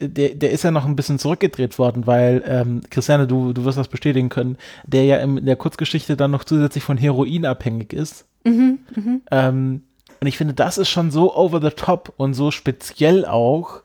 der, 0.00 0.30
der 0.34 0.50
ist 0.50 0.64
ja 0.64 0.70
noch 0.70 0.86
ein 0.86 0.96
bisschen 0.96 1.18
zurückgedreht 1.18 1.78
worden, 1.78 2.06
weil, 2.06 2.42
ähm, 2.46 2.80
Christiane, 2.88 3.26
du, 3.26 3.52
du 3.52 3.64
wirst 3.64 3.76
das 3.78 3.88
bestätigen 3.88 4.30
können, 4.30 4.56
der 4.86 5.04
ja 5.04 5.18
in 5.18 5.44
der 5.44 5.56
Kurzgeschichte 5.56 6.16
dann 6.16 6.30
noch 6.30 6.44
zusätzlich 6.44 6.84
von 6.84 6.96
Heroin 6.96 7.44
abhängig 7.44 7.92
ist. 7.92 8.26
Mhm, 8.44 8.78
mh. 8.94 9.20
ähm, 9.30 9.82
und 10.22 10.28
ich 10.28 10.38
finde, 10.38 10.54
das 10.54 10.78
ist 10.78 10.88
schon 10.88 11.10
so 11.10 11.34
over 11.34 11.60
the 11.60 11.74
top 11.74 12.12
und 12.16 12.34
so 12.34 12.52
speziell 12.52 13.26
auch, 13.26 13.80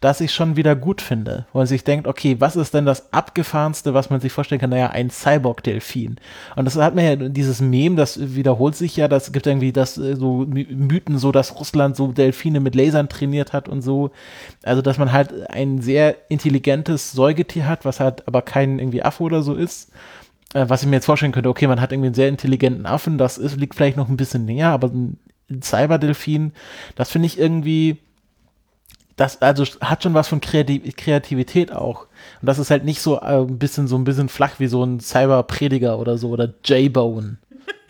dass 0.00 0.20
ich 0.20 0.32
schon 0.32 0.54
wieder 0.54 0.76
gut 0.76 1.00
finde. 1.02 1.46
Wo 1.52 1.58
man 1.58 1.66
sich 1.66 1.82
denkt, 1.82 2.06
okay, 2.06 2.36
was 2.38 2.54
ist 2.54 2.72
denn 2.72 2.86
das 2.86 3.12
abgefahrenste, 3.12 3.92
was 3.92 4.08
man 4.08 4.20
sich 4.20 4.30
vorstellen 4.30 4.60
kann? 4.60 4.70
Naja, 4.70 4.90
ein 4.90 5.10
Cyborg-Delfin. 5.10 6.20
Und 6.54 6.64
das 6.66 6.76
hat 6.76 6.94
man 6.94 7.04
ja, 7.04 7.16
dieses 7.16 7.60
Mem, 7.60 7.96
das 7.96 8.36
wiederholt 8.36 8.76
sich 8.76 8.96
ja, 8.96 9.08
das 9.08 9.32
gibt 9.32 9.44
irgendwie 9.48 9.72
das, 9.72 9.98
äh, 9.98 10.14
so 10.14 10.46
Mythen, 10.46 11.18
so 11.18 11.32
dass 11.32 11.58
Russland 11.58 11.96
so 11.96 12.12
Delfine 12.12 12.60
mit 12.60 12.76
Lasern 12.76 13.08
trainiert 13.08 13.52
hat 13.52 13.68
und 13.68 13.82
so. 13.82 14.12
Also, 14.62 14.82
dass 14.82 14.98
man 14.98 15.10
halt 15.10 15.50
ein 15.50 15.82
sehr 15.82 16.14
intelligentes 16.30 17.10
Säugetier 17.10 17.66
hat, 17.66 17.84
was 17.84 17.98
halt 17.98 18.28
aber 18.28 18.42
kein 18.42 18.78
irgendwie 18.78 19.02
Affe 19.02 19.24
oder 19.24 19.42
so 19.42 19.56
ist. 19.56 19.90
Äh, 20.54 20.66
was 20.68 20.82
ich 20.84 20.88
mir 20.88 20.94
jetzt 20.94 21.06
vorstellen 21.06 21.32
könnte, 21.32 21.48
okay, 21.48 21.66
man 21.66 21.80
hat 21.80 21.90
irgendwie 21.90 22.06
einen 22.06 22.14
sehr 22.14 22.28
intelligenten 22.28 22.86
Affen, 22.86 23.18
das 23.18 23.36
ist, 23.36 23.56
liegt 23.56 23.74
vielleicht 23.74 23.96
noch 23.96 24.08
ein 24.08 24.16
bisschen 24.16 24.44
näher, 24.44 24.68
aber 24.68 24.86
ein 24.86 25.18
Cyberdelfin, 25.60 26.52
das 26.94 27.10
finde 27.10 27.26
ich 27.26 27.38
irgendwie, 27.38 27.98
das 29.16 29.42
also 29.42 29.64
hat 29.80 30.02
schon 30.02 30.14
was 30.14 30.28
von 30.28 30.40
Kreativität 30.40 31.72
auch. 31.72 32.06
Und 32.40 32.46
das 32.46 32.58
ist 32.58 32.70
halt 32.70 32.84
nicht 32.84 33.02
so 33.02 33.18
äh, 33.20 33.40
ein 33.40 33.58
bisschen 33.58 33.88
so 33.88 33.96
ein 33.96 34.04
bisschen 34.04 34.28
flach 34.28 34.58
wie 34.58 34.68
so 34.68 34.82
ein 34.84 35.00
Cyberprediger 35.00 35.98
oder 35.98 36.16
so 36.16 36.30
oder 36.30 36.54
J-Bone. 36.64 37.36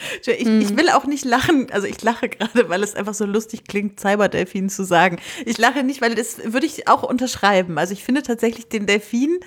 Ich, 0.33 0.47
mhm. 0.47 0.61
ich, 0.61 0.77
will 0.77 0.89
auch 0.89 1.05
nicht 1.05 1.25
lachen, 1.25 1.67
also 1.73 1.87
ich 1.87 2.03
lache 2.03 2.29
gerade, 2.29 2.69
weil 2.69 2.83
es 2.83 2.95
einfach 2.95 3.15
so 3.15 3.27
lustig 3.27 3.65
klingt, 3.65 4.01
Cyberdelfin 4.01 4.69
zu 4.69 4.85
sagen. 4.85 5.19
Ich 5.45 5.59
lache 5.59 5.83
nicht, 5.83 6.01
weil 6.01 6.15
das 6.15 6.53
würde 6.53 6.67
ich 6.67 6.89
auch 6.89 7.03
unterschreiben. 7.03 7.79
Also 7.79 7.93
ich 7.93 8.03
finde 8.03 8.23
tatsächlich, 8.23 8.69
den 8.69 8.87
Delfin 8.87 9.41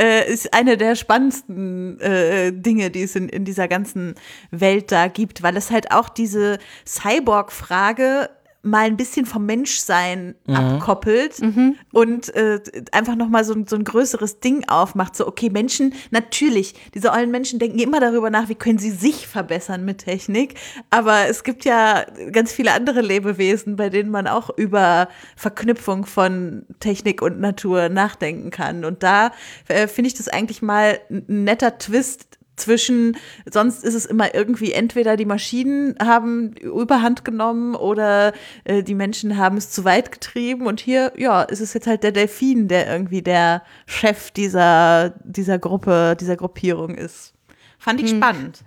äh, 0.00 0.30
ist 0.30 0.52
eine 0.52 0.76
der 0.76 0.96
spannendsten 0.96 2.00
äh, 2.00 2.52
Dinge, 2.52 2.90
die 2.90 3.02
es 3.02 3.14
in, 3.14 3.28
in 3.28 3.44
dieser 3.44 3.68
ganzen 3.68 4.14
Welt 4.50 4.90
da 4.90 5.08
gibt, 5.08 5.42
weil 5.42 5.56
es 5.56 5.70
halt 5.70 5.92
auch 5.92 6.08
diese 6.08 6.58
Cyborg-Frage 6.86 8.30
mal 8.62 8.86
ein 8.86 8.96
bisschen 8.96 9.26
vom 9.26 9.44
Menschsein 9.44 10.36
mhm. 10.46 10.54
abkoppelt 10.54 11.40
mhm. 11.40 11.76
und 11.92 12.34
äh, 12.34 12.60
einfach 12.92 13.16
nochmal 13.16 13.44
so, 13.44 13.54
so 13.66 13.74
ein 13.74 13.84
größeres 13.84 14.38
Ding 14.38 14.68
aufmacht. 14.68 15.16
So, 15.16 15.26
okay, 15.26 15.50
Menschen, 15.50 15.94
natürlich, 16.10 16.74
diese 16.94 17.10
ollen 17.10 17.30
Menschen 17.32 17.58
denken 17.58 17.80
immer 17.80 17.98
darüber 17.98 18.30
nach, 18.30 18.48
wie 18.48 18.54
können 18.54 18.78
sie 18.78 18.90
sich 18.90 19.26
verbessern 19.26 19.84
mit 19.84 19.98
Technik. 19.98 20.54
Aber 20.90 21.28
es 21.28 21.42
gibt 21.42 21.64
ja 21.64 22.04
ganz 22.30 22.52
viele 22.52 22.72
andere 22.72 23.00
Lebewesen, 23.00 23.74
bei 23.76 23.90
denen 23.90 24.10
man 24.10 24.28
auch 24.28 24.48
über 24.56 25.08
Verknüpfung 25.36 26.06
von 26.06 26.64
Technik 26.78 27.20
und 27.20 27.40
Natur 27.40 27.88
nachdenken 27.88 28.50
kann. 28.50 28.84
Und 28.84 29.02
da 29.02 29.32
äh, 29.66 29.88
finde 29.88 30.08
ich 30.08 30.14
das 30.14 30.28
eigentlich 30.28 30.62
mal 30.62 31.00
ein 31.10 31.44
netter 31.44 31.78
Twist, 31.78 32.38
zwischen, 32.56 33.16
sonst 33.50 33.84
ist 33.84 33.94
es 33.94 34.06
immer 34.06 34.34
irgendwie 34.34 34.72
entweder 34.72 35.16
die 35.16 35.24
Maschinen 35.24 35.96
haben 36.00 36.52
Überhand 36.54 37.24
genommen 37.24 37.74
oder 37.74 38.32
äh, 38.64 38.82
die 38.82 38.94
Menschen 38.94 39.36
haben 39.36 39.56
es 39.56 39.70
zu 39.70 39.84
weit 39.84 40.12
getrieben 40.12 40.66
und 40.66 40.80
hier, 40.80 41.12
ja, 41.16 41.42
ist 41.42 41.60
es 41.60 41.72
jetzt 41.74 41.86
halt 41.86 42.02
der 42.02 42.12
Delfin, 42.12 42.68
der 42.68 42.90
irgendwie 42.90 43.22
der 43.22 43.62
Chef 43.86 44.30
dieser, 44.30 45.14
dieser 45.24 45.58
Gruppe, 45.58 46.16
dieser 46.20 46.36
Gruppierung 46.36 46.94
ist. 46.94 47.34
Fand 47.78 48.00
ich 48.00 48.10
hm. 48.10 48.18
spannend. 48.18 48.64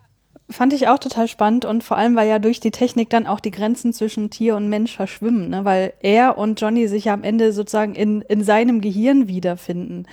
Fand 0.48 0.74
ich 0.74 0.88
auch 0.88 1.00
total 1.00 1.28
spannend 1.28 1.66
und 1.66 1.84
vor 1.84 1.98
allem, 1.98 2.16
weil 2.16 2.30
ja 2.30 2.38
durch 2.38 2.60
die 2.60 2.70
Technik 2.70 3.10
dann 3.10 3.26
auch 3.26 3.40
die 3.40 3.50
Grenzen 3.50 3.94
zwischen 3.94 4.30
Tier 4.30 4.56
und 4.56 4.70
Mensch 4.70 4.96
verschwimmen, 4.96 5.50
ne? 5.50 5.66
weil 5.66 5.94
er 6.02 6.38
und 6.38 6.62
Johnny 6.62 6.88
sich 6.88 7.06
ja 7.06 7.16
am 7.16 7.24
Ende 7.24 7.52
sozusagen 7.52 7.96
in, 7.96 8.22
in 8.22 8.44
seinem 8.44 8.80
Gehirn 8.80 9.28
wiederfinden 9.28 10.06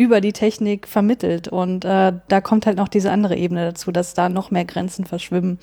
über 0.00 0.22
die 0.22 0.32
Technik 0.32 0.88
vermittelt. 0.88 1.48
Und 1.48 1.84
äh, 1.84 2.14
da 2.26 2.40
kommt 2.40 2.64
halt 2.64 2.78
noch 2.78 2.88
diese 2.88 3.10
andere 3.10 3.36
Ebene 3.36 3.66
dazu, 3.66 3.92
dass 3.92 4.14
da 4.14 4.30
noch 4.30 4.50
mehr 4.50 4.64
Grenzen 4.64 5.04
verschwimmen. 5.04 5.58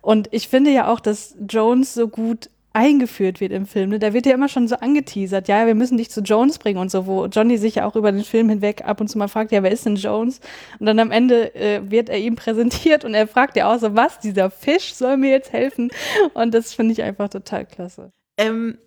Und 0.00 0.28
ich 0.30 0.48
finde 0.48 0.70
ja 0.70 0.90
auch, 0.90 0.98
dass 0.98 1.36
Jones 1.46 1.92
so 1.92 2.08
gut 2.08 2.48
eingeführt 2.72 3.40
wird 3.42 3.52
im 3.52 3.66
Film. 3.66 3.90
Ne? 3.90 3.98
Da 3.98 4.14
wird 4.14 4.24
ja 4.24 4.32
immer 4.32 4.48
schon 4.48 4.66
so 4.66 4.76
angeteasert, 4.76 5.48
ja, 5.48 5.66
wir 5.66 5.74
müssen 5.74 5.98
dich 5.98 6.10
zu 6.10 6.22
Jones 6.22 6.58
bringen 6.58 6.78
und 6.78 6.90
so, 6.90 7.06
wo 7.06 7.26
Johnny 7.26 7.58
sich 7.58 7.74
ja 7.74 7.86
auch 7.86 7.96
über 7.96 8.12
den 8.12 8.24
Film 8.24 8.48
hinweg 8.48 8.82
ab 8.86 9.02
und 9.02 9.08
zu 9.08 9.18
mal 9.18 9.28
fragt, 9.28 9.52
ja, 9.52 9.62
wer 9.62 9.70
ist 9.70 9.84
denn 9.84 9.96
Jones? 9.96 10.40
Und 10.78 10.86
dann 10.86 10.98
am 10.98 11.10
Ende 11.10 11.54
äh, 11.54 11.82
wird 11.90 12.08
er 12.08 12.18
ihm 12.18 12.36
präsentiert 12.36 13.04
und 13.04 13.12
er 13.12 13.26
fragt 13.26 13.56
ja 13.56 13.70
auch 13.70 13.78
so, 13.78 13.94
was, 13.94 14.20
dieser 14.20 14.50
Fisch 14.50 14.94
soll 14.94 15.18
mir 15.18 15.32
jetzt 15.32 15.52
helfen? 15.52 15.90
Und 16.32 16.54
das 16.54 16.72
finde 16.72 16.92
ich 16.92 17.02
einfach 17.02 17.28
total 17.28 17.66
klasse. 17.66 18.10
Ähm, 18.38 18.78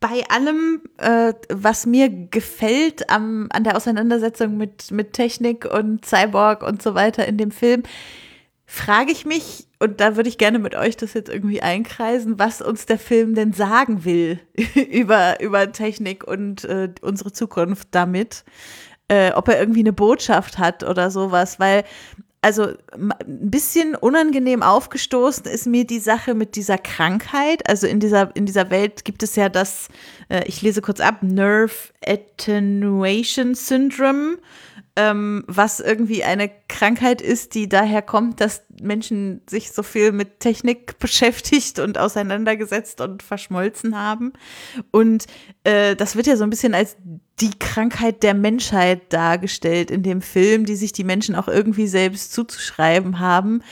bei 0.00 0.22
allem, 0.28 0.82
äh, 0.98 1.34
was 1.48 1.86
mir 1.86 2.08
gefällt 2.08 3.10
am, 3.10 3.48
an 3.50 3.64
der 3.64 3.76
Auseinandersetzung 3.76 4.56
mit, 4.56 4.90
mit 4.90 5.12
Technik 5.12 5.64
und 5.64 6.04
Cyborg 6.04 6.62
und 6.62 6.82
so 6.82 6.94
weiter 6.94 7.26
in 7.26 7.36
dem 7.36 7.50
Film, 7.50 7.82
frage 8.66 9.10
ich 9.10 9.24
mich, 9.24 9.66
und 9.80 10.00
da 10.00 10.16
würde 10.16 10.28
ich 10.28 10.38
gerne 10.38 10.58
mit 10.58 10.74
euch 10.74 10.96
das 10.96 11.14
jetzt 11.14 11.30
irgendwie 11.30 11.62
einkreisen, 11.62 12.38
was 12.38 12.60
uns 12.60 12.86
der 12.86 12.98
Film 12.98 13.34
denn 13.34 13.52
sagen 13.52 14.04
will 14.04 14.40
über, 14.90 15.40
über 15.40 15.72
Technik 15.72 16.24
und 16.24 16.64
äh, 16.64 16.92
unsere 17.00 17.32
Zukunft 17.32 17.88
damit. 17.92 18.44
Äh, 19.10 19.32
ob 19.32 19.48
er 19.48 19.58
irgendwie 19.58 19.80
eine 19.80 19.94
Botschaft 19.94 20.58
hat 20.58 20.84
oder 20.84 21.10
sowas, 21.10 21.58
weil 21.58 21.84
also 22.40 22.72
ein 22.92 23.50
bisschen 23.50 23.94
unangenehm 23.94 24.62
aufgestoßen 24.62 25.46
ist 25.46 25.66
mir 25.66 25.84
die 25.84 25.98
Sache 25.98 26.34
mit 26.34 26.54
dieser 26.56 26.78
Krankheit. 26.78 27.68
Also 27.68 27.86
in 27.86 28.00
dieser, 28.00 28.34
in 28.36 28.46
dieser 28.46 28.70
Welt 28.70 29.04
gibt 29.04 29.22
es 29.22 29.34
ja 29.36 29.48
das, 29.48 29.88
äh, 30.28 30.44
ich 30.46 30.62
lese 30.62 30.80
kurz 30.80 31.00
ab, 31.00 31.22
Nerve 31.22 31.74
Attenuation 32.04 33.54
Syndrome 33.54 34.38
ähm, 34.98 35.44
was 35.46 35.78
irgendwie 35.78 36.24
eine 36.24 36.50
Krankheit 36.68 37.22
ist, 37.22 37.54
die 37.54 37.68
daher 37.68 38.02
kommt, 38.02 38.40
dass 38.40 38.64
Menschen 38.82 39.42
sich 39.48 39.70
so 39.70 39.84
viel 39.84 40.10
mit 40.10 40.40
Technik 40.40 40.98
beschäftigt 40.98 41.78
und 41.78 41.98
auseinandergesetzt 41.98 43.00
und 43.00 43.22
verschmolzen 43.22 43.96
haben. 43.96 44.32
Und 44.90 45.26
äh, 45.62 45.94
das 45.94 46.16
wird 46.16 46.26
ja 46.26 46.36
so 46.36 46.42
ein 46.42 46.50
bisschen 46.50 46.74
als 46.74 46.96
die 47.40 47.56
Krankheit 47.56 48.24
der 48.24 48.34
Menschheit 48.34 49.12
dargestellt 49.12 49.92
in 49.92 50.02
dem 50.02 50.20
Film, 50.20 50.66
die 50.66 50.74
sich 50.74 50.90
die 50.90 51.04
Menschen 51.04 51.36
auch 51.36 51.46
irgendwie 51.46 51.86
selbst 51.86 52.32
zuzuschreiben 52.32 53.20
haben. 53.20 53.62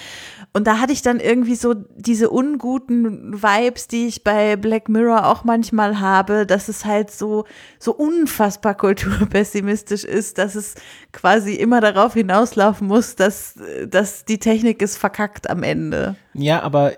Und 0.56 0.66
da 0.66 0.78
hatte 0.78 0.94
ich 0.94 1.02
dann 1.02 1.20
irgendwie 1.20 1.54
so 1.54 1.74
diese 1.74 2.30
unguten 2.30 3.42
Vibes, 3.42 3.88
die 3.88 4.06
ich 4.06 4.24
bei 4.24 4.56
Black 4.56 4.88
Mirror 4.88 5.26
auch 5.26 5.44
manchmal 5.44 6.00
habe, 6.00 6.46
dass 6.46 6.68
es 6.68 6.86
halt 6.86 7.10
so, 7.10 7.44
so 7.78 7.92
unfassbar 7.92 8.74
kulturpessimistisch 8.74 10.04
ist, 10.04 10.38
dass 10.38 10.54
es 10.54 10.74
quasi 11.12 11.52
immer 11.52 11.82
darauf 11.82 12.14
hinauslaufen 12.14 12.86
muss, 12.86 13.16
dass, 13.16 13.58
dass 13.86 14.24
die 14.24 14.38
Technik 14.38 14.80
es 14.80 14.96
verkackt 14.96 15.50
am 15.50 15.62
Ende. 15.62 16.16
Ja, 16.32 16.62
aber 16.62 16.94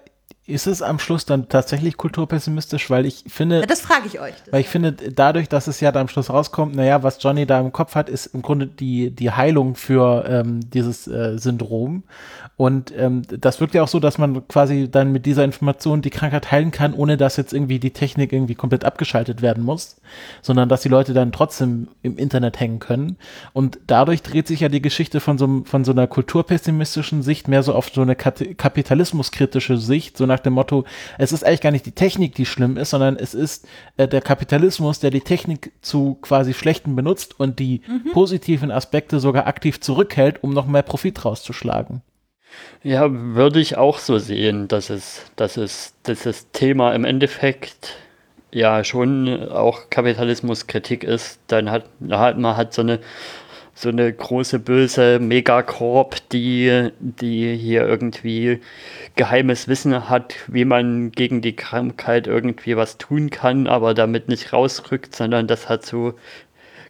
ist 0.49 0.67
es 0.67 0.81
am 0.81 0.99
Schluss 0.99 1.27
dann 1.27 1.49
tatsächlich 1.49 1.97
kulturpessimistisch? 1.97 2.89
Weil 2.89 3.05
ich 3.05 3.25
finde. 3.29 3.61
Ja, 3.61 3.67
das 3.67 3.83
frage 3.83 4.07
ich 4.07 4.19
euch. 4.19 4.33
Weil 4.51 4.63
ich 4.63 4.69
finde, 4.69 4.93
dadurch, 4.93 5.49
dass 5.49 5.67
es 5.67 5.81
ja 5.81 5.93
da 5.93 6.01
am 6.01 6.09
Schluss 6.09 6.31
rauskommt, 6.31 6.75
naja, 6.75 7.03
was 7.03 7.23
Johnny 7.23 7.45
da 7.45 7.61
im 7.61 7.71
Kopf 7.71 7.95
hat, 7.95 8.09
ist 8.09 8.27
im 8.27 8.41
Grunde 8.41 8.67
die, 8.67 9.11
die 9.11 9.31
Heilung 9.31 9.75
für 9.75 10.25
ähm, 10.27 10.61
dieses 10.71 11.07
äh, 11.07 11.39
Syndrom. 11.39 12.03
Und 12.57 12.93
ähm, 12.97 13.23
das 13.29 13.61
wirkt 13.61 13.75
ja 13.75 13.85
auch 13.85 13.89
so, 13.89 14.01
dass 14.01 14.19
man 14.19 14.49
quasi 14.49 14.91
dann 14.91 15.13
mit 15.13 15.27
dieser 15.27 15.45
Information 15.45 16.03
die 16.03 16.11
Krankheit 16.11 16.51
heilen 16.51 16.73
kann, 16.73 16.93
ohne 16.93 17.17
dass 17.17 17.37
jetzt 17.37 17.53
irgendwie 17.53 17.79
die 17.79 17.93
Technik 17.93 18.33
irgendwie 18.33 18.57
komplett 18.57 18.85
abgeschaltet 18.85 19.43
werden 19.43 19.63
muss, 19.63 20.01
sondern 20.43 20.69
dass 20.69 20.81
die 20.83 20.89
Leute 20.89 21.13
dann 21.13 21.31
trotzdem 21.31 21.87
im 22.03 22.19
Internet 22.19 22.59
hängen 22.59 22.81
können. 22.81 23.17
Und 23.53 23.79
dadurch 23.87 24.23
dreht 24.23 24.49
sich 24.49 24.59
ja 24.59 24.69
die 24.69 24.83
Geschichte 24.83 25.21
von 25.21 25.39
so, 25.39 25.63
von 25.67 25.85
so 25.85 25.93
einer 25.93 26.09
kulturpessimistischen 26.09 27.23
Sicht 27.23 27.47
mehr 27.47 27.63
so 27.63 27.75
auf 27.75 27.91
so 27.95 28.03
eine 28.03 28.17
kapitalismuskritische 28.17 29.77
Sicht, 29.77 30.17
so 30.17 30.25
nach 30.39 30.43
dem 30.45 30.53
Motto, 30.53 30.85
es 31.19 31.33
ist 31.33 31.45
eigentlich 31.45 31.61
gar 31.61 31.73
nicht 31.73 31.87
die 31.87 31.93
Technik, 31.93 32.35
die 32.35 32.47
schlimm 32.47 32.77
ist, 32.77 32.91
sondern 32.91 33.17
es 33.17 33.35
ist 33.35 33.67
äh, 33.97 34.07
der 34.07 34.21
Kapitalismus, 34.21 35.01
der 35.01 35.11
die 35.11 35.21
Technik 35.21 35.73
zu 35.83 36.15
quasi 36.23 36.55
schlechten 36.55 36.95
benutzt 36.95 37.39
und 37.39 37.59
die 37.59 37.83
mhm. 37.87 38.13
positiven 38.13 38.71
Aspekte 38.71 39.19
sogar 39.19 39.47
aktiv 39.47 39.81
zurückhält, 39.81 40.43
um 40.43 40.51
noch 40.51 40.67
mehr 40.67 40.83
Profit 40.83 41.25
rauszuschlagen. 41.25 42.03
Ja, 42.83 43.09
würde 43.11 43.61
ich 43.61 43.77
auch 43.77 43.99
so 43.99 44.19
sehen, 44.19 44.69
dass 44.69 44.91
es, 44.91 45.27
dass 45.37 45.57
es, 45.57 45.95
dass 46.05 46.23
das 46.23 46.51
Thema 46.53 46.95
im 46.95 47.05
Endeffekt 47.05 47.97
ja 48.53 48.85
schon 48.85 49.51
auch 49.51 49.91
Kapitalismuskritik 49.91 51.05
ist. 51.05 51.41
Dann 51.49 51.71
hat, 51.71 51.85
hat 52.11 52.39
man 52.39 52.57
hat 52.57 52.73
so 52.73 52.83
eine 52.83 53.01
so 53.81 53.91
eine 53.91 54.13
große 54.13 54.59
böse 54.59 55.21
Megacorp, 55.21 56.17
die, 56.31 56.91
die 56.99 57.55
hier 57.55 57.87
irgendwie 57.87 58.61
geheimes 59.15 59.69
Wissen 59.69 60.09
hat, 60.09 60.35
wie 60.49 60.65
man 60.65 61.13
gegen 61.13 61.43
die 61.43 61.55
Krankheit 61.55 62.27
irgendwie 62.27 62.77
was 62.77 62.99
tun 62.99 63.31
kann, 63.31 63.69
aber 63.69 63.95
damit 63.95 64.29
nicht 64.29 64.53
rausrückt, 64.53 65.15
sondern 65.15 65.47
das 65.47 65.69
hat 65.69 65.87
so 65.87 66.15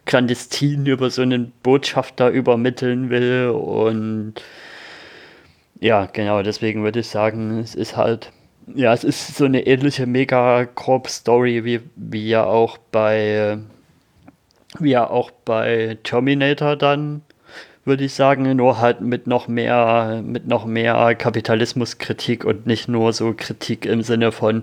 clandestin 0.05 0.87
über 0.87 1.11
so 1.11 1.21
einen 1.21 1.51
Botschafter 1.61 2.29
übermitteln 2.29 3.11
will. 3.11 3.49
Und 3.49 4.41
ja, 5.79 6.07
genau, 6.11 6.41
deswegen 6.41 6.83
würde 6.83 7.01
ich 7.01 7.07
sagen, 7.07 7.59
es 7.59 7.75
ist 7.75 7.97
halt, 7.97 8.31
ja, 8.73 8.91
es 8.93 9.03
ist 9.03 9.37
so 9.37 9.45
eine 9.45 9.67
ähnliche 9.67 10.07
Mega-Corp-Story, 10.07 11.65
wie, 11.65 11.81
wie 11.95 12.29
ja 12.29 12.45
auch 12.45 12.79
bei, 12.79 13.59
wie 14.77 14.91
ja 14.91 15.09
auch 15.09 15.31
bei 15.31 15.97
Terminator 16.03 16.75
dann, 16.75 17.21
würde 17.85 18.03
ich 18.03 18.13
sagen, 18.13 18.55
nur 18.55 18.79
halt 18.79 19.01
mit 19.01 19.25
noch 19.25 19.47
mehr, 19.47 20.21
mit 20.23 20.47
noch 20.47 20.65
mehr 20.65 21.15
Kapitalismuskritik 21.15 22.45
und 22.45 22.67
nicht 22.67 22.87
nur 22.87 23.13
so 23.13 23.33
Kritik 23.35 23.85
im 23.85 24.03
Sinne 24.03 24.31
von, 24.31 24.61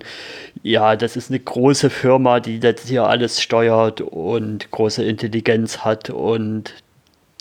ja, 0.62 0.94
das 0.96 1.16
ist 1.16 1.30
eine 1.30 1.40
große 1.40 1.90
Firma, 1.90 2.40
die 2.40 2.58
jetzt 2.58 2.88
hier 2.88 3.06
alles 3.06 3.42
steuert 3.42 4.00
und 4.00 4.70
große 4.70 5.04
Intelligenz 5.04 5.78
hat 5.78 6.10
und 6.10 6.74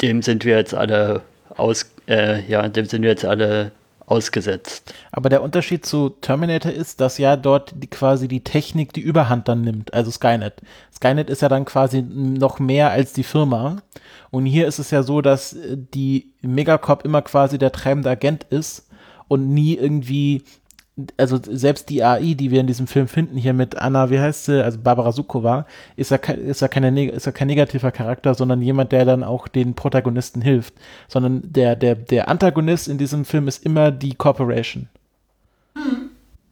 dem 0.01 0.21
sind 0.21 0.43
wir 0.43 0.57
jetzt 0.57 0.73
alle 0.73 1.21
aus, 1.55 1.91
äh, 2.07 2.41
ja, 2.47 2.67
dem 2.67 2.85
sind 2.85 3.03
wir 3.03 3.09
jetzt 3.09 3.25
alle 3.25 3.71
ausgesetzt. 4.05 4.93
Aber 5.11 5.29
der 5.29 5.41
Unterschied 5.41 5.85
zu 5.85 6.09
Terminator 6.09 6.71
ist, 6.71 7.01
dass 7.01 7.17
ja 7.17 7.35
dort 7.35 7.73
die, 7.75 7.87
quasi 7.87 8.27
die 8.27 8.43
Technik 8.43 8.93
die 8.93 9.01
Überhand 9.01 9.47
dann 9.47 9.61
nimmt, 9.61 9.93
also 9.93 10.11
Skynet. 10.11 10.61
Skynet 10.93 11.29
ist 11.29 11.41
ja 11.41 11.49
dann 11.49 11.65
quasi 11.65 12.01
noch 12.01 12.59
mehr 12.59 12.91
als 12.91 13.13
die 13.13 13.23
Firma. 13.23 13.77
Und 14.31 14.45
hier 14.45 14.67
ist 14.67 14.79
es 14.79 14.91
ja 14.91 15.03
so, 15.03 15.21
dass 15.21 15.53
äh, 15.53 15.77
die 15.77 16.33
Megacorp 16.41 17.05
immer 17.05 17.21
quasi 17.21 17.57
der 17.57 17.71
treibende 17.71 18.09
Agent 18.09 18.43
ist 18.43 18.87
und 19.27 19.53
nie 19.53 19.75
irgendwie 19.75 20.43
also 21.17 21.39
selbst 21.43 21.89
die 21.89 22.03
AI, 22.03 22.35
die 22.35 22.51
wir 22.51 22.61
in 22.61 22.67
diesem 22.67 22.87
Film 22.87 23.07
finden, 23.07 23.37
hier 23.37 23.53
mit 23.53 23.75
Anna, 23.75 24.09
wie 24.09 24.19
heißt 24.19 24.45
sie, 24.45 24.63
also 24.63 24.79
Barbara 24.79 25.11
Sukowa, 25.11 25.65
ist 25.97 26.11
ja, 26.11 26.17
ist 26.17 26.61
ja, 26.61 26.67
keine, 26.69 27.09
ist 27.09 27.25
ja 27.25 27.31
kein 27.33 27.47
negativer 27.47 27.91
Charakter, 27.91 28.33
sondern 28.33 28.61
jemand, 28.61 28.91
der 28.93 29.03
dann 29.03 29.23
auch 29.23 29.47
den 29.47 29.73
Protagonisten 29.73 30.41
hilft. 30.41 30.73
Sondern 31.07 31.41
der, 31.43 31.75
der, 31.75 31.95
der 31.95 32.29
Antagonist 32.29 32.87
in 32.87 32.97
diesem 32.97 33.25
Film 33.25 33.47
ist 33.47 33.65
immer 33.65 33.91
die 33.91 34.15
Corporation. 34.15 34.87
Mhm. 35.75 36.11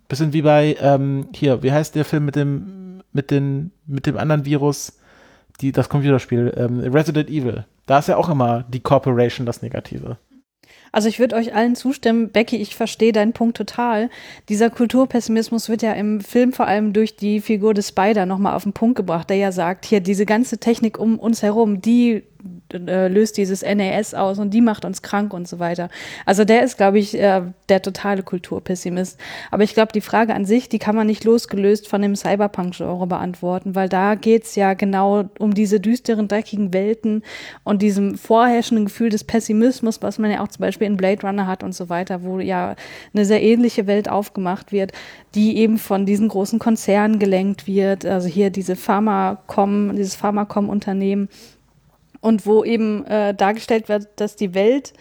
Bisschen 0.10 0.34
wie 0.34 0.42
bei, 0.42 0.76
ähm, 0.82 1.28
hier, 1.34 1.64
wie 1.64 1.72
heißt 1.72 1.96
der 1.96 2.04
Film 2.04 2.26
mit 2.26 2.36
dem, 2.36 3.02
mit 3.14 3.32
den, 3.32 3.72
mit 3.88 4.06
dem 4.06 4.18
anderen 4.18 4.44
Virus, 4.44 5.00
die, 5.62 5.72
das 5.72 5.88
Computerspiel, 5.88 6.54
ähm, 6.58 6.80
Resident 6.80 7.30
Evil. 7.30 7.66
Da 7.86 8.00
ist 8.00 8.10
ja 8.10 8.18
auch 8.18 8.30
immer 8.30 8.66
die 8.68 8.82
Corporation 8.82 9.46
das 9.46 9.62
Negative. 9.62 10.18
Also 10.94 11.10
ich 11.10 11.20
würde 11.20 11.36
euch 11.36 11.56
allen 11.56 11.76
zustimmen, 11.76 12.30
Becky, 12.30 12.56
ich 12.58 12.76
verstehe 12.76 13.12
deinen 13.12 13.34
Punkt 13.34 13.58
total. 13.58 14.12
Dieser 14.48 14.70
Kulturpessimismus 14.70 15.68
wird 15.68 15.82
ja 15.82 15.92
im 15.94 16.22
Film 16.22 16.54
vor 16.54 16.68
allem 16.68 16.94
durch 16.94 17.16
die 17.16 17.42
Figur 17.42 17.74
des 17.74 17.90
Spider 17.90 18.28
nochmal 18.28 18.54
auf 18.54 18.62
den 18.62 18.74
Punkt 18.74 18.96
gebracht, 18.96 19.32
der 19.32 19.38
ja 19.38 19.52
sagt, 19.52 19.86
hier 19.86 20.02
diese 20.02 20.28
ganze 20.28 20.60
Technik 20.60 21.00
um 21.00 21.18
uns 21.18 21.42
herum, 21.42 21.82
die 21.82 22.22
äh, 22.74 23.08
löst 23.08 23.38
dieses 23.38 23.62
NAS 23.64 24.14
aus 24.14 24.40
und 24.40 24.52
die 24.52 24.62
macht 24.62 24.86
uns 24.86 25.02
krank 25.02 25.34
und 25.34 25.48
so 25.48 25.60
weiter. 25.60 25.90
Also 26.26 26.46
der 26.46 26.64
ist, 26.64 26.78
glaube 26.78 27.00
ich, 27.00 27.18
äh, 27.20 27.42
der 27.70 27.82
totale 27.82 28.24
Kulturpessimist. 28.24 29.20
Aber 29.52 29.64
ich 29.64 29.74
glaube, 29.74 29.92
die 29.94 30.02
Frage 30.02 30.34
an 30.34 30.46
sich, 30.46 30.70
die 30.70 30.80
kann 30.80 30.96
man 30.96 31.08
nicht 31.08 31.24
losgelöst 31.24 31.88
von 31.88 32.02
dem 32.02 32.16
Cyberpunk-Genre 32.16 33.08
beantworten, 33.08 33.76
weil 33.76 33.90
da 33.90 34.16
geht 34.16 34.44
es 34.44 34.56
ja 34.56 34.74
genau 34.74 35.30
um 35.40 35.54
diese 35.54 35.80
düsteren, 35.80 36.28
dreckigen 36.28 36.74
Welten 36.74 37.24
und 37.64 37.82
diesem 37.82 38.18
vorherrschenden 38.18 38.86
Gefühl 38.86 39.10
des 39.10 39.24
Pessimismus, 39.24 40.02
was 40.02 40.20
man 40.20 40.32
ja 40.32 40.42
auch 40.42 40.48
zum 40.48 40.62
Beispiel 40.62 40.88
in 40.88 40.98
Blade 40.98 41.26
Runner 41.26 41.48
hat 41.48 41.64
und 41.64 41.74
so 41.74 41.90
weiter, 41.90 42.24
wo 42.24 42.40
ja 42.40 42.76
eine 43.14 43.26
sehr 43.26 43.42
ähnliche 43.42 43.88
Welt 43.88 44.10
aufgemacht 44.10 44.72
wird, 44.72 44.92
die 45.36 45.58
eben 45.58 45.78
von 45.78 46.06
diesen 46.06 46.28
großen 46.28 46.60
Konzernen 46.60 47.20
gelenkt 47.20 47.68
wird. 47.68 48.06
Also 48.06 48.28
hier 48.28 48.50
diese 48.50 48.76
Pharmacom, 48.76 49.96
dieses 49.96 50.16
Pharmacom-Unternehmen 50.16 51.30
und 52.24 52.46
wo 52.46 52.64
eben 52.64 53.06
äh, 53.06 53.34
dargestellt 53.34 53.90
wird, 53.90 54.08
dass 54.16 54.36
die 54.36 54.54
Welt 54.54 54.94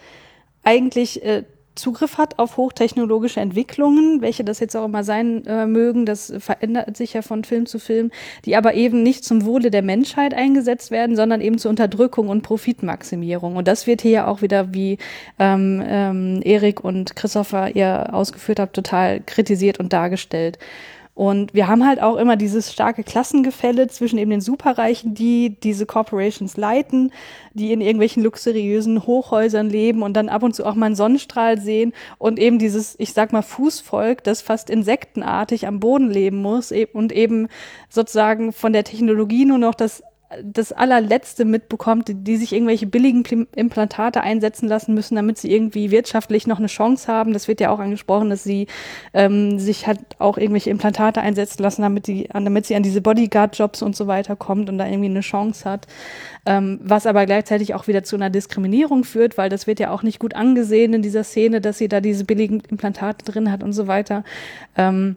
eigentlich 0.63 1.23
äh, 1.23 1.43
Zugriff 1.75 2.19
hat 2.19 2.37
auf 2.37 2.57
hochtechnologische 2.57 3.39
Entwicklungen, 3.39 4.21
welche 4.21 4.43
das 4.43 4.59
jetzt 4.59 4.75
auch 4.75 4.85
immer 4.85 5.03
sein 5.03 5.45
äh, 5.47 5.65
mögen, 5.65 6.05
das 6.05 6.31
verändert 6.37 6.95
sich 6.95 7.13
ja 7.13 7.23
von 7.23 7.43
Film 7.43 7.65
zu 7.65 7.79
Film, 7.79 8.11
die 8.45 8.55
aber 8.55 8.75
eben 8.75 9.01
nicht 9.01 9.23
zum 9.23 9.45
Wohle 9.45 9.71
der 9.71 9.81
Menschheit 9.81 10.33
eingesetzt 10.35 10.91
werden, 10.91 11.15
sondern 11.15 11.41
eben 11.41 11.57
zur 11.57 11.69
Unterdrückung 11.69 12.29
und 12.29 12.43
Profitmaximierung. 12.43 13.55
Und 13.55 13.67
das 13.67 13.87
wird 13.87 14.01
hier 14.01 14.11
ja 14.11 14.27
auch 14.27 14.43
wieder, 14.43 14.73
wie 14.73 14.99
ähm, 15.39 15.81
ähm, 15.83 16.41
Erik 16.43 16.83
und 16.83 17.15
Christopher 17.15 17.75
ihr 17.75 18.13
ausgeführt 18.13 18.59
habt, 18.59 18.75
total 18.75 19.21
kritisiert 19.21 19.79
und 19.79 19.93
dargestellt. 19.93 20.59
Und 21.15 21.53
wir 21.53 21.67
haben 21.67 21.85
halt 21.85 22.01
auch 22.01 22.17
immer 22.17 22.37
dieses 22.37 22.73
starke 22.73 23.03
Klassengefälle 23.03 23.87
zwischen 23.87 24.17
eben 24.17 24.31
den 24.31 24.41
Superreichen, 24.41 25.13
die 25.13 25.55
diese 25.61 25.85
Corporations 25.85 26.57
leiten, 26.57 27.11
die 27.53 27.71
in 27.71 27.81
irgendwelchen 27.81 28.23
luxuriösen 28.23 29.05
Hochhäusern 29.05 29.69
leben 29.69 30.01
und 30.01 30.13
dann 30.15 30.27
ab 30.27 30.41
und 30.41 30.55
zu 30.55 30.65
auch 30.65 30.73
mal 30.73 30.87
einen 30.87 30.95
Sonnenstrahl 30.95 31.61
sehen 31.61 31.93
und 32.17 32.39
eben 32.39 32.57
dieses, 32.57 32.95
ich 32.97 33.13
sag 33.13 33.31
mal, 33.31 33.43
Fußvolk, 33.43 34.23
das 34.23 34.41
fast 34.41 34.71
insektenartig 34.71 35.67
am 35.67 35.79
Boden 35.79 36.09
leben 36.09 36.41
muss 36.41 36.73
und 36.93 37.11
eben 37.11 37.47
sozusagen 37.89 38.51
von 38.51 38.73
der 38.73 38.83
Technologie 38.83 39.45
nur 39.45 39.59
noch 39.59 39.75
das 39.75 40.01
das 40.41 40.71
allerletzte 40.71 41.45
mitbekommt, 41.45 42.07
die, 42.07 42.13
die 42.15 42.37
sich 42.37 42.53
irgendwelche 42.53 42.87
billigen 42.87 43.47
Implantate 43.55 44.21
einsetzen 44.21 44.67
lassen 44.67 44.93
müssen, 44.93 45.15
damit 45.15 45.37
sie 45.37 45.51
irgendwie 45.51 45.91
wirtschaftlich 45.91 46.47
noch 46.47 46.59
eine 46.59 46.67
Chance 46.67 47.11
haben. 47.11 47.33
Das 47.33 47.47
wird 47.47 47.59
ja 47.59 47.69
auch 47.69 47.79
angesprochen, 47.79 48.29
dass 48.29 48.43
sie 48.43 48.67
ähm, 49.13 49.59
sich 49.59 49.87
halt 49.87 49.99
auch 50.19 50.37
irgendwelche 50.37 50.69
Implantate 50.69 51.21
einsetzen 51.21 51.61
lassen, 51.61 51.81
damit, 51.81 52.07
die, 52.07 52.27
damit 52.33 52.65
sie 52.65 52.75
an 52.75 52.83
diese 52.83 53.01
Bodyguard-Jobs 53.01 53.81
und 53.81 53.95
so 53.95 54.07
weiter 54.07 54.35
kommt 54.35 54.69
und 54.69 54.77
da 54.77 54.87
irgendwie 54.87 55.09
eine 55.09 55.21
Chance 55.21 55.69
hat. 55.69 55.87
Ähm, 56.45 56.79
was 56.83 57.05
aber 57.05 57.25
gleichzeitig 57.25 57.73
auch 57.73 57.87
wieder 57.87 58.03
zu 58.03 58.15
einer 58.15 58.29
Diskriminierung 58.29 59.03
führt, 59.03 59.37
weil 59.37 59.49
das 59.49 59.67
wird 59.67 59.79
ja 59.79 59.91
auch 59.91 60.03
nicht 60.03 60.19
gut 60.19 60.35
angesehen 60.35 60.93
in 60.93 61.01
dieser 61.01 61.23
Szene, 61.23 61.61
dass 61.61 61.77
sie 61.77 61.87
da 61.87 62.01
diese 62.01 62.25
billigen 62.25 62.61
Implantate 62.69 63.23
drin 63.23 63.51
hat 63.51 63.63
und 63.63 63.73
so 63.73 63.87
weiter. 63.87 64.23
Ähm, 64.77 65.15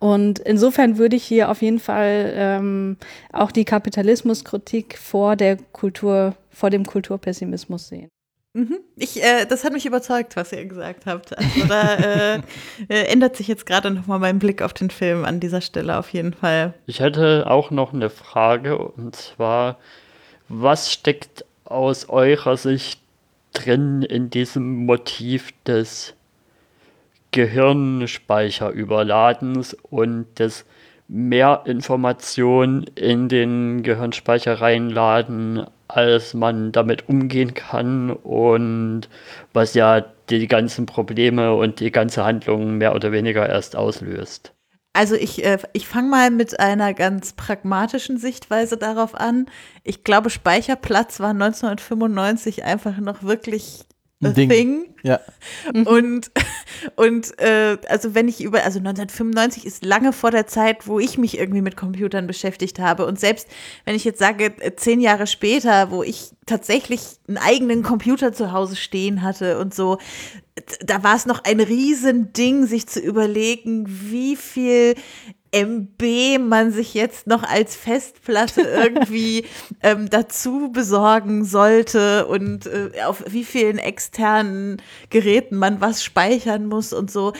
und 0.00 0.38
insofern 0.38 0.96
würde 0.96 1.14
ich 1.14 1.24
hier 1.24 1.50
auf 1.50 1.60
jeden 1.60 1.78
Fall 1.78 2.32
ähm, 2.34 2.96
auch 3.32 3.52
die 3.52 3.66
Kapitalismuskritik 3.66 4.96
vor 4.96 5.36
der 5.36 5.58
Kultur, 5.72 6.34
vor 6.50 6.70
dem 6.70 6.86
Kulturpessimismus 6.86 7.88
sehen. 7.88 8.08
Mhm. 8.54 8.78
Ich, 8.96 9.22
äh, 9.22 9.44
das 9.44 9.62
hat 9.62 9.74
mich 9.74 9.84
überzeugt, 9.84 10.36
was 10.36 10.52
ihr 10.52 10.64
gesagt 10.64 11.04
habt. 11.04 11.36
Also 11.36 11.66
da 11.68 11.94
äh, 11.96 12.40
äh, 12.88 13.12
ändert 13.12 13.36
sich 13.36 13.46
jetzt 13.46 13.66
gerade 13.66 13.90
nochmal 13.90 14.18
mein 14.18 14.38
Blick 14.38 14.62
auf 14.62 14.72
den 14.72 14.88
Film 14.88 15.26
an 15.26 15.38
dieser 15.38 15.60
Stelle 15.60 15.98
auf 15.98 16.08
jeden 16.08 16.32
Fall. 16.32 16.72
Ich 16.86 17.00
hätte 17.00 17.48
auch 17.48 17.70
noch 17.70 17.92
eine 17.92 18.08
Frage 18.08 18.78
und 18.78 19.14
zwar, 19.14 19.76
was 20.48 20.90
steckt 20.90 21.44
aus 21.64 22.08
eurer 22.08 22.56
Sicht 22.56 23.00
drin 23.52 24.00
in 24.00 24.30
diesem 24.30 24.86
Motiv 24.86 25.52
des 25.66 26.14
Gehirnspeicherüberladens 27.30 29.76
und 29.88 30.26
des 30.38 30.66
mehr 31.08 31.62
Informationen 31.64 32.84
in 32.94 33.28
den 33.28 33.82
Gehirnspeicher 33.82 34.60
reinladen, 34.60 35.66
als 35.88 36.34
man 36.34 36.70
damit 36.70 37.08
umgehen 37.08 37.54
kann 37.54 38.10
und 38.10 39.08
was 39.52 39.74
ja 39.74 40.04
die 40.30 40.46
ganzen 40.46 40.86
Probleme 40.86 41.54
und 41.54 41.80
die 41.80 41.90
ganze 41.90 42.24
Handlung 42.24 42.78
mehr 42.78 42.94
oder 42.94 43.10
weniger 43.10 43.48
erst 43.48 43.74
auslöst. 43.74 44.52
Also 44.92 45.14
ich, 45.14 45.44
äh, 45.44 45.58
ich 45.72 45.86
fange 45.86 46.08
mal 46.08 46.30
mit 46.30 46.58
einer 46.58 46.94
ganz 46.94 47.32
pragmatischen 47.32 48.18
Sichtweise 48.18 48.76
darauf 48.76 49.14
an. 49.14 49.46
Ich 49.84 50.04
glaube, 50.04 50.30
Speicherplatz 50.30 51.20
war 51.20 51.30
1995 51.30 52.64
einfach 52.64 52.98
noch 52.98 53.22
wirklich 53.22 53.84
Ding. 54.20 54.50
thing. 54.50 54.94
Ja. 55.02 55.20
Und, 55.86 56.30
und 56.96 57.40
äh, 57.40 57.78
also 57.88 58.14
wenn 58.14 58.28
ich 58.28 58.42
über, 58.42 58.62
also 58.64 58.78
1995 58.78 59.64
ist 59.64 59.84
lange 59.84 60.12
vor 60.12 60.30
der 60.30 60.46
Zeit, 60.46 60.86
wo 60.86 61.00
ich 61.00 61.16
mich 61.16 61.38
irgendwie 61.38 61.62
mit 61.62 61.76
Computern 61.76 62.26
beschäftigt 62.26 62.78
habe. 62.78 63.06
Und 63.06 63.18
selbst 63.18 63.48
wenn 63.86 63.94
ich 63.94 64.04
jetzt 64.04 64.18
sage, 64.18 64.52
äh, 64.60 64.74
zehn 64.76 65.00
Jahre 65.00 65.26
später, 65.26 65.90
wo 65.90 66.02
ich 66.02 66.32
tatsächlich 66.44 67.00
einen 67.28 67.38
eigenen 67.38 67.82
Computer 67.82 68.32
zu 68.32 68.52
Hause 68.52 68.76
stehen 68.76 69.22
hatte 69.22 69.58
und 69.58 69.74
so, 69.74 69.98
da 70.84 71.02
war 71.02 71.16
es 71.16 71.24
noch 71.24 71.44
ein 71.44 71.60
Riesending, 71.60 72.66
sich 72.66 72.86
zu 72.86 73.00
überlegen, 73.00 73.86
wie 73.88 74.36
viel 74.36 74.94
MB 75.52 76.38
man 76.38 76.70
sich 76.72 76.94
jetzt 76.94 77.26
noch 77.26 77.42
als 77.42 77.74
Festplatte 77.76 78.60
irgendwie 78.76 79.46
ähm, 79.82 80.08
dazu 80.08 80.70
besorgen 80.72 81.44
sollte 81.44 82.26
und 82.26 82.66
äh, 82.66 82.90
auf 83.04 83.24
wie 83.28 83.44
vielen 83.44 83.78
externen 83.78 84.80
Geräten 85.10 85.56
man 85.56 85.80
was 85.80 86.04
speichern 86.04 86.66
muss 86.66 86.92
und 86.92 87.10
so. 87.10 87.32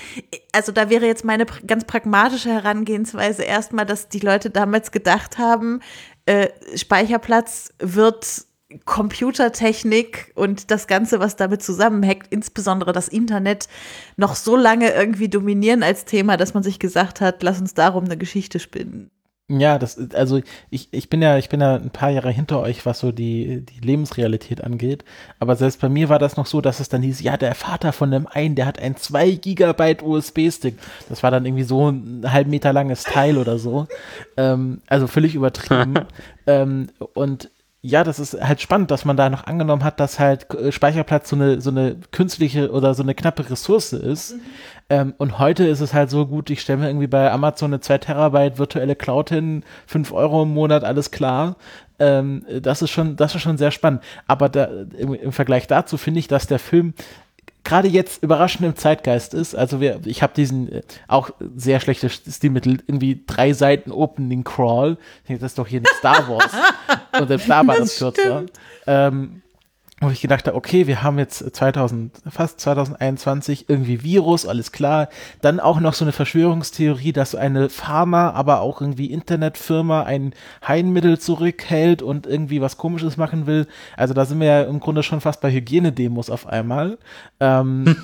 Also 0.52 0.72
da 0.72 0.90
wäre 0.90 1.06
jetzt 1.06 1.24
meine 1.24 1.46
ganz 1.66 1.84
pragmatische 1.84 2.50
Herangehensweise 2.50 3.42
erstmal, 3.42 3.86
dass 3.86 4.08
die 4.08 4.20
Leute 4.20 4.50
damals 4.50 4.90
gedacht 4.90 5.38
haben, 5.38 5.80
äh, 6.26 6.48
Speicherplatz 6.76 7.72
wird 7.78 8.49
Computertechnik 8.84 10.32
und 10.34 10.70
das 10.70 10.86
Ganze, 10.86 11.20
was 11.20 11.36
damit 11.36 11.62
zusammenhängt, 11.62 12.26
insbesondere 12.30 12.92
das 12.92 13.08
Internet, 13.08 13.68
noch 14.16 14.34
so 14.34 14.56
lange 14.56 14.90
irgendwie 14.90 15.28
dominieren 15.28 15.82
als 15.82 16.04
Thema, 16.04 16.36
dass 16.36 16.54
man 16.54 16.62
sich 16.62 16.78
gesagt 16.78 17.20
hat, 17.20 17.42
lass 17.42 17.60
uns 17.60 17.74
darum 17.74 18.04
eine 18.04 18.16
Geschichte 18.16 18.60
spinnen. 18.60 19.10
Ja, 19.52 19.78
das, 19.78 19.98
also 20.14 20.40
ich, 20.70 20.88
ich 20.92 21.10
bin 21.10 21.20
ja, 21.20 21.36
ich 21.36 21.48
bin 21.48 21.60
ja 21.60 21.74
ein 21.74 21.90
paar 21.90 22.10
Jahre 22.10 22.30
hinter 22.30 22.60
euch, 22.60 22.86
was 22.86 23.00
so 23.00 23.10
die, 23.10 23.66
die 23.66 23.80
Lebensrealität 23.80 24.62
angeht. 24.62 25.04
Aber 25.40 25.56
selbst 25.56 25.80
bei 25.80 25.88
mir 25.88 26.08
war 26.08 26.20
das 26.20 26.36
noch 26.36 26.46
so, 26.46 26.60
dass 26.60 26.78
es 26.78 26.88
dann 26.88 27.02
hieß, 27.02 27.20
ja, 27.20 27.36
der 27.36 27.56
Vater 27.56 27.92
von 27.92 28.12
dem 28.12 28.28
einen, 28.28 28.54
der 28.54 28.66
hat 28.66 28.78
ein 28.78 28.96
2 28.96 29.32
Gigabyte 29.32 30.04
USB-Stick. 30.04 30.78
Das 31.08 31.24
war 31.24 31.32
dann 31.32 31.44
irgendwie 31.46 31.64
so 31.64 31.90
ein 31.90 32.32
halb 32.32 32.46
Meter 32.46 32.72
langes 32.72 33.02
Teil 33.02 33.38
oder 33.38 33.58
so. 33.58 33.88
Ähm, 34.36 34.82
also 34.86 35.08
völlig 35.08 35.34
übertrieben. 35.34 35.94
ähm, 36.46 36.90
und 37.14 37.50
ja, 37.82 38.04
das 38.04 38.18
ist 38.18 38.38
halt 38.40 38.60
spannend, 38.60 38.90
dass 38.90 39.06
man 39.06 39.16
da 39.16 39.30
noch 39.30 39.44
angenommen 39.44 39.84
hat, 39.84 40.00
dass 40.00 40.18
halt 40.18 40.52
äh, 40.54 40.70
Speicherplatz 40.70 41.30
so 41.30 41.36
eine, 41.36 41.60
so 41.62 41.70
eine 41.70 41.96
künstliche 42.10 42.70
oder 42.70 42.92
so 42.92 43.02
eine 43.02 43.14
knappe 43.14 43.48
Ressource 43.48 43.94
ist. 43.94 44.34
Mhm. 44.34 44.40
Ähm, 44.90 45.14
und 45.16 45.38
heute 45.38 45.66
ist 45.66 45.80
es 45.80 45.94
halt 45.94 46.10
so 46.10 46.26
gut, 46.26 46.50
ich 46.50 46.60
stelle 46.60 46.80
mir 46.80 46.88
irgendwie 46.88 47.06
bei 47.06 47.30
Amazon 47.30 47.70
eine 47.70 47.80
2 47.80 47.98
Terabyte 47.98 48.58
virtuelle 48.58 48.96
Cloud 48.96 49.30
hin, 49.30 49.64
5 49.86 50.12
Euro 50.12 50.42
im 50.42 50.52
Monat, 50.52 50.84
alles 50.84 51.10
klar. 51.10 51.56
Ähm, 51.98 52.44
das 52.60 52.82
ist 52.82 52.90
schon, 52.90 53.16
das 53.16 53.34
ist 53.34 53.40
schon 53.40 53.56
sehr 53.56 53.70
spannend. 53.70 54.02
Aber 54.26 54.50
da, 54.50 54.68
im, 54.98 55.14
im 55.14 55.32
Vergleich 55.32 55.66
dazu 55.66 55.96
finde 55.96 56.20
ich, 56.20 56.28
dass 56.28 56.46
der 56.46 56.58
Film 56.58 56.92
gerade 57.70 57.86
jetzt 57.86 58.22
überraschend 58.24 58.66
im 58.66 58.74
Zeitgeist 58.74 59.32
ist. 59.32 59.54
Also 59.54 59.80
wir, 59.80 60.00
ich 60.04 60.24
habe 60.24 60.32
diesen 60.34 60.72
äh, 60.72 60.82
auch 61.06 61.30
sehr 61.56 61.78
schlechte 61.78 62.10
Stilmittel, 62.10 62.82
irgendwie 62.88 63.22
drei 63.24 63.52
Seiten 63.52 63.92
Opening 63.92 64.42
Crawl. 64.42 64.98
Ich 65.22 65.28
denke, 65.28 65.40
das 65.40 65.52
ist 65.52 65.58
doch 65.58 65.68
hier 65.68 65.80
ein 65.80 65.86
Star 65.98 66.28
Wars. 66.28 66.50
Und 67.20 67.28
selbst 67.28 67.48
da 67.48 67.64
war 67.64 67.76
das, 67.76 67.96
das 67.96 67.98
kürzer. 67.98 68.44
Ähm, 68.88 69.42
wo 70.01 70.09
ich 70.09 70.22
gedacht 70.22 70.46
habe, 70.46 70.57
okay, 70.57 70.86
wir 70.86 71.03
haben 71.03 71.18
jetzt 71.18 71.55
2000, 71.55 72.22
fast 72.30 72.59
2021 72.61 73.68
irgendwie 73.68 74.03
Virus, 74.03 74.46
alles 74.46 74.72
klar. 74.72 75.11
Dann 75.42 75.61
auch 75.61 75.78
noch 75.78 75.92
so 75.92 76.07
eine 76.07 76.12
Verschwörungstheorie, 76.12 77.12
dass 77.12 77.34
eine 77.34 77.68
Pharma, 77.68 78.30
aber 78.30 78.61
auch 78.61 78.80
irgendwie 78.80 79.12
Internetfirma 79.12 80.05
ein 80.05 80.32
Heilmittel 80.66 81.18
zurückhält 81.18 82.01
und 82.01 82.26
irgendwie 82.26 82.62
was 82.62 82.78
Komisches 82.78 83.18
machen 83.18 83.46
will. 83.46 83.66
Also 83.94 84.14
da 84.14 84.24
sind 84.24 84.40
wir 84.40 84.46
ja 84.46 84.62
im 84.62 84.80
Grunde 84.80 85.03
schon 85.03 85.20
fast 85.20 85.42
bei 85.42 85.53
Hygienedemos 85.53 86.30
auf 86.30 86.46
einmal. 86.46 86.96
Ähm, 87.38 87.94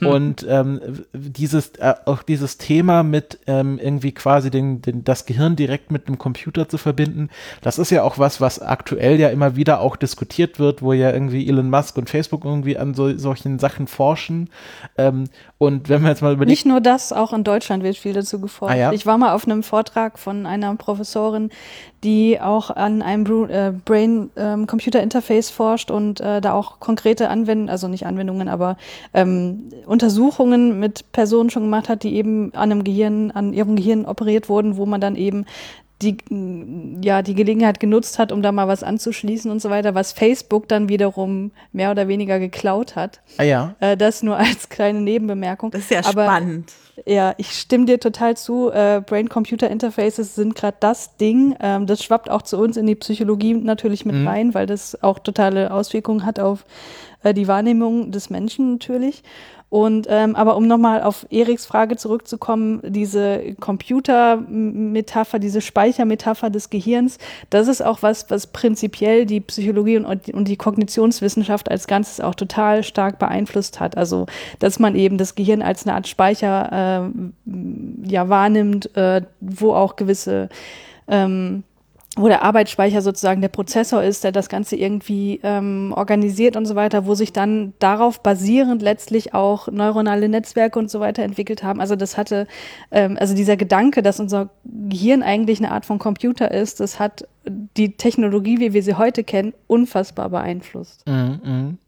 und 0.00 0.46
ähm, 0.48 0.80
dieses, 1.12 1.72
äh, 1.76 1.94
auch 2.06 2.22
dieses 2.22 2.56
Thema 2.56 3.02
mit 3.02 3.38
ähm, 3.46 3.78
irgendwie 3.78 4.12
quasi 4.12 4.50
den, 4.50 4.80
den, 4.80 5.04
das 5.04 5.26
Gehirn 5.26 5.56
direkt 5.56 5.90
mit 5.90 6.06
einem 6.06 6.16
Computer 6.16 6.70
zu 6.70 6.78
verbinden, 6.78 7.28
das 7.60 7.78
ist 7.78 7.90
ja 7.90 8.02
auch 8.02 8.18
was, 8.18 8.40
was 8.40 8.62
aktuell 8.62 9.20
ja 9.20 9.28
immer 9.28 9.56
wieder 9.56 9.80
auch 9.80 9.96
diskutiert 9.96 10.58
wird, 10.58 10.80
wo 10.80 10.94
ja 10.94 11.10
irgendwie 11.10 11.33
wie 11.34 11.46
Elon 11.46 11.68
Musk 11.68 11.98
und 11.98 12.08
Facebook 12.08 12.44
irgendwie 12.44 12.78
an 12.78 12.94
so, 12.94 13.16
solchen 13.18 13.58
Sachen 13.58 13.86
forschen. 13.86 14.48
Ähm, 14.96 15.24
und 15.58 15.88
wenn 15.88 16.02
wir 16.02 16.08
jetzt 16.08 16.22
mal 16.22 16.32
überlegen. 16.32 16.50
Nicht 16.50 16.66
nur 16.66 16.80
das, 16.80 17.12
auch 17.12 17.32
in 17.32 17.44
Deutschland 17.44 17.82
wird 17.82 17.96
viel 17.96 18.14
dazu 18.14 18.40
geforscht. 18.40 18.74
Ah, 18.74 18.78
ja? 18.78 18.92
Ich 18.92 19.04
war 19.04 19.18
mal 19.18 19.34
auf 19.34 19.46
einem 19.46 19.62
Vortrag 19.62 20.18
von 20.18 20.46
einer 20.46 20.74
Professorin, 20.76 21.50
die 22.02 22.40
auch 22.40 22.70
an 22.70 23.02
einem 23.02 23.50
äh, 23.50 23.72
Brain-Computer-Interface 23.84 25.50
ähm, 25.50 25.54
forscht 25.54 25.90
und 25.90 26.20
äh, 26.20 26.40
da 26.40 26.52
auch 26.52 26.78
konkrete 26.80 27.28
Anwendungen, 27.28 27.70
also 27.70 27.88
nicht 27.88 28.06
Anwendungen, 28.06 28.48
aber 28.48 28.76
ähm, 29.14 29.70
Untersuchungen 29.86 30.78
mit 30.78 31.12
Personen 31.12 31.50
schon 31.50 31.64
gemacht 31.64 31.88
hat, 31.88 32.02
die 32.02 32.14
eben 32.14 32.52
an 32.54 32.70
einem 32.70 32.84
Gehirn, 32.84 33.30
an 33.30 33.52
ihrem 33.52 33.76
Gehirn 33.76 34.04
operiert 34.04 34.48
wurden, 34.48 34.76
wo 34.76 34.86
man 34.86 35.00
dann 35.00 35.16
eben 35.16 35.46
die, 36.04 37.00
ja, 37.02 37.22
die 37.22 37.34
Gelegenheit 37.34 37.80
genutzt 37.80 38.18
hat, 38.18 38.30
um 38.30 38.42
da 38.42 38.52
mal 38.52 38.68
was 38.68 38.82
anzuschließen 38.82 39.50
und 39.50 39.60
so 39.60 39.70
weiter, 39.70 39.94
was 39.94 40.12
Facebook 40.12 40.68
dann 40.68 40.88
wiederum 40.88 41.50
mehr 41.72 41.90
oder 41.90 42.08
weniger 42.08 42.38
geklaut 42.38 42.96
hat. 42.96 43.20
Ah 43.38 43.42
ja. 43.42 43.74
Äh, 43.80 43.96
das 43.96 44.22
nur 44.22 44.36
als 44.38 44.68
kleine 44.68 45.00
Nebenbemerkung. 45.00 45.70
Das 45.70 45.82
ist 45.82 45.90
ja 45.90 46.00
Aber, 46.04 46.24
spannend. 46.24 46.72
Ja, 47.06 47.34
ich 47.38 47.50
stimme 47.50 47.86
dir 47.86 47.98
total 47.98 48.36
zu. 48.36 48.70
Äh, 48.70 49.02
Brain-Computer-Interfaces 49.04 50.34
sind 50.36 50.54
gerade 50.54 50.76
das 50.78 51.16
Ding. 51.16 51.56
Ähm, 51.60 51.86
das 51.86 52.04
schwappt 52.04 52.30
auch 52.30 52.42
zu 52.42 52.56
uns 52.58 52.76
in 52.76 52.86
die 52.86 52.94
Psychologie 52.94 53.54
natürlich 53.54 54.04
mit 54.04 54.14
mhm. 54.14 54.28
rein, 54.28 54.54
weil 54.54 54.66
das 54.66 55.02
auch 55.02 55.18
totale 55.18 55.72
Auswirkungen 55.72 56.24
hat 56.24 56.38
auf 56.38 56.64
äh, 57.24 57.34
die 57.34 57.48
Wahrnehmung 57.48 58.12
des 58.12 58.30
Menschen 58.30 58.72
natürlich. 58.72 59.24
Und 59.74 60.06
ähm, 60.08 60.36
aber 60.36 60.56
um 60.56 60.68
nochmal 60.68 61.02
auf 61.02 61.26
Eriks 61.30 61.66
Frage 61.66 61.96
zurückzukommen, 61.96 62.80
diese 62.84 63.56
Computermetapher, 63.58 65.40
diese 65.40 65.60
Speichermetapher 65.60 66.48
des 66.48 66.70
Gehirns, 66.70 67.18
das 67.50 67.66
ist 67.66 67.84
auch 67.84 68.00
was, 68.00 68.30
was 68.30 68.46
prinzipiell 68.46 69.26
die 69.26 69.40
Psychologie 69.40 69.96
und, 69.96 70.28
und 70.32 70.46
die 70.46 70.56
Kognitionswissenschaft 70.56 71.72
als 71.72 71.88
Ganzes 71.88 72.20
auch 72.20 72.36
total 72.36 72.84
stark 72.84 73.18
beeinflusst 73.18 73.80
hat. 73.80 73.96
Also 73.96 74.26
dass 74.60 74.78
man 74.78 74.94
eben 74.94 75.18
das 75.18 75.34
Gehirn 75.34 75.60
als 75.60 75.84
eine 75.84 75.96
Art 75.96 76.06
Speicher 76.06 77.10
äh, 77.10 78.08
ja 78.08 78.28
wahrnimmt, 78.28 78.96
äh, 78.96 79.22
wo 79.40 79.72
auch 79.72 79.96
gewisse 79.96 80.50
ähm, 81.08 81.64
wo 82.16 82.28
der 82.28 82.42
Arbeitsspeicher 82.42 83.02
sozusagen 83.02 83.40
der 83.40 83.48
Prozessor 83.48 84.02
ist, 84.02 84.22
der 84.22 84.30
das 84.30 84.48
Ganze 84.48 84.76
irgendwie 84.76 85.40
ähm, 85.42 85.92
organisiert 85.96 86.56
und 86.56 86.64
so 86.66 86.76
weiter, 86.76 87.06
wo 87.06 87.14
sich 87.14 87.32
dann 87.32 87.72
darauf 87.80 88.22
basierend 88.22 88.82
letztlich 88.82 89.34
auch 89.34 89.66
neuronale 89.68 90.28
Netzwerke 90.28 90.78
und 90.78 90.90
so 90.90 91.00
weiter 91.00 91.24
entwickelt 91.24 91.64
haben. 91.64 91.80
Also 91.80 91.96
das 91.96 92.16
hatte, 92.16 92.46
ähm, 92.92 93.16
also 93.18 93.34
dieser 93.34 93.56
Gedanke, 93.56 94.02
dass 94.02 94.20
unser 94.20 94.50
Gehirn 94.64 95.22
eigentlich 95.24 95.58
eine 95.58 95.72
Art 95.72 95.86
von 95.86 95.98
Computer 95.98 96.52
ist, 96.52 96.78
das 96.78 97.00
hat 97.00 97.26
die 97.46 97.96
Technologie, 97.96 98.60
wie 98.60 98.72
wir 98.72 98.82
sie 98.82 98.94
heute 98.94 99.24
kennen, 99.24 99.52
unfassbar 99.66 100.28
beeinflusst. 100.30 101.06
Mhm, 101.06 101.40
mhm. 101.44 101.78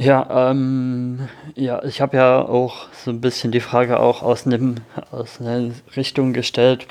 Ja, 0.00 0.50
ähm, 0.50 1.28
ja, 1.56 1.84
ich 1.84 2.00
habe 2.00 2.16
ja 2.16 2.40
auch 2.40 2.88
so 2.92 3.10
ein 3.10 3.20
bisschen 3.20 3.52
die 3.52 3.60
Frage 3.60 4.00
auch 4.00 4.22
aus 4.22 4.46
einem 4.46 4.76
aus 5.10 5.42
einer 5.42 5.72
Richtung 5.94 6.32
gestellt, 6.32 6.86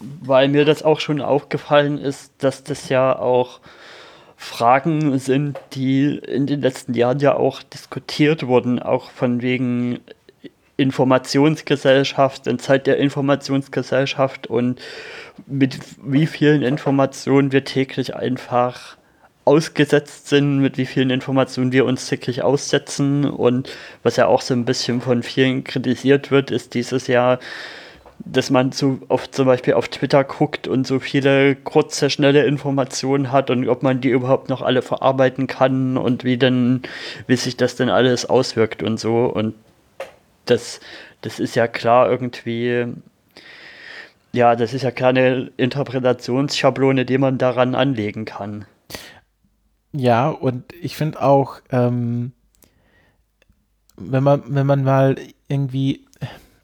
weil 0.00 0.48
mir 0.48 0.64
das 0.64 0.82
auch 0.82 0.98
schon 0.98 1.20
aufgefallen 1.20 1.98
ist, 1.98 2.32
dass 2.38 2.64
das 2.64 2.88
ja 2.88 3.18
auch 3.18 3.60
Fragen 4.38 5.18
sind, 5.18 5.60
die 5.74 6.16
in 6.16 6.46
den 6.46 6.62
letzten 6.62 6.94
Jahren 6.94 7.18
ja 7.18 7.34
auch 7.34 7.62
diskutiert 7.62 8.46
wurden, 8.46 8.78
auch 8.78 9.10
von 9.10 9.42
wegen 9.42 10.00
Informationsgesellschaft, 10.78 12.46
in 12.46 12.58
Zeit 12.58 12.86
der 12.86 12.96
Informationsgesellschaft 12.96 14.46
und 14.46 14.80
mit 15.46 15.78
wie 16.02 16.26
vielen 16.26 16.62
Informationen 16.62 17.52
wir 17.52 17.64
täglich 17.64 18.16
einfach 18.16 18.96
ausgesetzt 19.44 20.28
sind, 20.28 20.58
mit 20.60 20.78
wie 20.78 20.86
vielen 20.86 21.10
Informationen 21.10 21.72
wir 21.72 21.84
uns 21.84 22.08
täglich 22.08 22.42
aussetzen. 22.42 23.24
Und 23.24 23.70
was 24.02 24.16
ja 24.16 24.26
auch 24.26 24.40
so 24.40 24.54
ein 24.54 24.64
bisschen 24.64 25.00
von 25.00 25.22
vielen 25.22 25.64
kritisiert 25.64 26.30
wird, 26.30 26.50
ist 26.50 26.74
dieses 26.74 27.06
Jahr, 27.08 27.38
dass 28.24 28.50
man 28.50 28.72
so 28.72 29.00
oft 29.08 29.34
zum 29.34 29.46
Beispiel 29.46 29.74
auf 29.74 29.88
Twitter 29.88 30.22
guckt 30.22 30.68
und 30.68 30.86
so 30.86 31.00
viele 31.00 31.56
kurze, 31.56 32.08
schnelle 32.08 32.44
Informationen 32.44 33.32
hat 33.32 33.50
und 33.50 33.68
ob 33.68 33.82
man 33.82 34.00
die 34.00 34.10
überhaupt 34.10 34.48
noch 34.48 34.62
alle 34.62 34.82
verarbeiten 34.82 35.46
kann 35.48 35.96
und 35.96 36.22
wie 36.22 36.36
denn, 36.36 36.82
wie 37.26 37.36
sich 37.36 37.56
das 37.56 37.74
denn 37.74 37.88
alles 37.88 38.26
auswirkt 38.26 38.82
und 38.82 39.00
so. 39.00 39.24
Und 39.26 39.54
das, 40.46 40.80
das 41.22 41.40
ist 41.40 41.56
ja 41.56 41.66
klar 41.66 42.10
irgendwie, 42.10 42.86
ja, 44.32 44.56
das 44.56 44.72
ist 44.72 44.82
ja 44.82 44.92
keine 44.92 45.50
Interpretationsschablone, 45.56 47.04
die 47.04 47.18
man 47.18 47.38
daran 47.38 47.74
anlegen 47.74 48.24
kann. 48.24 48.66
Ja, 49.92 50.30
und 50.30 50.64
ich 50.80 50.96
finde 50.96 51.22
auch, 51.22 51.60
ähm, 51.70 52.32
wenn 53.96 54.24
man, 54.24 54.42
wenn 54.46 54.66
man 54.66 54.84
mal 54.84 55.16
irgendwie, 55.48 56.06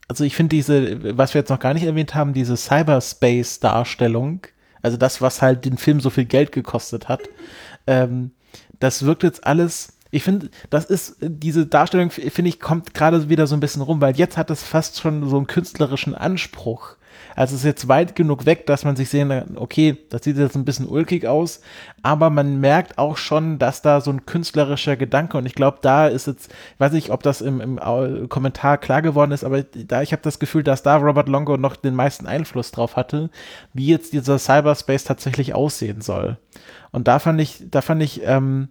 also 0.07 0.23
ich 0.23 0.35
finde 0.35 0.55
diese, 0.55 1.17
was 1.17 1.33
wir 1.33 1.41
jetzt 1.41 1.49
noch 1.49 1.59
gar 1.59 1.73
nicht 1.73 1.83
erwähnt 1.83 2.15
haben, 2.15 2.33
diese 2.33 2.57
Cyberspace-Darstellung, 2.57 4.47
also 4.81 4.97
das, 4.97 5.21
was 5.21 5.41
halt 5.41 5.65
den 5.65 5.77
Film 5.77 5.99
so 5.99 6.09
viel 6.09 6.25
Geld 6.25 6.51
gekostet 6.51 7.07
hat, 7.07 7.21
ähm, 7.87 8.31
das 8.79 9.05
wirkt 9.05 9.23
jetzt 9.23 9.45
alles, 9.45 9.97
ich 10.09 10.23
finde, 10.23 10.49
das 10.71 10.85
ist, 10.85 11.17
diese 11.21 11.67
Darstellung, 11.67 12.09
finde 12.09 12.49
ich, 12.49 12.59
kommt 12.59 12.95
gerade 12.95 13.29
wieder 13.29 13.45
so 13.45 13.55
ein 13.55 13.59
bisschen 13.59 13.83
rum, 13.83 14.01
weil 14.01 14.15
jetzt 14.15 14.37
hat 14.37 14.49
es 14.49 14.63
fast 14.63 14.99
schon 14.99 15.29
so 15.29 15.37
einen 15.37 15.47
künstlerischen 15.47 16.15
Anspruch. 16.15 16.95
Also 17.35 17.55
es 17.55 17.61
ist 17.61 17.65
jetzt 17.65 17.87
weit 17.87 18.15
genug 18.15 18.45
weg, 18.45 18.65
dass 18.65 18.83
man 18.85 18.95
sich 18.95 19.09
sehen 19.09 19.29
kann, 19.29 19.57
okay, 19.57 19.97
das 20.09 20.23
sieht 20.23 20.37
jetzt 20.37 20.55
ein 20.55 20.65
bisschen 20.65 20.87
ulkig 20.87 21.27
aus, 21.27 21.61
aber 22.01 22.29
man 22.29 22.59
merkt 22.59 22.97
auch 22.97 23.17
schon, 23.17 23.59
dass 23.59 23.81
da 23.81 24.01
so 24.01 24.11
ein 24.11 24.25
künstlerischer 24.25 24.95
Gedanke 24.97 25.37
und 25.37 25.45
ich 25.45 25.55
glaube, 25.55 25.79
da 25.81 26.07
ist 26.07 26.27
jetzt, 26.27 26.51
ich 26.73 26.79
weiß 26.79 26.91
nicht, 26.91 27.11
ob 27.11 27.23
das 27.23 27.41
im, 27.41 27.61
im 27.61 28.29
Kommentar 28.29 28.77
klar 28.77 29.01
geworden 29.01 29.31
ist, 29.31 29.43
aber 29.43 29.63
da 29.63 30.01
ich 30.01 30.11
habe 30.11 30.21
das 30.21 30.39
Gefühl, 30.39 30.63
dass 30.63 30.83
da 30.83 30.97
Robert 30.97 31.29
Longo 31.29 31.57
noch 31.57 31.75
den 31.75 31.95
meisten 31.95 32.27
Einfluss 32.27 32.71
drauf 32.71 32.95
hatte, 32.95 33.29
wie 33.73 33.87
jetzt 33.87 34.13
dieser 34.13 34.39
Cyberspace 34.39 35.03
tatsächlich 35.03 35.53
aussehen 35.53 36.01
soll. 36.01 36.37
Und 36.91 37.07
da 37.07 37.19
fand 37.19 37.39
ich, 37.39 37.63
da 37.69 37.81
fand 37.81 38.01
ich, 38.01 38.21
ähm, 38.23 38.69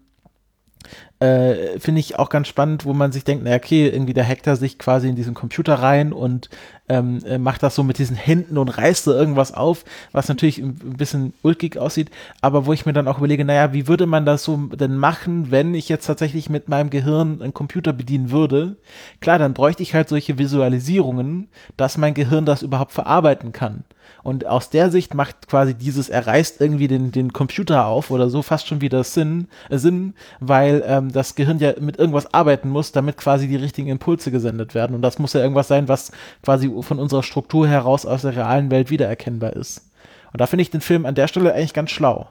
äh, 1.21 1.81
finde 1.81 2.01
ich 2.01 2.19
auch 2.19 2.29
ganz 2.29 2.47
spannend, 2.47 2.85
wo 2.85 2.93
man 2.93 3.11
sich 3.11 3.25
denkt, 3.25 3.45
na 3.45 3.55
okay, 3.55 3.89
irgendwie 3.89 4.15
der 4.15 4.27
hackt 4.27 4.47
da 4.47 4.55
sich 4.55 4.79
quasi 4.79 5.09
in 5.09 5.17
diesen 5.17 5.35
Computer 5.35 5.75
rein 5.75 6.13
und 6.13 6.49
ähm, 6.89 7.19
äh, 7.27 7.39
macht 7.39 7.63
das 7.63 7.75
so 7.75 7.83
mit 7.83 7.99
diesen 7.99 8.17
Händen 8.17 8.57
und 8.57 8.69
reißt 8.69 9.05
so 9.05 9.13
irgendwas 9.13 9.53
auf, 9.53 9.85
was 10.13 10.29
natürlich 10.29 10.59
ein 10.59 10.75
bisschen 10.75 11.33
ulkig 11.43 11.77
aussieht, 11.77 12.11
aber 12.41 12.67
wo 12.67 12.73
ich 12.73 12.87
mir 12.87 12.93
dann 12.93 13.09
auch 13.09 13.19
überlege, 13.19 13.45
naja, 13.45 13.73
wie 13.73 13.89
würde 13.89 14.07
man 14.07 14.27
das 14.27 14.45
so 14.45 14.57
denn 14.57 14.97
machen, 14.97 15.51
wenn 15.51 15.75
ich 15.75 15.89
jetzt 15.89 16.07
tatsächlich 16.07 16.49
mit 16.49 16.69
meinem 16.69 16.91
Gehirn 16.91 17.43
einen 17.43 17.55
Computer 17.55 17.93
bedienen 17.93 18.31
würde? 18.31 18.77
Klar, 19.21 19.39
dann 19.39 19.55
bräuchte 19.55 19.83
ich 19.83 19.95
halt 19.95 20.09
solche 20.09 20.39
Visualisierungen, 20.39 21.49
dass 21.77 21.99
mein 21.99 22.15
Gehirn 22.15 22.47
das 22.47 22.63
überhaupt 22.63 22.93
verarbeiten 22.93 23.53
kann. 23.53 23.85
Und 24.23 24.47
aus 24.47 24.71
der 24.71 24.91
Sicht 24.91 25.15
macht 25.15 25.49
quasi 25.49 25.75
dieses, 25.75 26.09
er 26.09 26.27
reißt 26.27 26.61
irgendwie 26.61 26.89
den, 26.89 27.13
den 27.13 27.33
Computer 27.33 27.87
auf 27.87 28.11
oder 28.11 28.29
so 28.29 28.43
fast 28.43 28.67
schon 28.67 28.81
wieder 28.81 29.05
Sinn, 29.05 29.49
äh, 29.71 29.79
Sinn 29.79 30.15
weil 30.41 30.83
ähm, 30.87 31.13
das 31.13 31.35
Gehirn 31.35 31.59
ja 31.59 31.75
mit 31.81 31.99
irgendwas 31.99 32.33
arbeiten 32.35 32.69
muss, 32.69 32.93
damit 32.93 33.17
quasi 33.17 33.49
die 33.49 33.57
richtigen 33.57 33.89
Impulse 33.89 34.31
gesendet 34.31 34.75
werden. 34.75 34.95
Und 34.95 35.03
das 35.03 35.19
muss 35.19 35.33
ja 35.33 35.41
irgendwas 35.41 35.69
sein, 35.69 35.89
was 35.89 36.13
quasi 36.43 36.71
von 36.81 36.99
unserer 36.99 37.23
Struktur 37.23 37.69
heraus 37.69 38.07
aus 38.07 38.23
der 38.23 38.37
realen 38.37 38.71
Welt 38.71 38.91
wiedererkennbar 38.91 39.55
ist. 39.55 39.91
Und 40.33 40.41
da 40.41 40.47
finde 40.47 40.63
ich 40.63 40.71
den 40.71 40.81
Film 40.81 41.07
an 41.07 41.15
der 41.15 41.29
Stelle 41.29 41.55
eigentlich 41.55 41.75
ganz 41.75 41.91
schlau. 41.91 42.29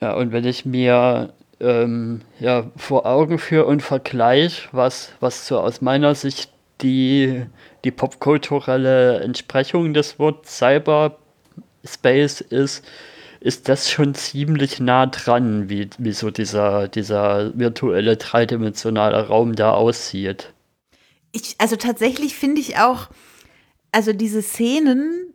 Ja, 0.00 0.14
und 0.14 0.32
wenn 0.32 0.44
ich 0.44 0.66
mir 0.66 1.32
ähm, 1.60 2.20
ja, 2.38 2.64
vor 2.76 3.06
Augen 3.06 3.38
führe 3.38 3.66
und 3.66 3.82
vergleiche, 3.82 4.68
was, 4.72 5.12
was 5.20 5.46
so 5.46 5.60
aus 5.60 5.80
meiner 5.80 6.14
Sicht 6.14 6.50
die 6.82 7.46
die 7.86 7.92
popkulturelle 7.92 9.20
Entsprechung 9.20 9.94
des 9.94 10.18
Wortes 10.18 10.58
Cyberspace 10.58 12.40
ist, 12.40 12.84
ist 13.38 13.68
das 13.68 13.88
schon 13.88 14.16
ziemlich 14.16 14.80
nah 14.80 15.06
dran, 15.06 15.68
wie, 15.68 15.88
wie 15.98 16.10
so 16.10 16.32
dieser, 16.32 16.88
dieser 16.88 17.56
virtuelle 17.56 18.16
dreidimensionale 18.16 19.28
Raum 19.28 19.54
da 19.54 19.70
aussieht. 19.70 20.52
Ich, 21.30 21.54
also 21.58 21.76
tatsächlich 21.76 22.34
finde 22.34 22.60
ich 22.60 22.78
auch, 22.78 23.08
also 23.92 24.12
diese 24.12 24.42
Szenen, 24.42 25.32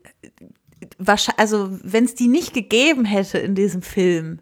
also 1.37 1.69
wenn 1.83 2.03
es 2.03 2.15
die 2.15 2.27
nicht 2.27 2.53
gegeben 2.53 3.05
hätte 3.05 3.37
in 3.37 3.55
diesem 3.55 3.81
Film, 3.81 4.39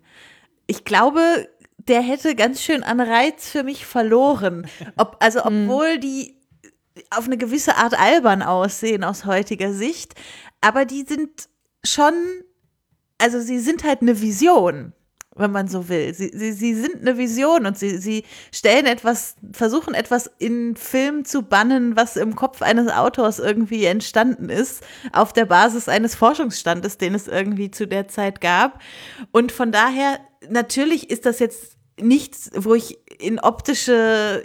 ich 0.66 0.84
glaube, 0.84 1.48
der 1.78 2.02
hätte 2.02 2.34
ganz 2.34 2.64
schön 2.64 2.82
an 2.82 3.00
Reiz 3.00 3.50
für 3.50 3.62
mich 3.62 3.86
verloren. 3.86 4.68
Ob, 4.98 5.18
also 5.20 5.46
hm. 5.46 5.70
obwohl 5.70 6.00
die 6.00 6.39
auf 7.10 7.26
eine 7.26 7.38
gewisse 7.38 7.78
Art 7.78 8.00
albern 8.00 8.42
aussehen 8.42 9.04
aus 9.04 9.26
heutiger 9.26 9.74
Sicht, 9.74 10.16
aber 10.62 10.86
die 10.86 11.04
sind 11.04 11.50
schon, 11.84 12.14
also 13.18 13.40
sie 13.40 13.60
sind 13.60 13.84
halt 13.84 14.02
eine 14.02 14.22
Vision, 14.22 14.94
wenn 15.36 15.52
man 15.52 15.68
so 15.68 15.88
will. 15.88 16.14
Sie, 16.14 16.32
sie, 16.34 16.52
sie 16.52 16.76
sind 16.76 16.98
eine 16.98 17.18
Vision 17.18 17.66
und 17.66 17.78
sie, 17.78 17.98
sie 17.98 18.26
stellen 18.52 18.86
etwas, 18.86 19.36
versuchen 19.54 19.94
etwas 19.94 20.30
in 20.38 20.76
Film 20.76 21.26
zu 21.26 21.44
bannen, 21.44 21.96
was 21.96 22.18
im 22.18 22.36
Kopf 22.36 22.62
eines 22.62 22.92
Autors 22.92 23.40
irgendwie 23.40 23.86
entstanden 23.86 24.50
ist, 24.50 24.84
auf 25.14 25.34
der 25.34 25.46
Basis 25.46 25.88
eines 25.88 26.16
Forschungsstandes, 26.16 26.98
den 26.98 27.16
es 27.16 27.28
irgendwie 27.28 27.72
zu 27.72 27.88
der 27.88 28.08
Zeit 28.08 28.42
gab. 28.42 28.82
Und 29.32 29.52
von 29.52 29.72
daher, 29.72 30.20
natürlich 30.50 31.10
ist 31.10 31.26
das 31.26 31.40
jetzt 31.40 31.78
nichts, 32.00 32.52
wo 32.56 32.76
ich 32.76 33.00
in 33.20 33.40
optische 33.40 34.44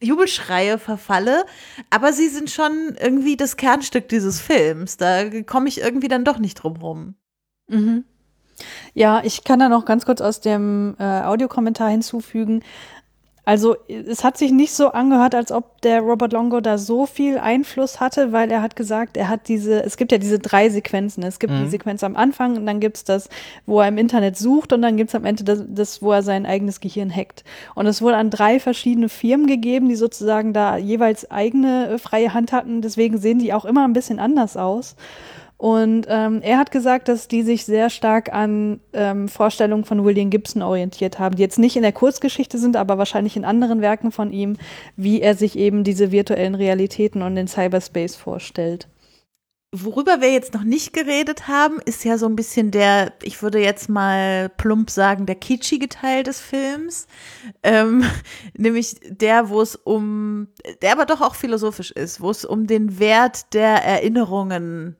Jubelschreie 0.00 0.78
verfalle, 0.78 1.44
aber 1.90 2.12
sie 2.12 2.28
sind 2.28 2.50
schon 2.50 2.96
irgendwie 3.00 3.36
das 3.36 3.56
Kernstück 3.56 4.08
dieses 4.08 4.40
Films. 4.40 4.96
Da 4.96 5.42
komme 5.42 5.68
ich 5.68 5.80
irgendwie 5.80 6.08
dann 6.08 6.24
doch 6.24 6.38
nicht 6.38 6.54
drum 6.54 6.76
rum. 6.76 7.14
Mhm. 7.68 8.04
Ja, 8.94 9.22
ich 9.24 9.44
kann 9.44 9.60
da 9.60 9.68
noch 9.68 9.84
ganz 9.84 10.04
kurz 10.04 10.20
aus 10.20 10.40
dem 10.40 10.96
äh, 10.98 11.22
Audiokommentar 11.22 11.90
hinzufügen. 11.90 12.62
Also 13.48 13.76
es 13.88 14.24
hat 14.24 14.36
sich 14.36 14.52
nicht 14.52 14.74
so 14.74 14.88
angehört, 14.88 15.34
als 15.34 15.52
ob 15.52 15.80
der 15.80 16.02
Robert 16.02 16.34
Longo 16.34 16.60
da 16.60 16.76
so 16.76 17.06
viel 17.06 17.38
Einfluss 17.38 17.98
hatte, 17.98 18.30
weil 18.30 18.50
er 18.50 18.60
hat 18.60 18.76
gesagt, 18.76 19.16
er 19.16 19.30
hat 19.30 19.48
diese, 19.48 19.82
es 19.82 19.96
gibt 19.96 20.12
ja 20.12 20.18
diese 20.18 20.38
drei 20.38 20.68
Sequenzen. 20.68 21.22
Es 21.22 21.38
gibt 21.38 21.54
mhm. 21.54 21.64
die 21.64 21.70
Sequenz 21.70 22.04
am 22.04 22.14
Anfang 22.14 22.58
und 22.58 22.66
dann 22.66 22.78
gibt 22.78 22.98
es 22.98 23.04
das, 23.04 23.30
wo 23.64 23.80
er 23.80 23.88
im 23.88 23.96
Internet 23.96 24.36
sucht 24.36 24.74
und 24.74 24.82
dann 24.82 24.98
gibt 24.98 25.08
es 25.08 25.14
am 25.14 25.24
Ende 25.24 25.44
das, 25.44 25.62
das, 25.66 26.02
wo 26.02 26.12
er 26.12 26.22
sein 26.22 26.44
eigenes 26.44 26.80
Gehirn 26.80 27.10
hackt. 27.10 27.42
Und 27.74 27.86
es 27.86 28.02
wurde 28.02 28.18
an 28.18 28.28
drei 28.28 28.60
verschiedene 28.60 29.08
Firmen 29.08 29.46
gegeben, 29.46 29.88
die 29.88 29.96
sozusagen 29.96 30.52
da 30.52 30.76
jeweils 30.76 31.30
eigene 31.30 31.88
äh, 31.88 31.98
freie 31.98 32.34
Hand 32.34 32.52
hatten. 32.52 32.82
Deswegen 32.82 33.16
sehen 33.16 33.38
die 33.38 33.54
auch 33.54 33.64
immer 33.64 33.88
ein 33.88 33.94
bisschen 33.94 34.18
anders 34.18 34.58
aus. 34.58 34.94
Und 35.58 36.06
ähm, 36.08 36.40
er 36.40 36.56
hat 36.56 36.70
gesagt, 36.70 37.08
dass 37.08 37.26
die 37.26 37.42
sich 37.42 37.64
sehr 37.64 37.90
stark 37.90 38.32
an 38.32 38.78
ähm, 38.92 39.28
Vorstellungen 39.28 39.84
von 39.84 40.04
William 40.04 40.30
Gibson 40.30 40.62
orientiert 40.62 41.18
haben, 41.18 41.34
die 41.34 41.42
jetzt 41.42 41.58
nicht 41.58 41.74
in 41.74 41.82
der 41.82 41.92
Kurzgeschichte 41.92 42.58
sind, 42.58 42.76
aber 42.76 42.96
wahrscheinlich 42.96 43.36
in 43.36 43.44
anderen 43.44 43.80
Werken 43.80 44.12
von 44.12 44.32
ihm, 44.32 44.56
wie 44.94 45.20
er 45.20 45.34
sich 45.34 45.58
eben 45.58 45.82
diese 45.82 46.12
virtuellen 46.12 46.54
Realitäten 46.54 47.22
und 47.22 47.34
den 47.34 47.48
Cyberspace 47.48 48.14
vorstellt. 48.14 48.86
Worüber 49.74 50.20
wir 50.20 50.32
jetzt 50.32 50.54
noch 50.54 50.62
nicht 50.62 50.92
geredet 50.92 51.48
haben, 51.48 51.80
ist 51.84 52.04
ja 52.04 52.18
so 52.18 52.26
ein 52.26 52.36
bisschen 52.36 52.70
der, 52.70 53.12
ich 53.22 53.42
würde 53.42 53.58
jetzt 53.60 53.88
mal 53.88 54.48
plump 54.48 54.90
sagen, 54.90 55.26
der 55.26 55.34
kitschige 55.34 55.88
Teil 55.88 56.22
des 56.22 56.40
Films. 56.40 57.08
Ähm, 57.64 58.04
nämlich 58.56 58.96
der, 59.08 59.48
wo 59.48 59.60
es 59.60 59.74
um, 59.74 60.46
der 60.82 60.92
aber 60.92 61.04
doch 61.04 61.20
auch 61.20 61.34
philosophisch 61.34 61.90
ist, 61.90 62.20
wo 62.20 62.30
es 62.30 62.44
um 62.44 62.68
den 62.68 63.00
Wert 63.00 63.52
der 63.54 63.84
Erinnerungen 63.84 64.96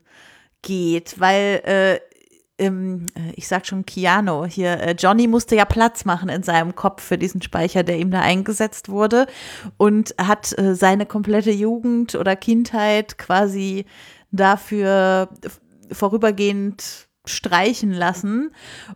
geht 0.61 1.19
weil 1.19 1.61
äh, 1.65 1.99
ähm, 2.59 3.07
ich 3.35 3.47
sag 3.47 3.65
schon 3.65 3.85
Keanu 3.85 4.45
hier, 4.45 4.79
äh, 4.79 4.95
Johnny 4.97 5.27
musste 5.27 5.55
ja 5.55 5.65
Platz 5.65 6.05
machen 6.05 6.29
in 6.29 6.43
seinem 6.43 6.75
Kopf 6.75 7.01
für 7.01 7.17
diesen 7.17 7.41
Speicher, 7.41 7.83
der 7.83 7.97
ihm 7.97 8.11
da 8.11 8.21
eingesetzt 8.21 8.89
wurde 8.89 9.25
und 9.77 10.13
hat 10.21 10.57
äh, 10.59 10.75
seine 10.75 11.05
komplette 11.05 11.51
Jugend 11.51 12.15
oder 12.15 12.35
Kindheit 12.35 13.17
quasi 13.17 13.85
dafür 14.31 15.29
vorübergehend 15.91 17.07
streichen 17.25 17.91
lassen. 17.93 18.51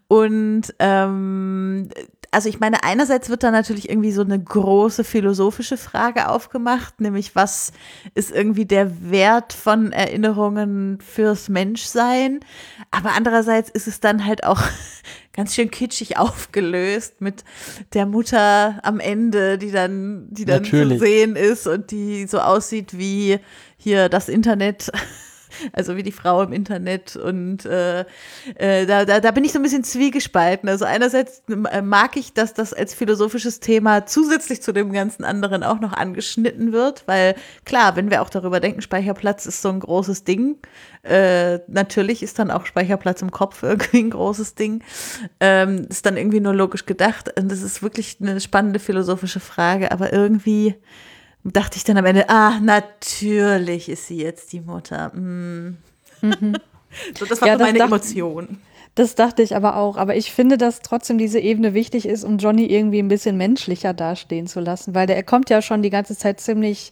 Und 0.08 0.74
ähm, 0.80 1.90
also 2.34 2.50
ich 2.50 2.60
meine, 2.60 2.84
einerseits 2.84 3.30
wird 3.30 3.44
da 3.44 3.52
natürlich 3.52 3.90
irgendwie 3.90 4.12
so 4.12 4.22
eine 4.22 4.40
große 4.40 5.04
philosophische 5.04 5.78
Frage 5.78 6.30
aufgemacht, 6.30 7.00
nämlich 7.00 7.36
was 7.36 7.72
ist 8.16 8.32
irgendwie 8.32 8.66
der 8.66 9.12
Wert 9.12 9.54
von 9.54 9.92
Erinnerungen 9.92 11.00
fürs 11.00 11.48
Menschsein? 11.48 12.40
Aber 12.92 13.12
andererseits 13.16 13.70
ist 13.70 13.88
es 13.88 14.00
dann 14.00 14.26
halt 14.26 14.44
auch 14.44 14.62
ganz 15.34 15.54
schön 15.54 15.70
kitschig 15.70 16.18
aufgelöst 16.18 17.22
mit 17.22 17.44
der 17.94 18.06
Mutter 18.06 18.80
am 18.84 19.00
Ende, 19.00 19.58
die 19.58 19.72
dann, 19.72 20.28
die 20.32 20.46
dann 20.46 20.64
Natürlich. 20.64 21.00
zu 21.00 21.06
sehen 21.06 21.36
ist 21.36 21.68
und 21.68 21.92
die 21.92 22.26
so 22.26 22.40
aussieht 22.40 22.98
wie 22.98 23.40
hier 23.78 24.10
das 24.10 24.28
Internet 24.28 24.92
also 25.72 25.96
wie 25.98 26.04
die 26.04 26.12
Frau 26.12 26.42
im 26.42 26.54
Internet 26.54 27.16
und 27.16 27.66
äh, 27.66 28.02
äh, 28.56 28.86
da, 28.86 29.06
da, 29.06 29.20
da 29.20 29.32
bin 29.32 29.44
ich 29.44 29.52
so 29.52 29.60
ein 29.60 29.64
bisschen 29.64 29.84
zwiegespalten. 29.84 30.70
Also 30.70 30.86
einerseits 30.86 31.44
äh, 31.72 31.82
mag 31.82 32.18
ich, 32.18 32.34
dass 32.34 32.54
das 32.54 32.74
als 32.74 32.94
philosophisches 32.94 33.60
Thema 33.60 34.06
zusätzlich 34.06 34.62
zu 34.62 34.72
dem 34.72 34.92
ganzen 34.92 35.24
anderen 35.24 35.64
auch 35.64 35.80
noch 35.80 35.94
angeschnitten 35.94 36.72
wird, 36.72 37.04
weil 37.08 37.36
klar, 37.66 37.96
wenn 37.96 38.10
wir 38.12 38.22
auch 38.22 38.30
darüber 38.30 38.60
denken, 38.60 38.82
Speicherplatz 38.82 39.46
ist 39.46 39.62
so 39.62 39.70
ein 39.70 39.80
großes 39.80 40.24
Ding. 40.24 40.58
Äh, 41.04 41.60
natürlich 41.68 42.24
ist 42.24 42.40
dann 42.40 42.50
auch 42.50 42.66
Speicherplatz 42.66 43.22
im 43.22 43.32
Kopf 43.32 43.64
irgendwie 43.64 44.00
ein 44.00 44.10
großes 44.10 44.56
Ding. 44.56 44.84
Ähm, 45.40 45.88
ist 45.90 46.06
dann 46.06 46.18
irgendwie 46.18 46.40
nur 46.40 46.54
logisch 46.54 46.86
gedacht. 46.86 47.38
Und 47.38 47.52
das 47.52 47.62
ist 47.62 47.84
wirklich 47.84 48.18
eine 48.22 48.40
spannende 48.40 48.80
philosophische 48.80 49.40
Frage, 49.40 49.92
aber 49.92 50.14
irgendwie 50.14 50.76
dachte 51.44 51.78
ich 51.78 51.84
dann 51.84 51.98
am 51.98 52.06
Ende, 52.06 52.30
ah, 52.30 52.60
natürlich 52.62 53.90
ist 53.90 54.08
sie 54.08 54.18
jetzt 54.22 54.54
die 54.54 54.62
Mutter. 54.62 55.10
Mm. 55.16 55.78
So, 57.18 57.26
das 57.26 57.42
war 57.42 57.48
Ja, 57.48 57.58
so 57.58 57.64
meine 57.64 57.80
dacht- 57.80 57.88
Emotion. 57.88 58.60
Das 58.94 59.16
dachte 59.16 59.42
ich 59.42 59.56
aber 59.56 59.78
auch. 59.78 59.98
Aber 59.98 60.16
ich 60.16 60.32
finde, 60.32 60.58
dass 60.60 60.82
trotzdem 60.82 61.18
diese 61.18 61.40
Ebene 61.40 61.74
wichtig 61.74 62.06
ist, 62.08 62.24
um 62.24 62.38
Johnny 62.38 62.66
irgendwie 62.68 63.00
ein 63.00 63.08
bisschen 63.08 63.36
menschlicher 63.36 63.96
dastehen 63.96 64.46
zu 64.46 64.60
lassen, 64.60 64.94
weil 64.94 65.08
der 65.08 65.16
er 65.16 65.24
kommt 65.24 65.50
ja 65.50 65.64
schon 65.64 65.82
die 65.82 65.90
ganze 65.90 66.16
Zeit 66.16 66.40
ziemlich, 66.40 66.92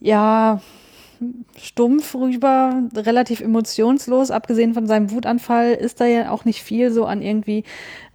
ja, 0.00 0.60
stumpf 1.56 2.16
rüber, 2.16 2.82
relativ 2.96 3.40
emotionslos. 3.40 4.32
Abgesehen 4.32 4.74
von 4.74 4.88
seinem 4.88 5.12
Wutanfall 5.12 5.74
ist 5.74 6.00
da 6.00 6.06
ja 6.06 6.30
auch 6.32 6.44
nicht 6.44 6.60
viel 6.60 6.90
so 6.90 7.04
an 7.04 7.22
irgendwie 7.22 7.62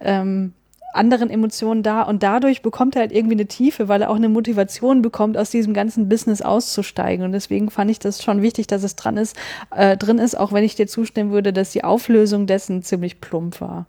ähm, 0.00 0.52
anderen 0.92 1.30
Emotionen 1.30 1.82
da 1.82 2.02
und 2.02 2.22
dadurch 2.22 2.62
bekommt 2.62 2.96
er 2.96 3.02
halt 3.02 3.12
irgendwie 3.12 3.34
eine 3.34 3.46
Tiefe, 3.46 3.88
weil 3.88 4.02
er 4.02 4.10
auch 4.10 4.16
eine 4.16 4.28
Motivation 4.28 5.02
bekommt, 5.02 5.36
aus 5.36 5.50
diesem 5.50 5.74
ganzen 5.74 6.08
Business 6.08 6.42
auszusteigen. 6.42 7.24
Und 7.24 7.32
deswegen 7.32 7.70
fand 7.70 7.90
ich 7.90 7.98
das 7.98 8.22
schon 8.22 8.42
wichtig, 8.42 8.66
dass 8.66 8.82
es 8.82 8.96
dran 8.96 9.16
ist, 9.16 9.36
äh, 9.70 9.96
drin 9.96 10.18
ist, 10.18 10.38
auch 10.38 10.52
wenn 10.52 10.64
ich 10.64 10.74
dir 10.74 10.86
zustimmen 10.86 11.30
würde, 11.30 11.52
dass 11.52 11.72
die 11.72 11.84
Auflösung 11.84 12.46
dessen 12.46 12.82
ziemlich 12.82 13.20
plump 13.20 13.60
war. 13.60 13.86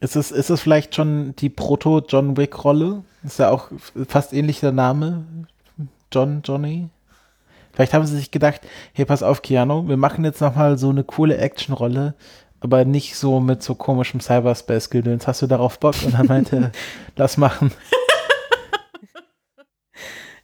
Ist 0.00 0.16
es, 0.16 0.30
ist 0.30 0.50
es 0.50 0.60
vielleicht 0.60 0.94
schon 0.94 1.34
die 1.36 1.48
Proto-John 1.48 2.36
Wick-Rolle? 2.36 3.02
Ist 3.24 3.40
ja 3.40 3.50
auch 3.50 3.70
fast 4.06 4.32
ähnlich 4.32 4.60
der 4.60 4.72
Name. 4.72 5.24
John, 6.12 6.42
Johnny. 6.44 6.88
Vielleicht 7.72 7.94
haben 7.94 8.06
sie 8.06 8.16
sich 8.16 8.30
gedacht, 8.30 8.60
hey, 8.92 9.04
pass 9.04 9.22
auf, 9.22 9.42
Keanu, 9.42 9.86
wir 9.88 9.96
machen 9.96 10.24
jetzt 10.24 10.40
nochmal 10.40 10.78
so 10.78 10.88
eine 10.88 11.04
coole 11.04 11.36
Action-Rolle, 11.36 12.14
aber 12.60 12.84
nicht 12.84 13.16
so 13.16 13.40
mit 13.40 13.62
so 13.62 13.74
komischem 13.74 14.20
Cyberspace-Gedöns. 14.20 15.26
Hast 15.26 15.42
du 15.42 15.46
darauf 15.46 15.78
Bock? 15.78 15.94
Und 16.04 16.14
dann 16.14 16.26
meinte 16.26 16.72
lass 17.16 17.36
machen. 17.36 17.72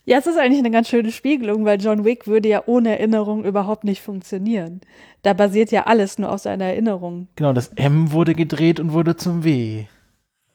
Ja, 0.07 0.19
es 0.19 0.27
ist 0.27 0.37
eigentlich 0.37 0.59
eine 0.59 0.71
ganz 0.71 0.89
schöne 0.91 1.11
Spiegelung, 1.11 1.65
weil 1.65 1.81
John 1.81 2.05
Wick 2.05 2.27
würde 2.27 2.47
ja 2.47 2.63
ohne 2.67 2.91
Erinnerung 2.91 3.43
überhaupt 3.43 3.85
nicht 3.85 4.03
funktionieren. 4.03 4.83
Da 5.23 5.33
basiert 5.33 5.71
ja 5.71 5.85
alles 5.87 6.19
nur 6.19 6.31
auf 6.31 6.41
seiner 6.41 6.67
Erinnerung. 6.67 7.29
Genau, 7.37 7.55
das 7.55 7.69
M 7.77 8.13
wurde 8.13 8.35
gedreht 8.35 8.81
und 8.81 8.93
wurde 8.93 9.17
zum 9.17 9.45
W. 9.45 9.87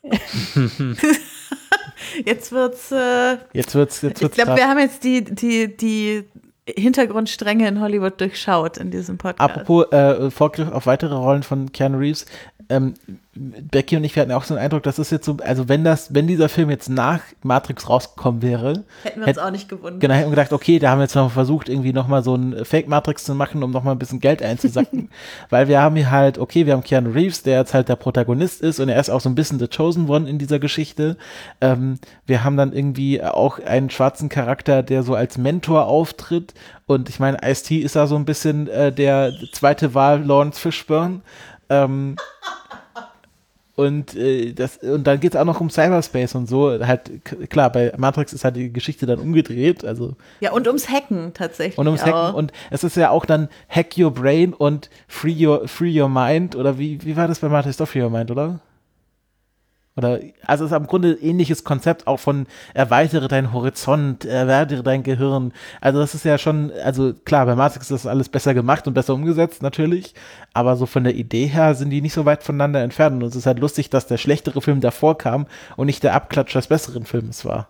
Jetzt 2.25 2.51
wird's, 2.51 2.91
äh, 2.91 3.37
Jetzt 3.53 3.73
wird's, 3.75 4.01
jetzt 4.03 4.17
ich 4.17 4.21
wird's 4.21 4.35
glaube, 4.35 4.49
grad- 4.49 4.57
wir 4.59 4.67
haben 4.67 4.79
jetzt 4.79 5.03
die, 5.03 5.23
die, 5.23 5.75
die 5.75 6.25
Hintergrundstränge 6.77 7.67
in 7.67 7.79
Hollywood 7.79 8.19
durchschaut 8.19 8.77
in 8.77 8.91
diesem 8.91 9.17
Podcast. 9.17 9.41
Apropos 9.41 9.91
äh, 9.91 10.31
Vorgriff 10.31 10.71
auf 10.71 10.85
weitere 10.85 11.15
Rollen 11.15 11.43
von 11.43 11.71
Keanu 11.71 11.97
Reeves. 11.97 12.25
Ähm, 12.69 12.93
Becky 13.71 13.95
und 13.95 14.03
ich, 14.03 14.15
wir 14.15 14.21
hatten 14.21 14.31
auch 14.33 14.43
so 14.43 14.53
einen 14.53 14.63
Eindruck, 14.63 14.83
das 14.83 14.99
ist 14.99 15.11
jetzt 15.11 15.25
so, 15.25 15.37
also 15.45 15.69
wenn 15.69 15.83
das, 15.83 16.13
wenn 16.13 16.27
dieser 16.27 16.49
Film 16.49 16.69
jetzt 16.69 16.89
nach 16.89 17.21
Matrix 17.41 17.87
rausgekommen 17.89 18.41
wäre, 18.41 18.83
Hätten 19.03 19.21
wir 19.21 19.27
uns 19.27 19.37
hätt- 19.37 19.39
auch 19.39 19.51
nicht 19.51 19.69
gewundert. 19.69 20.01
genau, 20.01 20.13
hätten 20.15 20.25
wir 20.27 20.35
gedacht, 20.35 20.51
okay, 20.51 20.77
da 20.79 20.89
haben 20.91 20.99
wir 20.99 21.03
jetzt 21.03 21.15
noch 21.15 21.31
versucht, 21.31 21.69
irgendwie 21.69 21.93
nochmal 21.93 22.21
so 22.23 22.35
ein 22.35 22.65
Fake-Matrix 22.65 23.23
zu 23.23 23.35
machen, 23.35 23.63
um 23.63 23.71
nochmal 23.71 23.95
ein 23.95 23.99
bisschen 23.99 24.19
Geld 24.19 24.43
einzusacken. 24.43 25.09
Weil 25.49 25.67
wir 25.69 25.81
haben 25.81 25.95
hier 25.95 26.11
halt, 26.11 26.37
okay, 26.37 26.65
wir 26.65 26.73
haben 26.73 26.83
Keanu 26.83 27.11
Reeves, 27.11 27.43
der 27.43 27.59
jetzt 27.59 27.73
halt 27.73 27.87
der 27.87 27.95
Protagonist 27.95 28.61
ist 28.61 28.79
und 28.79 28.89
er 28.89 28.99
ist 28.99 29.09
auch 29.09 29.21
so 29.21 29.29
ein 29.29 29.35
bisschen 29.35 29.57
the 29.59 29.67
chosen 29.67 30.09
one 30.09 30.29
in 30.29 30.37
dieser 30.37 30.59
Geschichte. 30.59 31.15
Ähm, 31.61 31.99
wir 32.25 32.43
haben 32.43 32.57
dann 32.57 32.73
irgendwie 32.73 33.23
auch 33.23 33.59
einen 33.59 33.89
schwarzen 33.89 34.27
Charakter, 34.29 34.83
der 34.83 35.03
so 35.03 35.15
als 35.15 35.37
Mentor 35.37 35.85
auftritt. 35.85 36.53
Und 36.87 37.07
ich 37.07 37.19
meine, 37.19 37.37
Ice-T 37.43 37.77
ist 37.77 37.95
da 37.95 38.07
so 38.07 38.15
ein 38.15 38.25
bisschen 38.25 38.67
äh, 38.67 38.91
der 38.91 39.31
zweite 39.53 39.93
Wahl 39.93 40.23
Lawrence 40.25 40.59
Fishburne. 40.59 41.21
Ähm, 41.69 42.15
und, 43.79 44.15
äh, 44.15 44.53
das, 44.53 44.77
und 44.77 45.07
dann 45.07 45.19
geht 45.19 45.33
es 45.33 45.39
auch 45.39 45.45
noch 45.45 45.61
um 45.61 45.69
Cyberspace 45.69 46.35
und 46.35 46.47
so. 46.47 46.69
Halt, 46.85 47.11
klar, 47.49 47.71
bei 47.71 47.93
Matrix 47.97 48.33
ist 48.33 48.43
halt 48.43 48.55
die 48.57 48.71
Geschichte 48.73 49.05
dann 49.05 49.19
umgedreht, 49.19 49.85
also 49.85 50.15
Ja, 50.41 50.51
und 50.51 50.67
ums 50.67 50.89
Hacken 50.89 51.33
tatsächlich. 51.33 51.77
und 51.77 51.87
ums 51.87 52.03
auch. 52.03 52.07
Hacken. 52.07 52.35
Und 52.35 52.51
es 52.69 52.83
ist 52.83 52.97
ja 52.97 53.09
auch 53.09 53.25
dann 53.25 53.47
Hack 53.69 53.97
Your 53.97 54.11
Brain 54.13 54.53
und 54.53 54.89
Free 55.07 55.45
Your, 55.45 55.67
free 55.67 55.99
your 55.99 56.09
Mind. 56.09 56.55
Oder 56.55 56.77
wie, 56.77 57.03
wie 57.05 57.15
war 57.15 57.27
das 57.27 57.39
bei 57.39 57.49
Matrix? 57.49 57.77
Doch 57.77 57.87
Free 57.87 58.01
Your 58.03 58.09
Mind, 58.09 58.29
oder? 58.31 58.59
Oder, 59.95 60.19
also 60.45 60.63
es 60.63 60.71
ist 60.71 60.77
im 60.77 60.87
Grunde 60.87 61.09
ein 61.09 61.21
ähnliches 61.21 61.63
Konzept 61.65 62.07
auch 62.07 62.19
von 62.19 62.47
erweitere 62.73 63.27
deinen 63.27 63.51
Horizont, 63.51 64.23
erweitere 64.23 64.81
dein 64.81 65.03
Gehirn. 65.03 65.51
Also 65.81 65.99
das 65.99 66.15
ist 66.15 66.23
ja 66.23 66.37
schon, 66.37 66.71
also 66.83 67.13
klar, 67.25 67.45
bei 67.45 67.55
Matrix 67.55 67.91
ist 67.91 68.05
das 68.05 68.09
alles 68.09 68.29
besser 68.29 68.53
gemacht 68.53 68.87
und 68.87 68.93
besser 68.93 69.13
umgesetzt, 69.13 69.61
natürlich. 69.61 70.13
Aber 70.53 70.77
so 70.77 70.85
von 70.85 71.03
der 71.03 71.15
Idee 71.15 71.47
her 71.47 71.75
sind 71.75 71.89
die 71.89 72.01
nicht 72.01 72.13
so 72.13 72.25
weit 72.25 72.43
voneinander 72.43 72.81
entfernt. 72.81 73.21
Und 73.21 73.27
es 73.27 73.35
ist 73.35 73.45
halt 73.45 73.59
lustig, 73.59 73.89
dass 73.89 74.07
der 74.07 74.17
schlechtere 74.17 74.61
Film 74.61 74.79
davor 74.79 75.17
kam 75.17 75.47
und 75.75 75.87
nicht 75.87 76.03
der 76.03 76.13
Abklatsch 76.13 76.55
des 76.55 76.67
besseren 76.67 77.05
Films 77.05 77.43
war. 77.43 77.67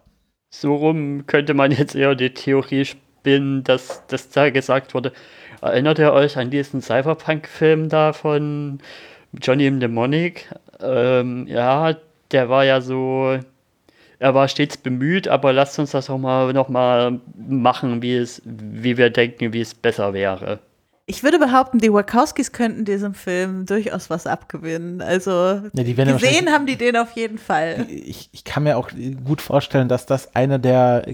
So 0.52 0.76
rum 0.76 1.26
könnte 1.26 1.54
man 1.54 1.72
jetzt 1.72 1.96
eher 1.96 2.16
die 2.16 2.34
Theorie 2.34 2.86
spinnen, 2.86 3.64
dass, 3.64 4.06
dass 4.08 4.30
da 4.30 4.50
gesagt 4.50 4.94
wurde, 4.94 5.14
erinnert 5.62 6.00
ihr 6.00 6.14
euch 6.14 6.38
an 6.38 6.50
diesen 6.50 6.82
Cyberpunk-Film 6.82 7.90
da 7.90 8.14
von 8.14 8.80
Johnny 9.34 9.70
Mnemonic? 9.70 10.50
Ähm, 10.82 11.46
ja, 11.48 11.96
der 12.32 12.50
war 12.50 12.66
ja 12.66 12.82
so, 12.82 13.40
er 14.20 14.36
war 14.36 14.48
stets 14.48 14.78
bemüht, 14.78 15.28
aber 15.28 15.54
lasst 15.54 15.80
uns 15.80 15.92
das 15.92 16.08
doch 16.08 16.18
mal 16.18 16.54
noch 16.54 16.70
mal 16.70 17.20
machen, 17.36 18.02
wie 18.02 18.16
es, 18.16 18.42
wie 18.46 18.98
wir 18.98 19.10
denken, 19.10 19.54
wie 19.54 19.62
es 19.62 19.74
besser 19.74 20.14
wäre. 20.14 20.60
Ich 21.12 21.24
würde 21.24 21.40
behaupten, 21.40 21.80
die 21.80 21.92
Wachowskis 21.92 22.52
könnten 22.52 22.86
diesem 22.86 23.16
Film 23.16 23.66
durchaus 23.66 24.12
was 24.12 24.28
abgewinnen. 24.28 25.02
Also 25.02 25.32
Ja, 25.74 25.84
gesehen 26.14 26.50
haben 26.52 26.68
die 26.68 26.76
den 26.76 26.96
auf 26.98 27.14
jeden 27.14 27.40
Fall. 27.40 27.88
ich, 27.90 28.30
ich 28.32 28.44
kann 28.44 28.62
mir 28.62 28.78
auch 28.78 28.92
gut 29.26 29.42
vorstellen, 29.42 29.88
dass 29.90 30.06
das 30.06 30.36
einer 30.36 30.60
der, 30.60 31.08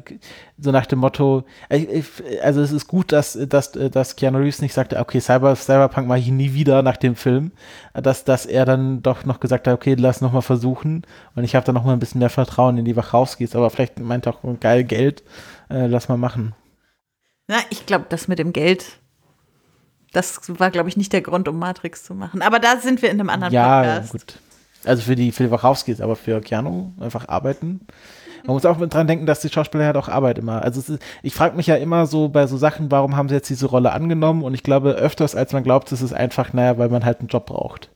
so 0.57 0.71
nach 0.71 0.85
dem 0.85 0.99
Motto, 0.99 1.45
ich- 1.69 1.97
also 2.43 2.59
es 2.61 2.73
ist 2.73 2.87
gut, 2.89 3.13
dass, 3.13 3.39
dass, 3.47 3.71
dass 3.71 4.17
Keanu 4.17 4.39
Reeves 4.39 4.61
nicht 4.61 4.73
sagte, 4.73 4.99
okay, 4.99 5.21
Cyber, 5.21 5.55
Cyberpunk 5.55 6.09
mache 6.09 6.19
ich 6.19 6.27
nie 6.27 6.53
wieder 6.53 6.81
nach 6.81 6.97
dem 6.97 7.15
Film, 7.15 7.53
dass, 7.93 8.25
dass 8.25 8.45
er 8.45 8.65
dann 8.65 9.01
doch 9.01 9.23
noch 9.23 9.39
gesagt 9.39 9.65
hat, 9.65 9.73
okay, 9.73 9.95
lass 9.97 10.19
noch 10.19 10.33
mal 10.33 10.41
versuchen 10.41 11.03
und 11.35 11.45
ich 11.45 11.55
habe 11.55 11.65
da 11.65 11.71
noch 11.71 11.85
mal 11.85 11.93
ein 11.93 11.99
bisschen 11.99 12.19
mehr 12.19 12.29
Vertrauen 12.29 12.77
in 12.77 12.83
die 12.83 12.97
Wachowskis, 12.97 13.55
aber 13.55 13.69
vielleicht 13.69 13.97
meint 14.01 14.25
er 14.25 14.33
auch, 14.35 14.59
geil 14.59 14.83
Geld, 14.83 15.23
äh, 15.69 15.87
lass 15.87 16.09
mal 16.09 16.17
machen. 16.17 16.53
Na, 17.47 17.55
ich 17.69 17.85
glaube, 17.85 18.07
das 18.09 18.27
mit 18.27 18.39
dem 18.39 18.51
Geld, 18.51 18.99
das 20.15 20.39
war, 20.59 20.71
glaube 20.71 20.89
ich, 20.89 20.97
nicht 20.97 21.11
der 21.13 21.21
Grund, 21.21 21.47
um 21.47 21.59
Matrix 21.59 22.03
zu 22.03 22.13
machen. 22.13 22.41
Aber 22.41 22.59
da 22.59 22.77
sind 22.77 23.01
wir 23.01 23.09
in 23.09 23.19
einem 23.19 23.29
anderen 23.29 23.53
ja, 23.53 23.81
Podcast. 23.81 24.11
gut. 24.11 24.39
Also 24.85 25.01
für 25.03 25.15
die, 25.15 25.31
für 25.31 25.43
die 25.43 25.51
Wachowskis, 25.51 25.99
aber 25.99 26.15
für 26.15 26.41
Keanu 26.41 26.91
einfach 26.99 27.27
arbeiten. 27.27 27.81
Man 28.45 28.53
muss 28.53 28.65
auch 28.65 28.77
dran 28.77 29.07
denken, 29.07 29.25
dass 29.25 29.39
die 29.39 29.49
Schauspieler 29.49 29.85
halt 29.85 29.97
auch 29.97 30.07
Arbeit 30.07 30.37
immer. 30.37 30.61
Also 30.61 30.79
ist, 30.79 31.01
ich 31.23 31.33
frage 31.33 31.57
mich 31.57 31.65
ja 31.65 31.75
immer 31.75 32.05
so 32.05 32.29
bei 32.29 32.45
so 32.45 32.57
Sachen, 32.57 32.91
warum 32.91 33.15
haben 33.15 33.27
sie 33.27 33.35
jetzt 33.35 33.49
diese 33.49 33.65
Rolle 33.65 33.91
angenommen? 33.91 34.43
Und 34.43 34.53
ich 34.53 34.61
glaube, 34.61 34.91
öfters 34.91 35.35
als 35.35 35.51
man 35.51 35.63
glaubt, 35.63 35.91
ist 35.91 36.01
es 36.01 36.13
einfach, 36.13 36.53
naja, 36.53 36.77
weil 36.77 36.89
man 36.89 37.03
halt 37.03 37.19
einen 37.19 37.27
Job 37.27 37.47
braucht. 37.47 37.89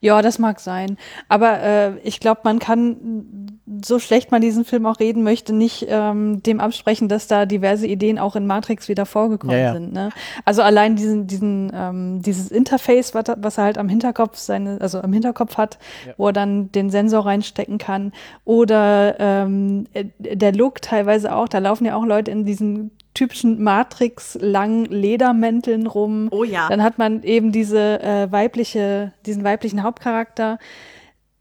Ja, 0.00 0.22
das 0.22 0.38
mag 0.38 0.60
sein. 0.60 0.96
Aber 1.28 1.60
äh, 1.60 1.98
ich 2.04 2.20
glaube, 2.20 2.42
man 2.44 2.60
kann, 2.60 3.58
so 3.84 3.98
schlecht 3.98 4.30
man 4.30 4.40
diesen 4.40 4.64
Film 4.64 4.86
auch 4.86 5.00
reden 5.00 5.24
möchte, 5.24 5.52
nicht 5.52 5.86
ähm, 5.88 6.40
dem 6.42 6.60
absprechen, 6.60 7.08
dass 7.08 7.26
da 7.26 7.46
diverse 7.46 7.86
Ideen 7.88 8.18
auch 8.20 8.36
in 8.36 8.46
Matrix 8.46 8.88
wieder 8.88 9.06
vorgekommen 9.06 9.56
Ja, 9.56 9.62
ja. 9.62 9.72
sind. 9.72 9.92
Ne? 9.92 10.10
Also 10.44 10.62
allein 10.62 10.94
diesen, 10.94 11.26
diesen, 11.26 11.72
ähm, 11.74 12.22
dieses 12.22 12.52
Interface, 12.52 13.12
was, 13.14 13.24
er- 13.28 13.38
was 13.40 13.58
er 13.58 13.64
halt 13.64 13.76
am 13.78 13.88
Hinterkopf 13.88 14.36
seine, 14.38 14.80
also 14.80 15.00
am 15.00 15.12
Hinterkopf 15.12 15.56
hat, 15.56 15.78
Ja. 16.06 16.12
wo 16.16 16.28
er 16.28 16.32
dann 16.32 16.70
den 16.70 16.90
Sensor 16.90 17.26
reinstecken 17.26 17.78
kann. 17.78 18.12
Oder 18.44 19.16
ähm, 19.18 19.86
äh, 19.94 20.04
der 20.20 20.52
Look 20.52 20.80
teilweise 20.80 21.34
auch, 21.34 21.48
da 21.48 21.58
laufen 21.58 21.84
ja 21.86 21.96
auch 21.96 22.04
Leute 22.06 22.30
in 22.30 22.44
diesen 22.44 22.92
typischen 23.18 23.60
Matrix-langen 23.62 24.84
Ledermänteln 24.84 25.88
rum. 25.88 26.28
Oh 26.30 26.44
ja. 26.44 26.68
Dann 26.68 26.82
hat 26.82 26.98
man 26.98 27.24
eben 27.24 27.50
diese 27.50 28.00
äh, 28.00 28.30
weibliche, 28.30 29.12
diesen 29.26 29.42
weiblichen 29.42 29.82
Hauptcharakter, 29.82 30.58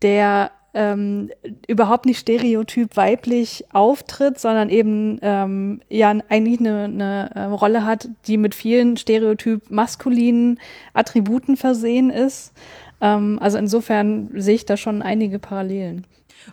der 0.02 0.52
ähm, 0.74 1.30
überhaupt 1.68 2.08
nicht 2.08 2.18
stereotyp 2.18 2.98
weiblich 2.98 3.66
auftritt, 3.74 4.40
sondern 4.40 4.70
eben 4.70 5.20
ähm, 5.22 5.82
ja 5.88 6.16
eigentlich 6.30 6.60
eine, 6.60 6.86
eine 6.86 7.30
äh, 7.36 7.44
Rolle 7.44 7.86
hat, 7.86 8.10
die 8.26 8.38
mit 8.38 8.56
vielen 8.56 8.98
stereotyp 8.98 9.70
maskulinen 9.70 10.60
Attributen 10.94 11.58
versehen 11.58 12.10
ist. 12.10 12.54
Ähm, 13.02 13.38
also 13.40 13.60
insofern 13.60 14.30
sehe 14.34 14.56
ich 14.56 14.66
da 14.66 14.78
schon 14.78 15.04
einige 15.04 15.38
Parallelen. 15.38 16.08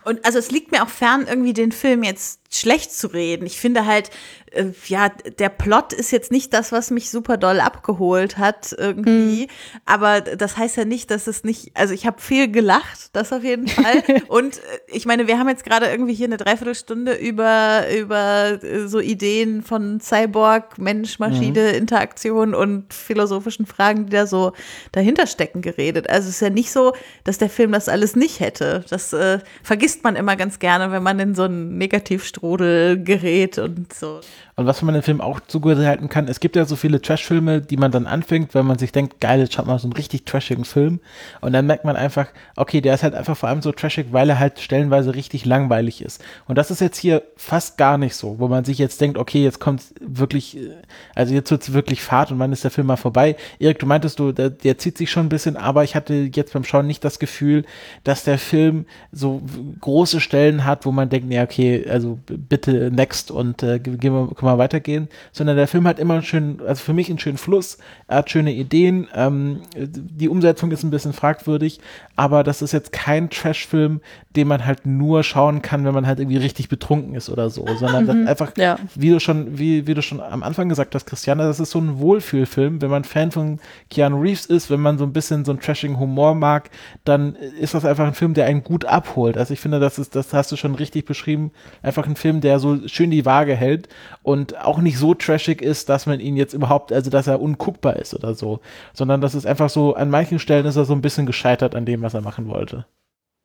Und 0.04 0.24
also 0.24 0.38
es 0.38 0.50
liegt 0.50 0.70
mir 0.70 0.82
auch 0.82 0.88
fern, 0.88 1.24
irgendwie 1.28 1.52
den 1.52 1.72
Film 1.72 2.02
jetzt 2.02 2.40
schlecht 2.56 2.92
zu 2.92 3.08
reden. 3.08 3.46
Ich 3.46 3.58
finde 3.58 3.86
halt, 3.86 4.10
äh, 4.52 4.66
ja, 4.86 5.08
der 5.08 5.48
Plot 5.48 5.92
ist 5.92 6.10
jetzt 6.10 6.30
nicht 6.30 6.52
das, 6.52 6.72
was 6.72 6.90
mich 6.90 7.10
super 7.10 7.36
doll 7.36 7.60
abgeholt 7.60 8.38
hat 8.38 8.74
irgendwie. 8.76 9.42
Mhm. 9.42 9.48
Aber 9.84 10.20
das 10.20 10.56
heißt 10.56 10.76
ja 10.76 10.84
nicht, 10.84 11.10
dass 11.10 11.26
es 11.26 11.44
nicht, 11.44 11.72
also 11.74 11.92
ich 11.92 12.06
habe 12.06 12.20
viel 12.20 12.50
gelacht, 12.50 13.10
das 13.12 13.32
auf 13.32 13.42
jeden 13.42 13.68
Fall. 13.68 14.02
Und 14.28 14.58
äh, 14.58 14.60
ich 14.88 15.06
meine, 15.06 15.26
wir 15.26 15.38
haben 15.38 15.48
jetzt 15.48 15.64
gerade 15.64 15.86
irgendwie 15.86 16.14
hier 16.14 16.26
eine 16.26 16.36
Dreiviertelstunde 16.36 17.14
über, 17.14 17.84
über 17.98 18.62
äh, 18.62 18.86
so 18.86 19.00
Ideen 19.00 19.62
von 19.62 20.00
Cyborg, 20.00 20.78
Mensch, 20.78 21.18
Maschine, 21.18 21.70
mhm. 21.72 21.78
Interaktion 21.78 22.54
und 22.54 22.94
philosophischen 22.94 23.66
Fragen, 23.66 24.06
die 24.06 24.12
da 24.12 24.26
so 24.26 24.52
dahinter 24.92 25.26
stecken, 25.26 25.62
geredet. 25.62 26.08
Also 26.08 26.28
es 26.28 26.36
ist 26.36 26.40
ja 26.40 26.50
nicht 26.50 26.70
so, 26.70 26.94
dass 27.24 27.38
der 27.38 27.50
Film 27.50 27.72
das 27.72 27.88
alles 27.88 28.16
nicht 28.16 28.40
hätte. 28.40 28.84
Das 28.88 29.12
äh, 29.12 29.40
vergisst 29.62 30.04
man 30.04 30.16
immer 30.16 30.36
ganz 30.36 30.58
gerne, 30.58 30.92
wenn 30.92 31.02
man 31.02 31.18
in 31.18 31.34
so 31.34 31.42
einen 31.44 31.76
Negativstrudel 31.78 32.43
gerät 32.52 33.58
und 33.58 33.92
so. 33.92 34.20
Und 34.56 34.66
was 34.66 34.82
man 34.82 34.94
dem 34.94 35.02
Film 35.02 35.20
auch 35.20 35.40
zugehalten 35.40 36.08
kann, 36.08 36.28
es 36.28 36.38
gibt 36.38 36.54
ja 36.54 36.64
so 36.64 36.76
viele 36.76 37.02
Trash-Filme, 37.02 37.60
die 37.60 37.76
man 37.76 37.90
dann 37.90 38.06
anfängt, 38.06 38.54
wenn 38.54 38.66
man 38.66 38.78
sich 38.78 38.92
denkt, 38.92 39.20
geil, 39.20 39.40
jetzt 39.40 39.54
schaut 39.54 39.66
man 39.66 39.78
so 39.78 39.88
einen 39.88 39.94
richtig 39.94 40.26
trashigen 40.26 40.64
Film. 40.64 41.00
Und 41.40 41.52
dann 41.52 41.66
merkt 41.66 41.84
man 41.84 41.96
einfach, 41.96 42.28
okay, 42.54 42.80
der 42.80 42.94
ist 42.94 43.02
halt 43.02 43.14
einfach 43.14 43.36
vor 43.36 43.48
allem 43.48 43.62
so 43.62 43.72
trashig, 43.72 44.08
weil 44.12 44.30
er 44.30 44.38
halt 44.38 44.60
stellenweise 44.60 45.14
richtig 45.14 45.44
langweilig 45.44 46.02
ist. 46.02 46.22
Und 46.46 46.56
das 46.56 46.70
ist 46.70 46.80
jetzt 46.80 46.98
hier 46.98 47.22
fast 47.36 47.78
gar 47.78 47.98
nicht 47.98 48.14
so, 48.14 48.38
wo 48.38 48.46
man 48.46 48.64
sich 48.64 48.78
jetzt 48.78 49.00
denkt, 49.00 49.18
okay, 49.18 49.42
jetzt 49.42 49.58
kommt 49.58 49.82
wirklich, 50.00 50.56
äh, 50.56 50.70
also 51.16 51.34
jetzt 51.34 51.50
wird's 51.50 51.72
wirklich 51.72 52.02
Fahrt 52.02 52.30
und 52.30 52.38
wann 52.38 52.52
ist 52.52 52.62
der 52.62 52.70
Film 52.70 52.86
mal 52.86 52.96
vorbei. 52.96 53.34
Erik, 53.58 53.80
du 53.80 53.86
meintest 53.86 54.20
du, 54.20 54.30
der, 54.30 54.50
der 54.50 54.78
zieht 54.78 54.98
sich 54.98 55.10
schon 55.10 55.26
ein 55.26 55.30
bisschen, 55.30 55.56
aber 55.56 55.82
ich 55.82 55.96
hatte 55.96 56.30
jetzt 56.32 56.52
beim 56.52 56.64
Schauen 56.64 56.86
nicht 56.86 57.02
das 57.02 57.18
Gefühl, 57.18 57.64
dass 58.04 58.22
der 58.22 58.38
Film 58.38 58.86
so 59.10 59.42
große 59.80 60.20
Stellen 60.20 60.64
hat, 60.64 60.86
wo 60.86 60.92
man 60.92 61.08
denkt, 61.08 61.32
ja, 61.32 61.42
okay, 61.42 61.84
also 61.88 62.20
bitte 62.38 62.90
next 62.90 63.30
und 63.30 63.62
äh, 63.62 63.78
gehen 63.78 64.00
wir, 64.00 64.30
mal 64.40 64.58
weitergehen, 64.58 65.08
sondern 65.32 65.56
der 65.56 65.68
Film 65.68 65.86
hat 65.86 65.98
immer 65.98 66.14
einen 66.14 66.22
schönen, 66.22 66.60
also 66.66 66.82
für 66.82 66.92
mich 66.92 67.08
einen 67.08 67.18
schönen 67.18 67.38
Fluss, 67.38 67.78
er 68.08 68.18
hat 68.18 68.30
schöne 68.30 68.52
Ideen, 68.52 69.08
ähm, 69.14 69.60
die 69.76 70.28
Umsetzung 70.28 70.70
ist 70.70 70.82
ein 70.82 70.90
bisschen 70.90 71.12
fragwürdig, 71.12 71.80
aber 72.16 72.42
das 72.42 72.62
ist 72.62 72.72
jetzt 72.72 72.92
kein 72.92 73.30
Trash-Film, 73.30 74.00
den 74.36 74.48
man 74.48 74.64
halt 74.64 74.86
nur 74.86 75.22
schauen 75.22 75.62
kann, 75.62 75.84
wenn 75.84 75.94
man 75.94 76.06
halt 76.06 76.20
irgendwie 76.20 76.38
richtig 76.38 76.68
betrunken 76.68 77.14
ist 77.14 77.30
oder 77.30 77.50
so, 77.50 77.66
sondern 77.76 78.06
das 78.06 78.16
mhm. 78.16 78.28
einfach, 78.28 78.52
ja. 78.56 78.78
wie 78.94 79.10
du 79.10 79.20
schon, 79.20 79.58
wie, 79.58 79.86
wie 79.86 79.94
du 79.94 80.02
schon 80.02 80.20
am 80.20 80.42
Anfang 80.42 80.68
gesagt 80.68 80.94
hast, 80.94 81.06
Christiane, 81.06 81.44
das 81.44 81.60
ist 81.60 81.70
so 81.70 81.80
ein 81.80 81.98
Wohlfühlfilm, 81.98 82.82
wenn 82.82 82.90
man 82.90 83.04
Fan 83.04 83.30
von 83.30 83.60
Keanu 83.90 84.20
Reeves 84.20 84.46
ist, 84.46 84.70
wenn 84.70 84.80
man 84.80 84.98
so 84.98 85.04
ein 85.04 85.12
bisschen 85.12 85.44
so 85.44 85.52
einen 85.52 85.60
trashigen 85.60 85.98
Humor 85.98 86.34
mag, 86.34 86.70
dann 87.04 87.34
ist 87.36 87.74
das 87.74 87.84
einfach 87.84 88.06
ein 88.06 88.14
Film, 88.14 88.34
der 88.34 88.46
einen 88.46 88.62
gut 88.64 88.84
abholt. 88.84 89.36
Also 89.36 89.52
ich 89.52 89.60
finde, 89.60 89.80
das 89.80 89.98
ist, 89.98 90.14
das 90.14 90.32
hast 90.32 90.52
du 90.52 90.56
schon 90.56 90.74
richtig 90.74 91.04
beschrieben, 91.04 91.50
einfach 91.82 92.06
ein 92.06 92.13
Film, 92.16 92.40
der 92.40 92.58
so 92.58 92.86
schön 92.88 93.10
die 93.10 93.24
Waage 93.24 93.54
hält 93.54 93.88
und 94.22 94.60
auch 94.60 94.78
nicht 94.78 94.98
so 94.98 95.14
trashig 95.14 95.62
ist, 95.62 95.88
dass 95.88 96.06
man 96.06 96.20
ihn 96.20 96.36
jetzt 96.36 96.54
überhaupt, 96.54 96.92
also 96.92 97.10
dass 97.10 97.26
er 97.26 97.40
unguckbar 97.40 97.96
ist 97.96 98.14
oder 98.14 98.34
so, 98.34 98.60
sondern 98.92 99.20
das 99.20 99.34
ist 99.34 99.46
einfach 99.46 99.70
so, 99.70 99.94
an 99.94 100.10
manchen 100.10 100.38
Stellen 100.38 100.66
ist 100.66 100.76
er 100.76 100.84
so 100.84 100.94
ein 100.94 101.02
bisschen 101.02 101.26
gescheitert 101.26 101.74
an 101.74 101.84
dem, 101.84 102.02
was 102.02 102.14
er 102.14 102.20
machen 102.20 102.48
wollte. 102.48 102.86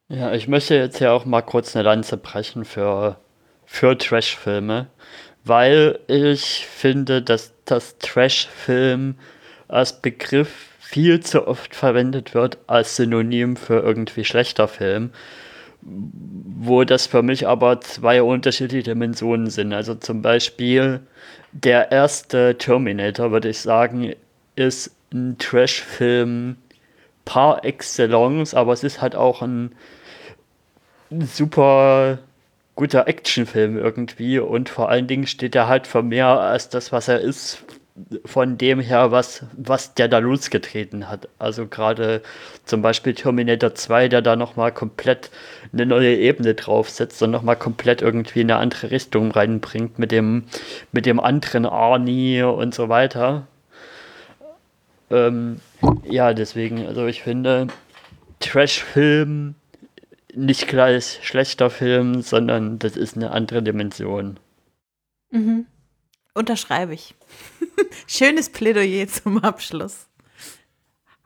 Ja, 0.10 0.34
ich 0.34 0.48
möchte 0.48 0.76
jetzt 0.76 1.00
ja 1.00 1.12
auch 1.12 1.26
mal 1.26 1.42
kurz 1.42 1.76
eine 1.76 1.84
Lanze 1.84 2.18
brechen 2.18 2.66
für, 2.66 3.18
für 3.66 3.98
Trash-Filme, 3.98 4.88
weil 5.44 6.00
ich 6.08 6.66
finde, 6.66 7.22
dass 7.22 7.54
das 7.66 7.98
Trash-Film 8.00 9.16
als 9.68 10.02
Begriff 10.02 10.70
viel 10.80 11.20
zu 11.20 11.48
oft 11.48 11.76
verwendet 11.76 12.34
wird 12.34 12.58
als 12.66 12.96
Synonym 12.96 13.56
für 13.56 13.80
irgendwie 13.80 14.26
schlechter 14.26 14.68
Film, 14.68 15.12
wo 15.82 16.84
das 16.84 17.08
für 17.08 17.24
mich 17.24 17.48
aber 17.48 17.82
zwei 17.82 18.22
unterschiedliche 18.22 18.84
Dimensionen 18.84 19.50
sind. 19.50 19.74
Also 19.74 19.96
zum 19.96 20.22
Beispiel 20.22 21.00
der 21.52 21.92
erste 21.92 22.58
Terminator, 22.58 23.32
würde 23.32 23.50
ich 23.50 23.60
sagen, 23.60 24.14
ist 24.56 24.92
ein 25.14 25.38
Trash-Film 25.38 26.58
par 27.26 27.64
excellence, 27.64 28.54
aber 28.54 28.74
es 28.74 28.84
ist 28.84 29.02
halt 29.02 29.16
auch 29.16 29.42
ein 29.42 29.72
super 31.10 32.20
guter 32.76 33.08
Actionfilm 33.08 33.78
irgendwie 33.78 34.40
und 34.40 34.70
vor 34.70 34.90
allen 34.90 35.08
Dingen 35.08 35.28
steht 35.28 35.56
er 35.56 35.68
halt 35.68 35.88
für 35.88 36.04
mehr 36.04 36.28
als 36.28 36.70
das, 36.70 36.92
was 36.92 37.08
er 37.08 37.20
ist, 37.20 37.64
von 38.26 38.58
dem 38.58 38.80
her, 38.80 39.12
was, 39.12 39.46
was 39.54 39.94
der 39.94 40.08
da 40.08 40.20
losgetreten 40.20 41.10
hat. 41.10 41.30
Also 41.40 41.68
gerade 41.68 42.22
zum 42.66 42.82
Beispiel 42.82 43.14
Terminator 43.14 43.76
2, 43.76 44.08
der 44.10 44.22
da 44.22 44.36
nochmal 44.36 44.72
komplett 44.72 45.32
eine 45.74 45.86
neue 45.86 46.16
Ebene 46.16 46.54
draufsetzt 46.56 47.22
und 47.22 47.32
nochmal 47.32 47.56
komplett 47.56 48.02
irgendwie 48.02 48.42
in 48.42 48.52
eine 48.52 48.60
andere 48.60 48.92
Richtung 48.92 49.32
reinbringt 49.32 50.00
mit 50.00 50.12
dem, 50.12 50.46
mit 50.92 51.06
dem 51.06 51.20
anderen 51.20 51.66
Arnie 51.66 52.44
und 52.44 52.74
so 52.74 52.90
weiter. 52.90 53.48
Ähm, 55.12 55.60
ja, 56.04 56.34
deswegen, 56.34 56.86
also 56.86 57.08
ich 57.08 57.24
finde, 57.24 57.68
Trash-Film 58.40 59.56
nicht 60.36 60.68
gleich 60.68 61.20
schlechter 61.24 61.70
Film, 61.70 62.22
sondern 62.22 62.80
das 62.80 62.96
ist 62.96 63.16
eine 63.16 63.32
andere 63.32 63.64
Dimension. 63.64 64.38
Mhm. 65.32 65.66
Unterschreibe 66.40 66.94
ich. 66.94 67.16
Schönes 68.08 68.50
Plädoyer 68.50 69.10
zum 69.10 69.40
Abschluss. 69.40 70.08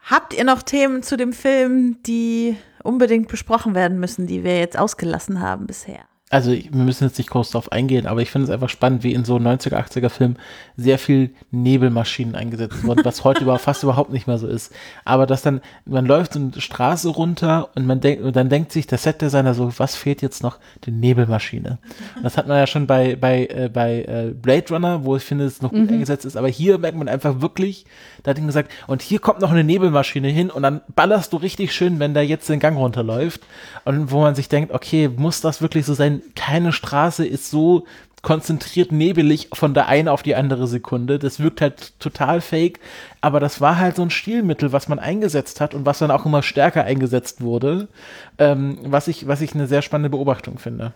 Habt 0.01 0.33
ihr 0.33 0.43
noch 0.43 0.63
Themen 0.63 1.03
zu 1.03 1.17
dem 1.17 1.33
Film, 1.33 2.01
die 2.01 2.57
unbedingt 2.81 3.27
besprochen 3.27 3.75
werden 3.75 3.99
müssen, 3.99 4.25
die 4.25 4.43
wir 4.43 4.57
jetzt 4.57 4.75
ausgelassen 4.75 5.39
haben 5.39 5.67
bisher? 5.67 6.05
Also 6.33 6.51
wir 6.51 6.63
müssen 6.71 7.03
jetzt 7.03 7.19
nicht 7.19 7.29
groß 7.29 7.51
darauf 7.51 7.71
eingehen, 7.71 8.07
aber 8.07 8.21
ich 8.23 8.31
finde 8.31 8.45
es 8.45 8.49
einfach 8.49 8.69
spannend, 8.69 9.03
wie 9.03 9.13
in 9.13 9.23
so 9.23 9.35
90er, 9.35 9.75
80er 9.75 10.09
Filmen 10.09 10.37
sehr 10.75 10.97
viel 10.97 11.29
Nebelmaschinen 11.51 12.33
eingesetzt 12.33 12.83
wurden, 12.83 13.05
was 13.05 13.23
heute 13.23 13.43
über, 13.43 13.59
fast 13.59 13.83
überhaupt 13.83 14.11
nicht 14.11 14.25
mehr 14.25 14.39
so 14.39 14.47
ist. 14.47 14.73
Aber 15.05 15.27
dass 15.27 15.43
dann, 15.43 15.61
man 15.85 16.07
läuft 16.07 16.33
so 16.33 16.39
eine 16.39 16.59
Straße 16.59 17.09
runter 17.09 17.69
und 17.75 17.85
man 17.85 18.01
denkt, 18.01 18.23
und 18.23 18.35
dann 18.35 18.49
denkt 18.49 18.71
sich 18.71 18.87
der 18.87 18.97
Set-Designer 18.97 19.53
so, 19.53 19.71
was 19.77 19.95
fehlt 19.95 20.23
jetzt 20.23 20.41
noch? 20.41 20.57
Die 20.85 20.91
Nebelmaschine. 20.91 21.77
Das 22.23 22.35
hat 22.35 22.47
man 22.47 22.57
ja 22.57 22.65
schon 22.65 22.87
bei, 22.87 23.15
bei, 23.15 23.45
äh, 23.45 23.69
bei 23.71 24.01
äh, 24.01 24.33
Blade 24.33 24.73
Runner, 24.73 25.05
wo 25.05 25.15
ich 25.15 25.23
finde, 25.23 25.45
es 25.45 25.61
noch 25.61 25.69
gut 25.69 25.81
mhm. 25.81 25.89
eingesetzt 25.89 26.25
ist, 26.25 26.35
aber 26.35 26.47
hier 26.47 26.79
merkt 26.79 26.97
man 26.97 27.09
einfach 27.09 27.41
wirklich, 27.41 27.85
da 28.23 28.31
hat 28.31 28.39
ihn 28.39 28.47
gesagt, 28.47 28.71
und 28.87 29.03
hier 29.03 29.19
kommt 29.19 29.39
noch 29.39 29.51
eine 29.51 29.63
Nebelmaschine 29.63 30.29
hin 30.29 30.49
und 30.49 30.63
dann 30.63 30.81
ballerst 30.95 31.31
du 31.31 31.37
richtig 31.37 31.73
schön, 31.73 31.99
wenn 31.99 32.15
der 32.15 32.25
jetzt 32.25 32.49
den 32.49 32.59
Gang 32.59 32.75
runterläuft. 32.75 33.41
Und 33.85 34.09
wo 34.11 34.21
man 34.21 34.33
sich 34.33 34.49
denkt, 34.49 34.73
okay, 34.73 35.09
muss 35.09 35.41
das 35.41 35.61
wirklich 35.61 35.85
so 35.85 35.93
sein? 35.93 36.22
Keine 36.35 36.71
Straße 36.71 37.25
ist 37.25 37.49
so 37.49 37.85
konzentriert 38.23 38.93
nebelig 38.93 39.49
von 39.53 39.73
der 39.73 39.87
einen 39.87 40.07
auf 40.07 40.23
die 40.23 40.35
andere 40.35 40.65
Sekunde. 40.65 41.19
Das 41.19 41.41
wirkt 41.41 41.61
halt 41.61 41.99
total 41.99 42.41
fake, 42.41 42.79
aber 43.21 43.39
das 43.39 43.61
war 43.61 43.77
halt 43.77 43.97
so 43.97 44.01
ein 44.01 44.09
Stilmittel, 44.09 44.71
was 44.71 44.87
man 44.87 44.97
eingesetzt 44.97 45.59
hat 45.61 45.75
und 45.75 45.85
was 45.85 45.99
dann 45.99 46.09
auch 46.09 46.25
immer 46.25 46.41
stärker 46.41 46.85
eingesetzt 46.85 47.41
wurde, 47.41 47.89
ähm, 48.39 48.79
was, 48.85 49.09
ich, 49.09 49.27
was 49.27 49.41
ich 49.41 49.53
eine 49.53 49.67
sehr 49.67 49.81
spannende 49.81 50.09
Beobachtung 50.09 50.57
finde. 50.57 50.93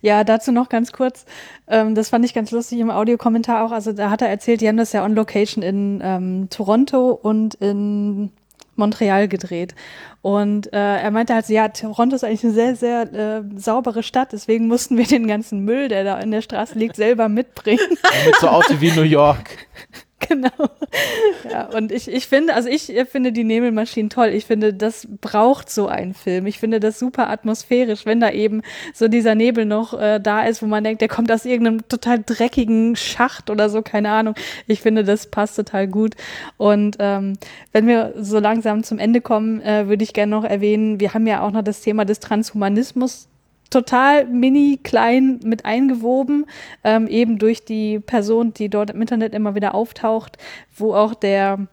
Ja, 0.00 0.22
dazu 0.22 0.52
noch 0.52 0.68
ganz 0.68 0.92
kurz. 0.92 1.24
Ähm, 1.66 1.94
das 1.94 2.10
fand 2.10 2.24
ich 2.24 2.34
ganz 2.34 2.52
lustig 2.52 2.78
im 2.78 2.90
Audiokommentar 2.90 3.64
auch. 3.64 3.72
Also 3.72 3.92
da 3.92 4.10
hat 4.10 4.22
er 4.22 4.28
erzählt, 4.28 4.60
die 4.60 4.68
haben 4.68 4.76
das 4.76 4.92
ja 4.92 5.04
on 5.04 5.14
Location 5.14 5.62
in 5.62 6.00
ähm, 6.02 6.48
Toronto 6.50 7.10
und 7.10 7.54
in 7.54 8.30
Montreal 8.76 9.28
gedreht. 9.28 9.74
Und 10.22 10.72
äh, 10.72 10.98
er 10.98 11.10
meinte 11.10 11.34
halt, 11.34 11.48
ja, 11.48 11.68
Toronto 11.68 12.16
ist 12.16 12.24
eigentlich 12.24 12.44
eine 12.44 12.52
sehr, 12.52 12.76
sehr 12.76 13.12
äh, 13.12 13.42
saubere 13.56 14.02
Stadt, 14.02 14.32
deswegen 14.32 14.68
mussten 14.68 14.96
wir 14.96 15.06
den 15.06 15.26
ganzen 15.26 15.60
Müll, 15.64 15.88
der 15.88 16.04
da 16.04 16.18
in 16.20 16.30
der 16.30 16.42
Straße 16.42 16.78
liegt, 16.78 16.96
selber 16.96 17.28
mitbringen. 17.28 17.80
Damit 18.02 18.36
so 18.40 18.48
aussieht 18.48 18.80
wie 18.80 18.92
New 18.92 19.02
York. 19.02 19.66
genau. 20.28 20.70
Ja, 21.50 21.66
und 21.66 21.92
ich, 21.92 22.08
ich 22.08 22.26
finde, 22.26 22.54
also 22.54 22.68
ich 22.68 22.92
finde 23.10 23.32
die 23.32 23.44
Nebelmaschinen 23.44 24.10
toll. 24.10 24.28
Ich 24.28 24.46
finde, 24.46 24.74
das 24.74 25.08
braucht 25.20 25.70
so 25.70 25.88
einen 25.88 26.14
Film. 26.14 26.46
Ich 26.46 26.58
finde 26.58 26.80
das 26.80 26.98
super 26.98 27.28
atmosphärisch, 27.28 28.06
wenn 28.06 28.20
da 28.20 28.30
eben 28.30 28.62
so 28.94 29.08
dieser 29.08 29.34
Nebel 29.34 29.64
noch 29.64 29.98
äh, 29.98 30.20
da 30.20 30.42
ist, 30.44 30.62
wo 30.62 30.66
man 30.66 30.84
denkt, 30.84 31.00
der 31.00 31.08
kommt 31.08 31.30
aus 31.32 31.44
irgendeinem 31.44 31.86
total 31.88 32.22
dreckigen 32.24 32.96
Schacht 32.96 33.50
oder 33.50 33.68
so, 33.68 33.82
keine 33.82 34.10
Ahnung. 34.10 34.34
Ich 34.66 34.80
finde, 34.80 35.04
das 35.04 35.26
passt 35.26 35.56
total 35.56 35.88
gut. 35.88 36.14
Und 36.56 36.96
ähm, 36.98 37.34
wenn 37.72 37.86
wir 37.86 38.14
so 38.18 38.38
langsam 38.38 38.84
zum 38.84 38.98
Ende 38.98 39.20
kommen, 39.20 39.60
äh, 39.62 39.88
würde 39.88 40.04
ich 40.04 40.12
gerne 40.12 40.30
noch 40.30 40.44
erwähnen, 40.44 41.00
wir 41.00 41.14
haben 41.14 41.26
ja 41.26 41.42
auch 41.42 41.50
noch 41.50 41.62
das 41.62 41.80
Thema 41.80 42.04
des 42.04 42.20
Transhumanismus 42.20 43.28
total 43.72 44.26
mini 44.26 44.78
klein 44.82 45.40
mit 45.44 45.64
eingewoben, 45.64 46.46
ähm, 46.84 47.06
eben 47.08 47.38
durch 47.38 47.64
die 47.64 47.98
Person, 47.98 48.54
die 48.54 48.68
dort 48.68 48.90
im 48.90 49.00
Internet 49.00 49.34
immer 49.34 49.54
wieder 49.54 49.74
auftaucht, 49.74 50.38
wo 50.76 50.94
auch 50.94 51.14
der 51.14 51.66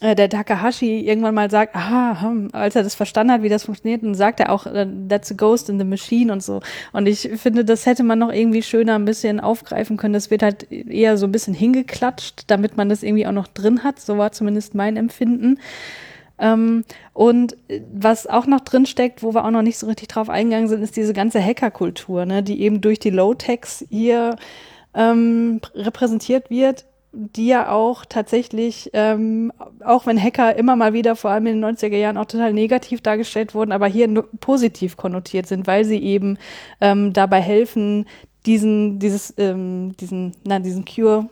äh, 0.00 0.14
der 0.14 0.30
Takahashi 0.30 1.00
irgendwann 1.00 1.34
mal 1.34 1.50
sagt, 1.50 1.74
aha, 1.74 2.22
hm, 2.22 2.48
als 2.52 2.76
er 2.76 2.84
das 2.84 2.94
verstanden 2.94 3.32
hat, 3.32 3.42
wie 3.42 3.48
das 3.48 3.64
funktioniert, 3.64 4.02
dann 4.02 4.14
sagt 4.14 4.40
er 4.40 4.50
auch, 4.50 4.66
äh, 4.66 4.86
that's 5.08 5.32
a 5.32 5.34
ghost 5.34 5.68
in 5.68 5.78
the 5.78 5.84
machine 5.84 6.32
und 6.32 6.42
so. 6.42 6.60
Und 6.92 7.06
ich 7.06 7.28
finde, 7.36 7.64
das 7.64 7.86
hätte 7.86 8.04
man 8.04 8.18
noch 8.18 8.32
irgendwie 8.32 8.62
schöner 8.62 8.94
ein 8.94 9.04
bisschen 9.04 9.40
aufgreifen 9.40 9.96
können. 9.96 10.14
Das 10.14 10.30
wird 10.30 10.42
halt 10.42 10.70
eher 10.70 11.16
so 11.16 11.26
ein 11.26 11.32
bisschen 11.32 11.54
hingeklatscht, 11.54 12.44
damit 12.46 12.76
man 12.76 12.88
das 12.88 13.02
irgendwie 13.02 13.26
auch 13.26 13.32
noch 13.32 13.48
drin 13.48 13.82
hat. 13.82 14.00
So 14.00 14.16
war 14.16 14.32
zumindest 14.32 14.74
mein 14.74 14.96
Empfinden. 14.96 15.58
Ähm, 16.40 16.84
und 17.12 17.56
äh, 17.68 17.82
was 17.92 18.26
auch 18.26 18.46
noch 18.46 18.60
drin 18.60 18.86
steckt, 18.86 19.22
wo 19.22 19.34
wir 19.34 19.44
auch 19.44 19.50
noch 19.50 19.62
nicht 19.62 19.78
so 19.78 19.86
richtig 19.86 20.08
drauf 20.08 20.28
eingegangen 20.28 20.68
sind, 20.68 20.82
ist 20.82 20.96
diese 20.96 21.12
ganze 21.12 21.44
Hackerkultur, 21.44 22.24
ne, 22.26 22.42
die 22.42 22.62
eben 22.62 22.80
durch 22.80 22.98
die 22.98 23.10
Low-Techs 23.10 23.84
hier 23.90 24.36
ähm, 24.94 25.60
repräsentiert 25.74 26.50
wird 26.50 26.84
die 27.12 27.46
ja 27.46 27.70
auch 27.70 28.04
tatsächlich, 28.04 28.90
ähm, 28.92 29.52
auch 29.84 30.06
wenn 30.06 30.22
Hacker 30.22 30.54
immer 30.56 30.76
mal 30.76 30.92
wieder, 30.92 31.16
vor 31.16 31.30
allem 31.30 31.46
in 31.46 31.60
den 31.60 31.76
90er 31.76 31.96
Jahren, 31.96 32.16
auch 32.16 32.26
total 32.26 32.52
negativ 32.52 33.00
dargestellt 33.00 33.54
wurden, 33.54 33.72
aber 33.72 33.86
hier 33.88 34.08
positiv 34.40 34.96
konnotiert 34.96 35.46
sind, 35.46 35.66
weil 35.66 35.84
sie 35.84 35.98
eben 35.98 36.38
ähm, 36.80 37.12
dabei 37.12 37.40
helfen, 37.40 38.06
diesen, 38.46 38.98
dieses, 39.00 39.34
ähm, 39.38 39.96
diesen, 39.98 40.36
na, 40.44 40.60
diesen 40.60 40.84
Cure, 40.84 41.28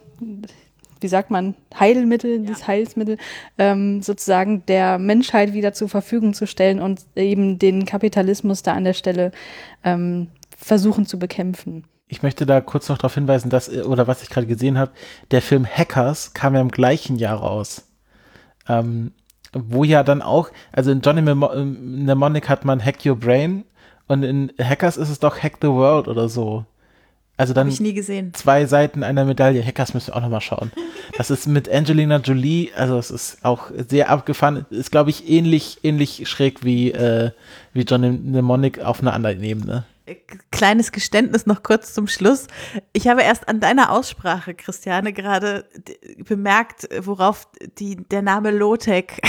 wie 1.01 1.09
sagt 1.09 1.31
man, 1.31 1.55
Heilmittel, 1.79 2.37
ja. 2.37 2.39
dieses 2.39 2.67
Heilsmittel, 2.67 3.19
ähm, 3.59 4.03
sozusagen 4.03 4.65
der 4.67 4.99
Menschheit 4.99 5.53
wieder 5.53 5.73
zur 5.73 5.89
Verfügung 5.89 6.35
zu 6.35 6.47
stellen 6.47 6.81
und 6.81 7.01
eben 7.17 7.59
den 7.59 7.87
Kapitalismus 7.87 8.63
da 8.63 8.75
an 8.75 8.85
der 8.85 8.95
Stelle 8.95 9.33
ähm, 9.85 10.29
versuchen 10.57 11.07
zu 11.07 11.19
bekämpfen 11.19 11.85
ich 12.09 12.23
möchte 12.23 12.47
da 12.47 12.61
kurz 12.61 12.89
noch 12.89 12.99
darauf 12.99 13.15
hinweisen, 13.15 13.51
dass, 13.51 13.69
äh, 13.69 13.83
oder 13.83 14.07
was 14.07 14.23
ich 14.23 14.31
gerade 14.31 14.47
gesehen 14.47 14.79
habe, 14.79 14.93
der 15.31 15.43
Film 15.43 15.67
Hackers 15.67 16.33
kam 16.35 16.55
ja 16.55 16.61
im 16.61 16.71
gleichen 16.71 17.17
Jahr 17.17 17.39
raus. 17.39 17.85
Ähm, 18.69 19.13
wo 19.53 19.85
ja 19.85 20.03
dann 20.03 20.21
auch, 20.21 20.51
also 20.73 20.91
in 20.91 21.01
Johnny 21.01 21.23
Mnemonic 21.23 22.49
hat 22.49 22.65
man 22.65 22.85
Hack 22.85 23.05
Your 23.07 23.17
Brain 23.17 23.65
und 24.07 24.23
in 24.23 24.53
Hackers 24.61 24.97
ist 24.97 25.09
es 25.09 25.21
doch 25.21 25.39
Hack 25.43 25.59
the 25.63 25.69
World 25.69 26.09
oder 26.09 26.29
so. 26.29 26.65
Also 27.39 27.55
dann 27.55 27.69
ich 27.69 27.81
nie 27.81 27.95
gesehen. 27.95 28.35
zwei 28.35 28.67
Seiten 28.67 29.03
einer 29.03 29.25
Medaille. 29.25 29.65
Hackers 29.65 29.95
müssen 29.95 30.09
wir 30.09 30.17
auch 30.17 30.21
nochmal 30.21 30.41
schauen. 30.41 30.73
Das 31.17 31.31
ist 31.31 31.47
mit 31.47 31.69
Angelina 31.69 32.19
Jolie, 32.19 32.71
also 32.77 32.99
es 32.99 33.11
ist 33.11 33.45
auch 33.45 33.71
sehr 33.89 34.11
abgefahren, 34.11 34.67
ist 34.71 34.91
glaube 34.91 35.11
ich 35.11 35.29
ähnlich, 35.29 35.79
ähnlich 35.83 36.29
schräg 36.29 36.65
wie, 36.65 36.91
äh, 36.91 37.31
wie 37.73 37.83
Johnny 37.83 38.11
Mnemonic 38.11 38.81
auf 38.81 39.01
einer 39.01 39.15
anderen 39.15 39.43
Ebene 39.43 39.87
kleines 40.51 40.93
Geständnis 40.93 41.47
noch 41.47 41.63
kurz 41.63 41.93
zum 41.95 42.09
Schluss. 42.09 42.47
Ich 42.93 43.09
habe 43.09 43.23
erst 43.23 43.49
an 43.49 43.61
deiner 43.61 43.91
Aussprache, 43.91 44.55
Christiane, 44.55 45.13
gerade 45.13 45.69
bemerkt, 46.25 46.89
worauf 47.01 47.49
die, 47.79 47.97
der 47.97 48.23
Name 48.23 48.51
Lotec 48.51 49.21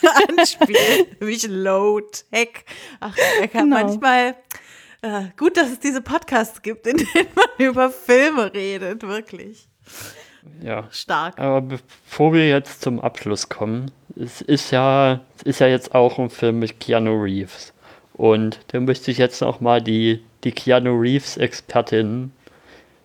anspielt. 0.28 0.78
Nämlich 1.20 1.46
Low-Tech. 1.48 2.64
Ach, 3.00 3.16
er 3.40 3.48
kann 3.48 3.70
genau. 3.70 3.82
manchmal. 3.82 4.36
Äh, 5.02 5.24
gut, 5.36 5.56
dass 5.56 5.70
es 5.70 5.80
diese 5.80 6.02
Podcasts 6.02 6.62
gibt, 6.62 6.86
in 6.86 6.98
denen 6.98 7.28
man 7.34 7.46
über 7.58 7.90
Filme 7.90 8.52
redet, 8.52 9.02
wirklich. 9.02 9.68
Ja. 10.62 10.88
Stark. 10.90 11.38
Aber 11.38 11.60
bevor 11.62 12.32
wir 12.32 12.48
jetzt 12.48 12.82
zum 12.82 13.00
Abschluss 13.00 13.48
kommen, 13.48 13.90
es 14.16 14.40
ist 14.40 14.70
ja, 14.70 15.20
es 15.38 15.42
ist 15.44 15.60
ja 15.60 15.66
jetzt 15.68 15.94
auch 15.94 16.18
ein 16.18 16.30
Film 16.30 16.58
mit 16.58 16.80
Keanu 16.80 17.22
Reeves. 17.22 17.72
Und 18.14 18.60
da 18.68 18.80
möchte 18.80 19.10
ich 19.10 19.18
jetzt 19.18 19.40
noch 19.40 19.60
mal 19.60 19.80
die, 19.80 20.22
die 20.44 20.52
Keanu 20.52 20.98
Reeves-Expertin 20.98 22.32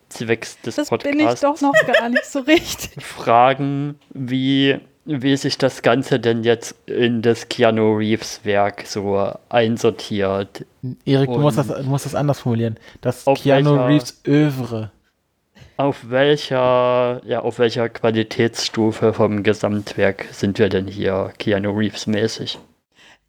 zwecks 0.09 0.59
des 0.61 0.75
das 0.75 0.89
Podcasts. 0.89 1.17
bin 1.17 1.27
ich 1.27 1.39
doch 1.39 1.61
noch 1.61 1.73
gar 1.85 2.09
nicht 2.09 2.25
so 2.25 2.39
richtig. 2.39 3.03
Fragen, 3.05 3.99
wie, 4.13 4.79
wie 5.05 5.37
sich 5.37 5.57
das 5.57 5.83
Ganze 5.83 6.19
denn 6.19 6.43
jetzt 6.43 6.75
in 6.87 7.21
das 7.21 7.47
Keanu 7.47 7.95
Reeves-Werk 7.97 8.85
so 8.87 9.31
einsortiert. 9.49 10.65
Erik, 11.05 11.29
du 11.31 11.37
musst 11.39 11.57
das, 11.57 11.67
du 11.67 11.83
musst 11.83 12.05
das 12.05 12.15
anders 12.15 12.39
formulieren. 12.39 12.77
Das 13.01 13.25
Keanu 13.25 13.71
welcher, 13.71 13.87
Reeves 13.87 14.21
Övre. 14.25 14.91
Auf 15.77 16.09
welcher, 16.09 17.21
ja, 17.25 17.41
auf 17.41 17.59
welcher 17.59 17.89
Qualitätsstufe 17.89 19.13
vom 19.13 19.43
Gesamtwerk 19.43 20.25
sind 20.31 20.57
wir 20.57 20.69
denn 20.69 20.87
hier 20.87 21.31
Keanu 21.37 21.71
Reeves 21.71 22.07
mäßig? 22.07 22.57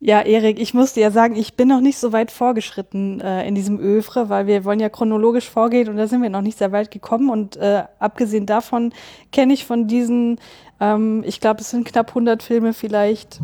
Ja, 0.07 0.21
Erik, 0.21 0.61
ich 0.61 0.73
muss 0.73 0.93
dir 0.93 1.01
ja 1.01 1.11
sagen, 1.11 1.35
ich 1.35 1.55
bin 1.55 1.67
noch 1.67 1.81
nicht 1.81 1.99
so 1.99 2.13
weit 2.13 2.31
vorgeschritten 2.31 3.21
äh, 3.21 3.45
in 3.49 3.57
diesem 3.57 3.81
Övre, 3.81 4.29
weil 4.29 4.47
wir 4.47 4.65
wollen 4.65 4.79
ja 4.79 4.89
chronologisch 4.89 5.51
vorgehen 5.51 5.89
und 5.89 5.97
da 5.97 6.07
sind 6.07 6.23
wir 6.23 6.31
noch 6.31 6.43
nicht 6.43 6.59
sehr 6.59 6.71
weit 6.71 6.93
gekommen. 6.93 7.29
Und 7.29 7.57
äh, 7.57 7.83
abgesehen 7.99 8.47
davon 8.47 8.93
kenne 9.33 9.53
ich 9.53 9.67
von 9.67 9.89
diesen, 9.89 10.39
ähm, 10.79 11.25
ich 11.27 11.41
glaube, 11.41 11.61
es 11.61 11.71
sind 11.71 11.89
knapp 11.89 12.11
100 12.11 12.41
Filme, 12.45 12.73
vielleicht 12.73 13.41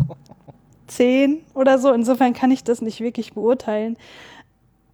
10 0.86 1.40
oder 1.54 1.80
so. 1.80 1.92
Insofern 1.92 2.32
kann 2.32 2.52
ich 2.52 2.62
das 2.62 2.80
nicht 2.80 3.00
wirklich 3.00 3.32
beurteilen. 3.32 3.96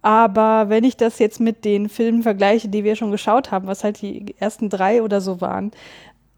Aber 0.01 0.69
wenn 0.69 0.83
ich 0.83 0.97
das 0.97 1.19
jetzt 1.19 1.39
mit 1.39 1.65
den 1.65 1.87
Filmen 1.87 2.23
vergleiche, 2.23 2.69
die 2.69 2.83
wir 2.83 2.95
schon 2.95 3.11
geschaut 3.11 3.51
haben, 3.51 3.67
was 3.67 3.83
halt 3.83 4.01
die 4.01 4.33
ersten 4.39 4.69
drei 4.71 5.03
oder 5.03 5.21
so 5.21 5.39
waren, 5.39 5.69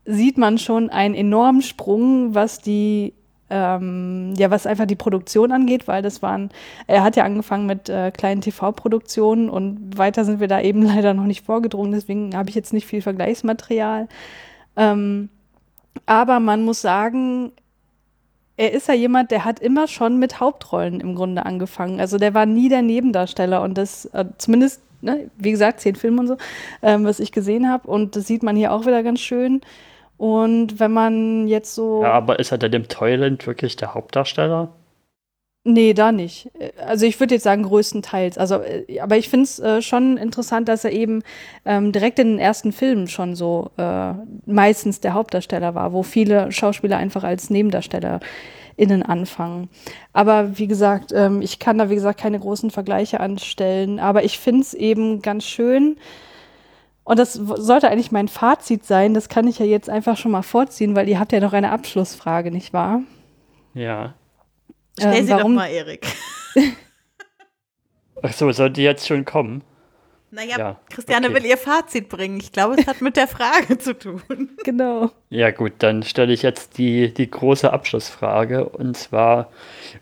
sieht 0.04 0.38
man 0.38 0.58
schon 0.58 0.90
einen 0.90 1.16
enormen 1.16 1.62
Sprung, 1.62 2.36
was 2.36 2.60
die 2.60 3.14
ähm, 3.52 4.34
ja, 4.38 4.50
was 4.50 4.66
einfach 4.66 4.86
die 4.86 4.96
Produktion 4.96 5.52
angeht, 5.52 5.88
weil 5.88 6.02
das 6.02 6.22
waren, 6.22 6.50
er 6.88 7.04
hat 7.04 7.16
ja 7.16 7.26
angefangen 7.26 7.66
mit 7.66 7.90
äh, 7.90 8.12
kleinen 8.12 8.42
TV-Produktionen 8.42 9.50
und 9.50 9.98
weiter 9.98 10.26
sind 10.26 10.40
wir 10.40 10.48
da 10.48 10.62
eben 10.62 10.82
leider 10.86 11.14
noch 11.14 11.26
nicht 11.26 11.46
vorgedrungen, 11.46 11.92
deswegen 11.92 12.36
habe 12.36 12.50
ich 12.50 12.56
jetzt 12.56 12.74
nicht 12.74 12.88
viel 12.88 13.02
Vergleichsmaterial. 13.02 14.08
Ähm, 14.78 15.30
aber 16.06 16.40
man 16.40 16.64
muss 16.64 16.82
sagen, 16.82 17.52
er 18.58 18.72
ist 18.74 18.88
ja 18.88 18.94
jemand, 18.94 19.32
der 19.32 19.44
hat 19.44 19.60
immer 19.60 19.88
schon 19.88 20.20
mit 20.20 20.40
Hauptrollen 20.40 21.00
im 21.00 21.16
Grunde 21.16 21.46
angefangen. 21.46 22.00
Also 22.00 22.18
der 22.18 22.34
war 22.34 22.46
nie 22.46 22.70
der 22.70 22.82
Nebendarsteller 22.82 23.62
und 23.62 23.78
das 23.78 24.06
äh, 24.06 24.26
zumindest, 24.38 24.82
ne, 25.02 25.30
wie 25.38 25.52
gesagt, 25.52 25.82
zehn 25.82 25.96
Filme 25.96 26.22
und 26.22 26.28
so, 26.28 26.38
ähm, 26.82 27.04
was 27.04 27.20
ich 27.20 27.32
gesehen 27.32 27.70
habe. 27.70 27.90
Und 27.90 28.16
das 28.16 28.28
sieht 28.28 28.44
man 28.44 28.56
hier 28.56 28.72
auch 28.72 28.86
wieder 28.86 29.04
ganz 29.04 29.20
schön. 29.20 29.62
Und 30.22 30.80
wenn 30.80 30.92
man 30.92 31.48
jetzt 31.48 31.74
so. 31.74 32.04
Ja, 32.04 32.12
aber 32.12 32.38
ist 32.38 32.52
er 32.52 32.60
denn 32.60 32.74
im 32.74 32.88
Toyland 32.88 33.48
wirklich 33.48 33.76
der 33.76 33.96
Hauptdarsteller? 33.96 34.72
Nee, 35.64 35.96
da 35.96 36.12
nicht. 36.12 36.52
Also 36.78 37.08
ich 37.08 37.20
würde 37.20 37.34
jetzt 37.34 37.44
sagen, 37.44 37.64
größtenteils. 37.64 38.38
Also, 38.38 38.62
äh, 38.62 39.00
aber 39.00 39.18
ich 39.18 39.30
finde 39.30 39.46
es 39.46 39.58
äh, 39.58 39.82
schon 39.82 40.18
interessant, 40.18 40.70
dass 40.70 40.86
er 40.86 40.92
eben 40.92 41.24
ähm, 41.66 41.92
direkt 41.92 42.20
in 42.20 42.34
den 42.34 42.40
ersten 42.40 42.72
Filmen 42.72 43.08
schon 43.08 43.36
so 43.36 43.72
äh, 43.78 44.14
meistens 44.46 45.00
der 45.00 45.16
Hauptdarsteller 45.16 45.74
war, 45.74 45.92
wo 45.92 46.04
viele 46.04 46.52
Schauspieler 46.52 46.98
einfach 46.98 47.24
als 47.24 47.50
Nebendarsteller 47.50 48.20
innen 48.78 49.02
anfangen. 49.02 49.70
Aber 50.14 50.56
wie 50.60 50.68
gesagt, 50.68 51.12
ähm, 51.16 51.42
ich 51.42 51.58
kann 51.58 51.80
da, 51.80 51.90
wie 51.90 51.96
gesagt, 51.96 52.20
keine 52.20 52.40
großen 52.40 52.70
Vergleiche 52.70 53.22
anstellen. 53.22 54.00
Aber 54.00 54.24
ich 54.24 54.38
finde 54.38 54.62
es 54.62 54.76
eben 54.76 55.24
ganz 55.24 55.46
schön, 55.46 55.98
und 57.04 57.18
das 57.18 57.34
sollte 57.34 57.90
eigentlich 57.90 58.12
mein 58.12 58.28
Fazit 58.28 58.86
sein. 58.86 59.14
Das 59.14 59.28
kann 59.28 59.48
ich 59.48 59.60
ja 59.60 59.66
jetzt 59.66 59.90
einfach 59.90 60.18
schon 60.18 60.32
mal 60.32 60.44
vorziehen, 60.44 60.96
weil 60.96 61.10
ihr 61.10 61.20
habt 61.20 61.32
ja 61.32 61.40
noch 61.40 61.54
eine 61.54 61.72
Abschlussfrage, 61.72 62.52
nicht 62.52 62.74
wahr? 62.74 63.02
Ja. 63.74 64.14
Stell 65.00 65.16
ähm, 65.16 65.26
sie 65.26 65.32
warum? 65.32 65.56
doch 65.56 65.62
mal, 65.62 65.72
Erik. 65.72 66.06
Ach 68.22 68.34
so, 68.34 68.52
soll 68.52 68.70
die 68.70 68.84
jetzt 68.84 69.08
schon 69.08 69.26
kommen? 69.26 69.64
Naja, 70.34 70.58
ja, 70.58 70.80
Christiane 70.90 71.28
okay. 71.28 71.36
will 71.36 71.46
ihr 71.46 71.58
Fazit 71.58 72.08
bringen. 72.08 72.40
Ich 72.40 72.54
glaube, 72.54 72.76
es 72.80 72.88
hat 72.88 73.02
mit 73.02 73.18
der 73.18 73.28
Frage 73.28 73.78
zu 73.78 73.98
tun. 73.98 74.22
Genau. 74.64 75.10
Ja, 75.30 75.50
gut, 75.50 75.74
dann 75.80 76.04
stelle 76.04 76.32
ich 76.32 76.44
jetzt 76.44 76.78
die, 76.78 77.14
die 77.14 77.30
große 77.30 77.74
Abschlussfrage. 77.74 78.70
Und 78.70 78.96
zwar, 78.96 79.50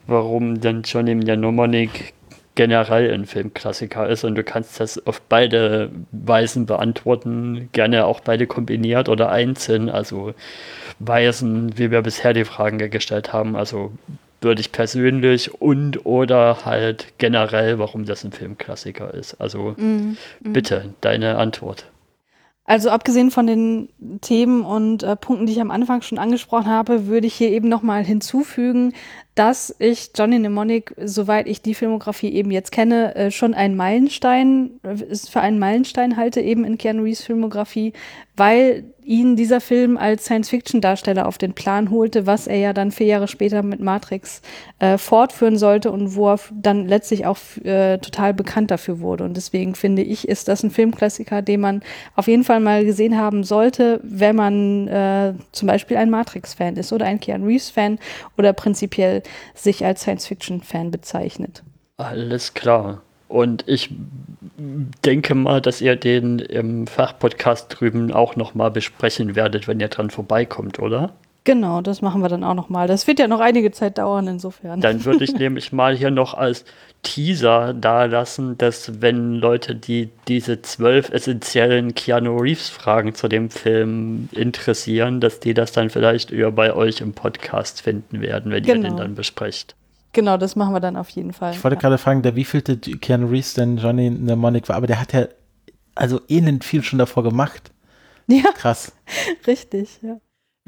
warum 0.06 0.60
denn 0.60 0.84
Johnny 0.84 1.16
Mnemonic 1.16 2.14
generell 2.60 3.14
ein 3.14 3.26
Filmklassiker 3.26 4.10
ist 4.10 4.26
und 4.26 4.36
du 4.36 4.44
kannst 4.44 4.82
das 4.82 5.08
auf 5.08 5.22
beide 5.22 5.92
Weisen 6.12 6.66
beantworten, 6.66 7.70
gerne 7.72 8.06
auch 8.06 8.20
beide 8.20 8.48
kombiniert 8.48 9.08
oder 9.08 9.30
einzeln, 9.30 9.88
also 9.88 10.34
Weisen, 11.00 11.78
wie 11.78 11.90
wir 11.90 12.02
bisher 12.02 12.34
die 12.34 12.44
Fragen 12.44 12.78
gestellt 12.92 13.32
haben, 13.32 13.56
also 13.56 13.94
würde 14.42 14.60
ich 14.60 14.74
persönlich 14.74 15.62
und 15.62 16.06
oder 16.06 16.66
halt 16.66 17.14
generell, 17.18 17.80
warum 17.80 18.04
das 18.04 18.26
ein 18.26 18.34
Filmklassiker 18.34 19.14
ist. 19.14 19.36
Also 19.40 19.76
mm, 19.78 20.18
mm. 20.42 20.52
bitte, 20.52 20.94
deine 21.00 21.38
Antwort. 21.38 21.86
Also 22.70 22.92
abgesehen 22.92 23.32
von 23.32 23.48
den 23.48 23.90
Themen 24.22 24.64
und 24.64 25.02
äh, 25.02 25.16
Punkten, 25.16 25.48
die 25.48 25.54
ich 25.54 25.62
am 25.62 25.72
Anfang 25.72 26.04
schon 26.04 26.20
angesprochen 26.20 26.68
habe, 26.68 27.08
würde 27.08 27.26
ich 27.26 27.34
hier 27.34 27.50
eben 27.50 27.68
nochmal 27.68 28.04
hinzufügen, 28.04 28.94
dass 29.40 29.74
ich 29.80 30.12
Johnny 30.18 30.38
Mnemonic, 30.38 30.94
soweit 31.02 31.48
ich 31.48 31.62
die 31.62 31.74
Filmografie 31.74 32.28
eben 32.34 32.52
jetzt 32.52 32.74
kenne, 32.74 33.16
äh, 33.16 33.32
schon 33.32 33.54
einen 33.54 33.78
Meilenstein, 33.78 34.72
äh, 34.84 35.16
für 35.16 35.40
einen 35.40 35.60
Meilenstein 35.60 36.18
halte 36.18 36.42
eben 36.42 36.66
in 36.66 36.78
Keanu 36.78 37.04
Reeves 37.04 37.24
Filmografie, 37.24 37.94
weil 38.36 38.84
ihn 39.10 39.36
dieser 39.36 39.60
Film 39.60 39.98
als 39.98 40.26
Science-Fiction-Darsteller 40.26 41.28
auf 41.28 41.40
den 41.40 41.54
Plan 41.54 41.90
holte, 41.90 42.28
was 42.28 42.46
er 42.46 42.58
ja 42.58 42.74
dann 42.74 42.92
vier 42.92 43.08
Jahre 43.08 43.28
später 43.28 43.64
mit 43.64 43.80
Matrix 43.80 44.44
äh, 44.78 45.00
fortführen 45.00 45.58
sollte 45.58 45.92
und 45.92 46.16
wo 46.16 46.30
er 46.30 46.40
dann 46.54 46.88
letztlich 46.88 47.26
auch 47.26 47.40
äh, 47.64 47.98
total 47.98 48.36
bekannt 48.36 48.70
dafür 48.70 49.00
wurde. 49.00 49.24
Und 49.24 49.36
deswegen 49.36 49.74
finde 49.74 50.04
ich, 50.04 50.28
ist 50.28 50.48
das 50.48 50.62
ein 50.62 50.70
Filmklassiker, 50.70 51.42
den 51.42 51.60
man 51.60 51.82
auf 52.16 52.28
jeden 52.28 52.44
Fall 52.44 52.60
mal 52.60 52.86
gesehen 52.86 53.18
haben 53.18 53.44
sollte, 53.44 54.00
wenn 54.04 54.36
man 54.36 54.88
äh, 54.88 55.34
zum 55.54 55.68
Beispiel 55.68 55.98
ein 55.98 56.12
Matrix-Fan 56.12 56.76
ist 56.76 56.94
oder 56.94 57.08
ein 57.08 57.20
Keanu 57.20 57.48
Reeves-Fan 57.48 57.98
oder 58.38 58.54
prinzipiell 58.54 59.24
sich 59.54 59.86
als 59.86 60.02
Science-Fiction-Fan 60.02 60.92
bezeichnet. 60.92 61.64
Alles 61.98 62.54
klar. 62.54 63.02
Und 63.28 63.64
ich 63.68 63.92
denke 65.06 65.36
mal, 65.36 65.62
dass 65.62 65.82
ihr 65.82 65.96
den 65.96 66.40
im 66.40 66.88
Fachpodcast 66.88 67.68
drüben 67.70 68.12
auch 68.12 68.36
nochmal 68.36 68.72
besprechen 68.72 69.36
werdet, 69.36 69.68
wenn 69.68 69.80
ihr 69.80 69.88
dran 69.88 70.10
vorbeikommt, 70.10 70.80
oder? 70.80 71.14
Genau, 71.46 71.82
das 71.82 72.02
machen 72.02 72.22
wir 72.22 72.30
dann 72.30 72.44
auch 72.44 72.54
nochmal. 72.54 72.88
Das 72.88 73.08
wird 73.08 73.20
ja 73.20 73.28
noch 73.28 73.40
einige 73.40 73.72
Zeit 73.72 73.98
dauern, 73.98 74.28
insofern. 74.28 74.82
Dann 74.82 75.06
würde 75.06 75.24
ich 75.24 75.34
nämlich 75.40 75.72
mal 75.72 75.96
hier 75.96 76.12
noch 76.12 76.34
als 76.34 76.66
Teaser 77.02 77.74
da 77.74 78.06
lassen, 78.06 78.58
dass 78.58 79.02
wenn 79.02 79.36
Leute, 79.36 79.74
die 79.74 80.10
diese 80.28 80.62
zwölf 80.62 81.10
essentiellen 81.10 81.96
Keanu 81.96 82.38
Reeves-Fragen 82.38 83.16
zu 83.16 83.30
dem 83.30 83.50
Film 83.50 84.28
interessieren, 84.34 85.22
dass 85.22 85.40
die 85.40 85.54
das 85.54 85.72
dann 85.72 85.90
vielleicht 85.90 86.30
über 86.30 86.52
bei 86.52 86.74
euch 86.74 87.02
im 87.02 87.14
Podcast 87.14 87.82
finden 87.82 88.22
werden, 88.22 88.52
wenn 88.52 88.64
genau. 88.64 88.84
ihr 88.84 88.90
den 88.90 88.98
dann 88.98 89.16
besprecht. 89.16 89.76
Genau, 90.12 90.38
das 90.38 90.56
machen 90.56 90.74
wir 90.74 90.80
dann 90.80 90.98
auf 90.98 91.10
jeden 91.10 91.34
Fall. 91.34 91.54
Ich 91.54 91.64
wollte 91.64 91.76
ja. 91.76 91.82
gerade 91.82 91.98
fragen, 91.98 92.22
der 92.22 92.36
wievielte 92.36 92.78
Keanu 92.78 93.28
Reeves 93.28 93.54
denn 93.54 93.78
Johnny 93.78 94.10
Mnemonic 94.10 94.68
war, 94.68 94.76
aber 94.76 94.88
der 94.88 95.00
hat 95.00 95.14
ja 95.14 95.28
also 95.96 96.20
elend 96.28 96.64
viel 96.64 96.84
schon 96.84 97.00
davor 97.00 97.24
gemacht. 97.24 97.72
Ja. 98.28 98.52
Krass. 98.54 98.92
Richtig, 99.48 100.00
ja. 100.02 100.20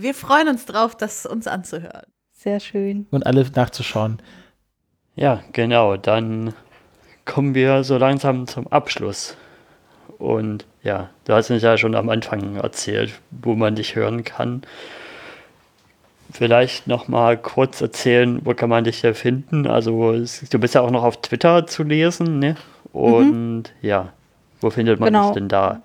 Wir 0.01 0.13
freuen 0.13 0.47
uns 0.47 0.65
drauf, 0.65 0.95
das 0.95 1.25
uns 1.25 1.47
anzuhören. 1.47 2.07
Sehr 2.31 2.59
schön. 2.59 3.07
Und 3.11 3.25
alle 3.25 3.45
nachzuschauen. 3.55 4.21
Ja, 5.15 5.43
genau. 5.53 5.97
Dann 5.97 6.53
kommen 7.25 7.53
wir 7.53 7.83
so 7.83 7.97
langsam 7.97 8.47
zum 8.47 8.67
Abschluss. 8.67 9.37
Und 10.17 10.65
ja, 10.81 11.09
du 11.25 11.33
hast 11.33 11.51
uns 11.51 11.61
ja 11.61 11.77
schon 11.77 11.95
am 11.95 12.09
Anfang 12.09 12.55
erzählt, 12.55 13.19
wo 13.29 13.55
man 13.55 13.75
dich 13.75 13.95
hören 13.95 14.23
kann 14.23 14.63
vielleicht 16.31 16.87
noch 16.87 17.07
mal 17.07 17.37
kurz 17.37 17.81
erzählen, 17.81 18.41
wo 18.43 18.53
kann 18.53 18.69
man 18.69 18.83
dich 18.83 19.01
hier 19.01 19.13
finden? 19.13 19.67
Also 19.67 20.13
du 20.13 20.59
bist 20.59 20.75
ja 20.75 20.81
auch 20.81 20.91
noch 20.91 21.03
auf 21.03 21.21
Twitter 21.21 21.67
zu 21.67 21.83
lesen, 21.83 22.39
ne? 22.39 22.55
Und 22.93 23.63
mhm. 23.63 23.63
ja, 23.81 24.09
wo 24.59 24.69
findet 24.69 24.99
man 24.99 25.07
genau. 25.07 25.27
dich 25.27 25.33
denn 25.35 25.47
da? 25.47 25.81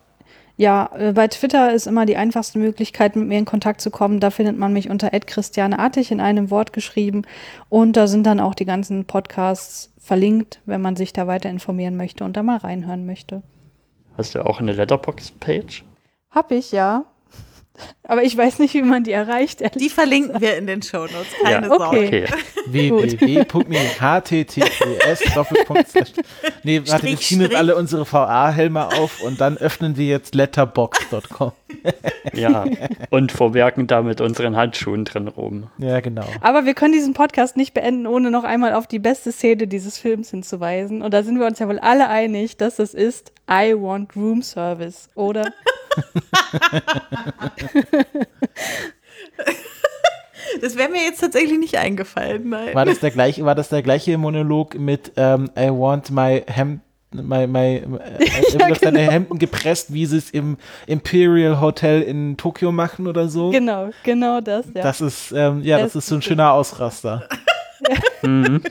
Ja, 0.57 0.91
äh, 0.97 1.13
bei 1.13 1.29
Twitter 1.29 1.73
ist 1.73 1.87
immer 1.87 2.07
die 2.07 2.17
einfachste 2.17 2.59
Möglichkeit, 2.59 3.15
mit 3.15 3.29
mir 3.29 3.39
in 3.39 3.45
Kontakt 3.45 3.81
zu 3.81 3.91
kommen. 3.91 4.21
Da 4.21 4.31
findet 4.31 4.59
man 4.59 4.73
mich 4.73 4.89
unter 4.89 5.11
@christianeartig 5.11 6.11
in 6.11 6.21
einem 6.21 6.51
Wort 6.51 6.73
geschrieben 6.73 7.23
und 7.69 7.97
da 7.97 8.07
sind 8.07 8.25
dann 8.25 8.41
auch 8.41 8.55
die 8.55 8.65
ganzen 8.65 9.05
Podcasts 9.05 9.93
verlinkt, 9.99 10.61
wenn 10.65 10.81
man 10.81 10.97
sich 10.97 11.13
da 11.13 11.27
weiter 11.27 11.51
informieren 11.51 11.97
möchte 11.97 12.25
und 12.25 12.37
da 12.37 12.43
mal 12.43 12.59
reinhören 12.59 13.07
möchte. 13.07 13.43
Hast 14.17 14.35
du 14.35 14.47
auch 14.47 14.61
eine 14.61 14.73
Letterbox-Page? 14.73 15.85
Hab 16.31 16.51
ich, 16.53 16.73
ja. 16.73 17.05
Aber 18.05 18.23
ich 18.23 18.37
weiß 18.37 18.61
nicht, 18.61 18.75
wie 18.75 18.83
man 18.83 19.05
die 19.05 19.13
erreicht. 19.13 19.63
Die 19.75 19.89
verlinken 19.89 20.41
wir 20.41 20.57
in 20.57 20.67
den 20.67 20.83
Shownotes. 20.83 21.27
Keine 21.43 21.67
ja, 21.67 21.73
okay. 21.73 22.27
Sorge. 22.27 22.43
www.https 22.67 24.61
Nee, 26.63 26.83
warte, 26.87 27.07
wir 27.07 27.17
ziehen 27.17 27.41
jetzt 27.41 27.55
alle 27.55 27.77
unsere 27.77 28.11
VA-Helme 28.11 28.93
auf 28.93 29.23
und 29.23 29.41
dann 29.41 29.57
öffnen 29.57 29.97
wir 29.97 30.07
jetzt 30.07 30.35
letterbox.com. 30.35 31.53
ja, 32.33 32.65
und 33.11 33.33
verwerken 33.33 33.87
damit 33.87 34.21
unseren 34.21 34.57
Handschuhen 34.57 35.05
drin 35.05 35.29
rum. 35.29 35.69
Ja, 35.79 36.01
genau. 36.01 36.27
Aber 36.41 36.65
wir 36.65 36.75
können 36.75 36.93
diesen 36.93 37.15
Podcast 37.15 37.57
nicht 37.57 37.75
beenden, 37.75 38.07
ohne 38.07 38.31
noch 38.31 38.45
einmal 38.45 38.75
auf 38.75 38.87
die 38.87 38.99
beste 38.99 39.33
Szene 39.33 39.67
dieses 39.67 39.99
Films 39.99 40.31
hinzuweisen. 40.31 41.03
Und 41.03 41.13
da 41.13 41.23
sind 41.23 41.39
wir 41.39 41.47
uns 41.47 41.59
ja 41.59 41.69
wohl 41.69 41.79
alle 41.79 42.09
einig, 42.09 42.57
dass 42.57 42.79
es 42.79 42.95
ist 42.95 43.33
I 43.51 43.75
Want 43.75 44.17
Room 44.17 44.43
Service, 44.43 45.09
oder? 45.15 45.45
Das 50.61 50.77
wäre 50.77 50.89
mir 50.89 51.03
jetzt 51.03 51.21
tatsächlich 51.21 51.59
nicht 51.59 51.77
eingefallen. 51.77 52.49
Nein. 52.49 52.75
War 52.75 52.85
das 52.85 53.01
der 53.01 53.11
gleiche, 53.11 53.45
war 53.45 53.55
das 53.55 53.69
der 53.69 53.83
gleiche 53.83 54.17
Monolog 54.17 54.79
mit 54.79 55.13
ähm, 55.17 55.51
I 55.59 55.71
want 55.71 56.11
my 56.11 56.43
Hemd, 56.47 56.81
my, 57.13 57.47
my, 57.47 57.59
äh, 57.59 57.81
ja, 58.53 58.69
genau. 58.69 58.79
deine 58.81 59.11
Hemden 59.11 59.39
gepresst, 59.39 59.93
wie 59.93 60.07
sie 60.07 60.19
es 60.19 60.31
im 60.31 60.57
Imperial 60.87 61.61
Hotel 61.61 62.03
in 62.03 62.37
Tokio 62.37 62.73
machen 62.73 63.07
oder 63.07 63.29
so? 63.29 63.51
Genau, 63.51 63.91
genau 64.03 64.41
das, 64.41 64.67
ja. 64.75 64.83
Das 64.83 65.01
ist, 65.01 65.33
ähm, 65.33 65.63
ja, 65.63 65.79
das, 65.79 65.93
das 65.93 66.05
ist 66.05 66.09
so 66.09 66.15
ein 66.17 66.23
schöner 66.23 66.53
Ausraster. 66.53 67.29
Ja. 67.89 68.29
Mhm. 68.29 68.63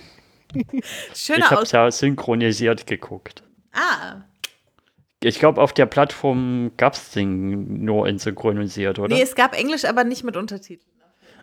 Schöner 1.14 1.40
ich 1.40 1.52
habe 1.52 1.66
ja 1.70 1.92
synchronisiert 1.92 2.88
geguckt. 2.88 3.44
Ah. 3.74 4.22
Ich 5.26 5.40
glaube, 5.40 5.60
auf 5.60 5.74
der 5.74 5.88
Plattform 5.88 6.72
gab 6.78 6.94
es 6.94 7.10
den 7.10 7.84
nur 7.84 8.08
in 8.08 8.20
synchronisiert, 8.20 9.00
oder? 9.00 9.16
Nee, 9.16 9.24
es 9.24 9.34
gab 9.34 9.58
Englisch, 9.58 9.84
aber 9.86 10.04
nicht 10.04 10.24
mit 10.24 10.38
Untertiteln. 10.38 10.86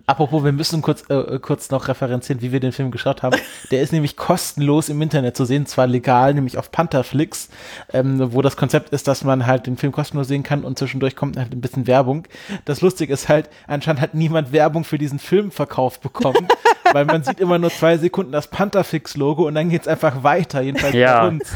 Apropos, 0.07 0.45
wir 0.45 0.53
müssen 0.53 0.83
kurz, 0.83 1.09
äh, 1.11 1.41
kurz 1.41 1.71
noch 1.71 1.89
referenzieren, 1.89 2.43
wie 2.43 2.53
wir 2.53 2.61
den 2.61 2.71
Film 2.71 2.93
geschaut 2.93 3.25
haben. 3.25 3.37
Der 3.73 3.83
ist 3.83 3.93
nämlich 3.93 4.17
kostenlos 4.17 4.89
im 4.89 5.03
Internet 5.03 5.37
zu 5.37 5.45
sehen, 5.45 5.67
zwar 5.67 5.89
legal, 5.89 6.33
nämlich 6.35 6.59
auf 6.59 6.71
Pantherflix, 6.71 7.49
ähm, 7.93 8.33
wo 8.33 8.41
das 8.41 8.57
Konzept 8.57 8.91
ist, 8.91 9.09
dass 9.09 9.25
man 9.25 9.47
halt 9.47 9.67
den 9.67 9.77
Film 9.77 9.91
kostenlos 9.91 10.29
sehen 10.29 10.45
kann 10.45 10.65
und 10.65 10.79
zwischendurch 10.79 11.17
kommt 11.17 11.37
halt 11.37 11.53
ein 11.53 11.61
bisschen 11.61 11.89
Werbung. 11.89 12.29
Das 12.65 12.83
Lustige 12.83 13.13
ist 13.13 13.29
halt, 13.29 13.51
anscheinend 13.67 14.01
hat 14.01 14.15
niemand 14.15 14.53
Werbung 14.53 14.85
für 14.85 14.99
diesen 14.99 15.19
Film 15.19 15.51
verkauft 15.51 16.03
bekommen, 16.03 16.47
weil 16.93 17.05
man 17.05 17.25
sieht 17.25 17.41
immer 17.41 17.59
nur 17.59 17.71
zwei 17.71 17.99
Sekunden 17.99 18.31
das 18.31 18.47
Pantherflix-Logo 18.47 19.47
und 19.47 19.57
dann 19.57 19.71
geht 19.71 19.83
es 19.83 19.89
einfach 19.89 20.23
weiter, 20.23 20.61
jedenfalls 20.63 20.95
ja. 20.95 21.21
bei 21.21 21.29
uns. 21.29 21.53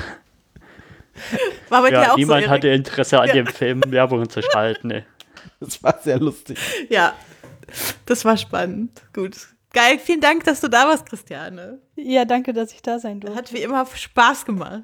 War 1.69 1.83
bei 1.83 1.91
ja, 1.91 2.05
dir 2.05 2.12
auch 2.12 2.17
niemand 2.17 2.45
so, 2.45 2.51
hatte 2.51 2.69
Interesse 2.69 3.21
an 3.21 3.29
ja. 3.29 3.35
dem 3.35 3.47
Film, 3.47 3.83
Werbung 3.89 4.29
zu 4.29 4.41
schalten. 4.43 4.89
Ne. 4.89 5.05
Das 5.61 5.83
war 5.83 5.99
sehr 6.03 6.19
lustig. 6.19 6.59
Ja, 6.91 7.14
das 8.05 8.25
war 8.27 8.37
spannend. 8.37 9.03
Gut. 9.14 9.37
Geil, 9.73 9.99
vielen 9.99 10.21
Dank, 10.21 10.45
dass 10.45 10.61
du 10.61 10.69
da 10.69 10.87
warst, 10.87 11.07
Christiane. 11.07 11.79
Ja, 11.95 12.25
danke, 12.25 12.53
dass 12.53 12.73
ich 12.73 12.83
da 12.83 12.99
sein 12.99 13.21
durfte. 13.21 13.37
Hat 13.37 13.53
wie 13.53 13.62
immer 13.62 13.87
Spaß 13.87 14.45
gemacht. 14.45 14.83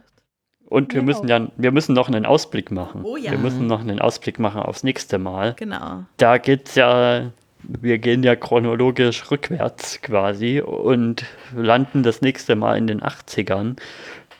Und 0.72 0.94
wir 0.94 1.00
genau. 1.00 1.12
müssen 1.12 1.28
ja, 1.28 1.48
wir 1.56 1.70
müssen 1.70 1.94
noch 1.94 2.08
einen 2.08 2.24
Ausblick 2.24 2.70
machen. 2.70 3.02
Oh 3.04 3.16
ja. 3.16 3.30
Wir 3.30 3.38
müssen 3.38 3.66
noch 3.66 3.80
einen 3.80 4.00
Ausblick 4.00 4.38
machen 4.38 4.62
aufs 4.62 4.82
nächste 4.82 5.18
Mal. 5.18 5.54
Genau. 5.58 6.04
Da 6.16 6.38
geht's 6.38 6.74
ja, 6.74 7.30
wir 7.62 7.98
gehen 7.98 8.22
ja 8.22 8.36
chronologisch 8.36 9.30
rückwärts 9.30 10.00
quasi 10.00 10.60
und 10.60 11.24
landen 11.54 12.02
das 12.02 12.22
nächste 12.22 12.56
Mal 12.56 12.78
in 12.78 12.86
den 12.86 13.02
80ern. 13.02 13.76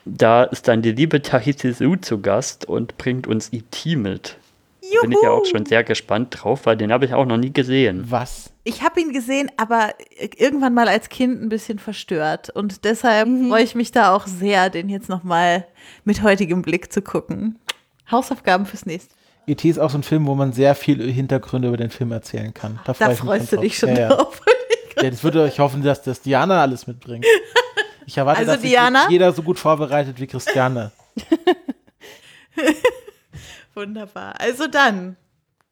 Da 0.05 0.43
ist 0.43 0.67
dann 0.67 0.81
die 0.81 0.91
liebe 0.91 1.21
Tahiti 1.21 1.71
Su 1.71 1.95
zu 1.95 2.21
Gast 2.21 2.65
und 2.65 2.97
bringt 2.97 3.27
uns 3.27 3.51
E.T. 3.53 3.95
mit. 3.95 4.37
Juhu. 4.81 5.01
Bin 5.01 5.11
ich 5.13 5.21
ja 5.23 5.31
auch 5.31 5.45
schon 5.45 5.65
sehr 5.65 5.83
gespannt 5.83 6.35
drauf, 6.37 6.65
weil 6.65 6.75
den 6.75 6.91
habe 6.91 7.05
ich 7.05 7.13
auch 7.13 7.25
noch 7.25 7.37
nie 7.37 7.53
gesehen. 7.53 8.05
Was? 8.09 8.51
Ich 8.65 8.83
habe 8.83 8.99
ihn 8.99 9.13
gesehen, 9.13 9.49
aber 9.55 9.91
irgendwann 10.37 10.73
mal 10.73 10.87
als 10.87 11.09
Kind 11.09 11.41
ein 11.41 11.49
bisschen 11.49 11.79
verstört. 11.79 12.49
Und 12.49 12.83
deshalb 12.83 13.29
mhm. 13.29 13.49
freue 13.49 13.63
ich 13.63 13.75
mich 13.75 13.91
da 13.91 14.13
auch 14.13 14.27
sehr, 14.27 14.69
den 14.69 14.89
jetzt 14.89 15.07
nochmal 15.07 15.65
mit 16.03 16.21
heutigem 16.21 16.61
Blick 16.61 16.91
zu 16.91 17.01
gucken. 17.01 17.59
Hausaufgaben 18.11 18.65
fürs 18.65 18.85
nächste. 18.85 19.15
E.T. 19.47 19.69
ist 19.69 19.79
auch 19.79 19.89
so 19.89 19.97
ein 19.97 20.03
Film, 20.03 20.25
wo 20.27 20.35
man 20.35 20.53
sehr 20.53 20.75
viel 20.75 21.11
Hintergründe 21.11 21.69
über 21.69 21.77
den 21.77 21.89
Film 21.89 22.11
erzählen 22.11 22.53
kann. 22.53 22.79
Da, 22.85 22.93
da 22.93 23.11
freust 23.11 23.51
du 23.51 23.57
dich 23.57 23.77
schon 23.77 23.95
ja, 23.95 24.09
drauf. 24.09 24.41
Ja. 24.95 25.09
das 25.09 25.23
würde 25.23 25.47
ich 25.47 25.59
hoffen, 25.59 25.81
dass 25.81 26.03
das 26.03 26.21
Diana 26.21 26.61
alles 26.61 26.85
mitbringt. 26.85 27.25
Ich 28.05 28.17
erwarte, 28.17 28.39
also 28.39 28.53
dass 28.53 28.61
Diana? 28.61 29.09
jeder 29.09 29.31
so 29.33 29.43
gut 29.43 29.59
vorbereitet 29.59 30.19
wie 30.19 30.27
Christiane. 30.27 30.91
Wunderbar. 33.73 34.39
Also 34.39 34.67
dann. 34.67 35.15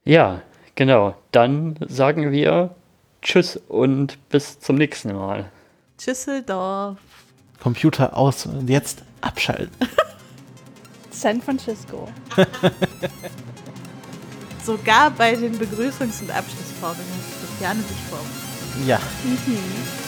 Ja, 0.03 0.41
genau. 0.75 1.15
Dann 1.31 1.77
sagen 1.87 2.31
wir 2.31 2.75
Tschüss 3.21 3.57
und 3.67 4.17
bis 4.29 4.59
zum 4.59 4.77
nächsten 4.77 5.13
Mal. 5.15 5.51
Tschüsseldorf. 5.97 6.97
Computer 7.61 8.17
aus 8.17 8.47
und 8.47 8.67
jetzt 8.69 9.03
abschalten. 9.21 9.75
San 11.11 11.41
Francisco. 11.41 12.09
Sogar 14.63 15.11
bei 15.11 15.35
den 15.35 15.53
Begrüßungs- 15.59 16.21
und 16.21 16.31
Abschlussformen 16.31 16.97
hat 16.97 17.39
Christiane 17.41 17.81
sich 17.81 17.97
vor. 18.09 18.19
Ja. 18.87 18.99
Mhm. 19.23 20.00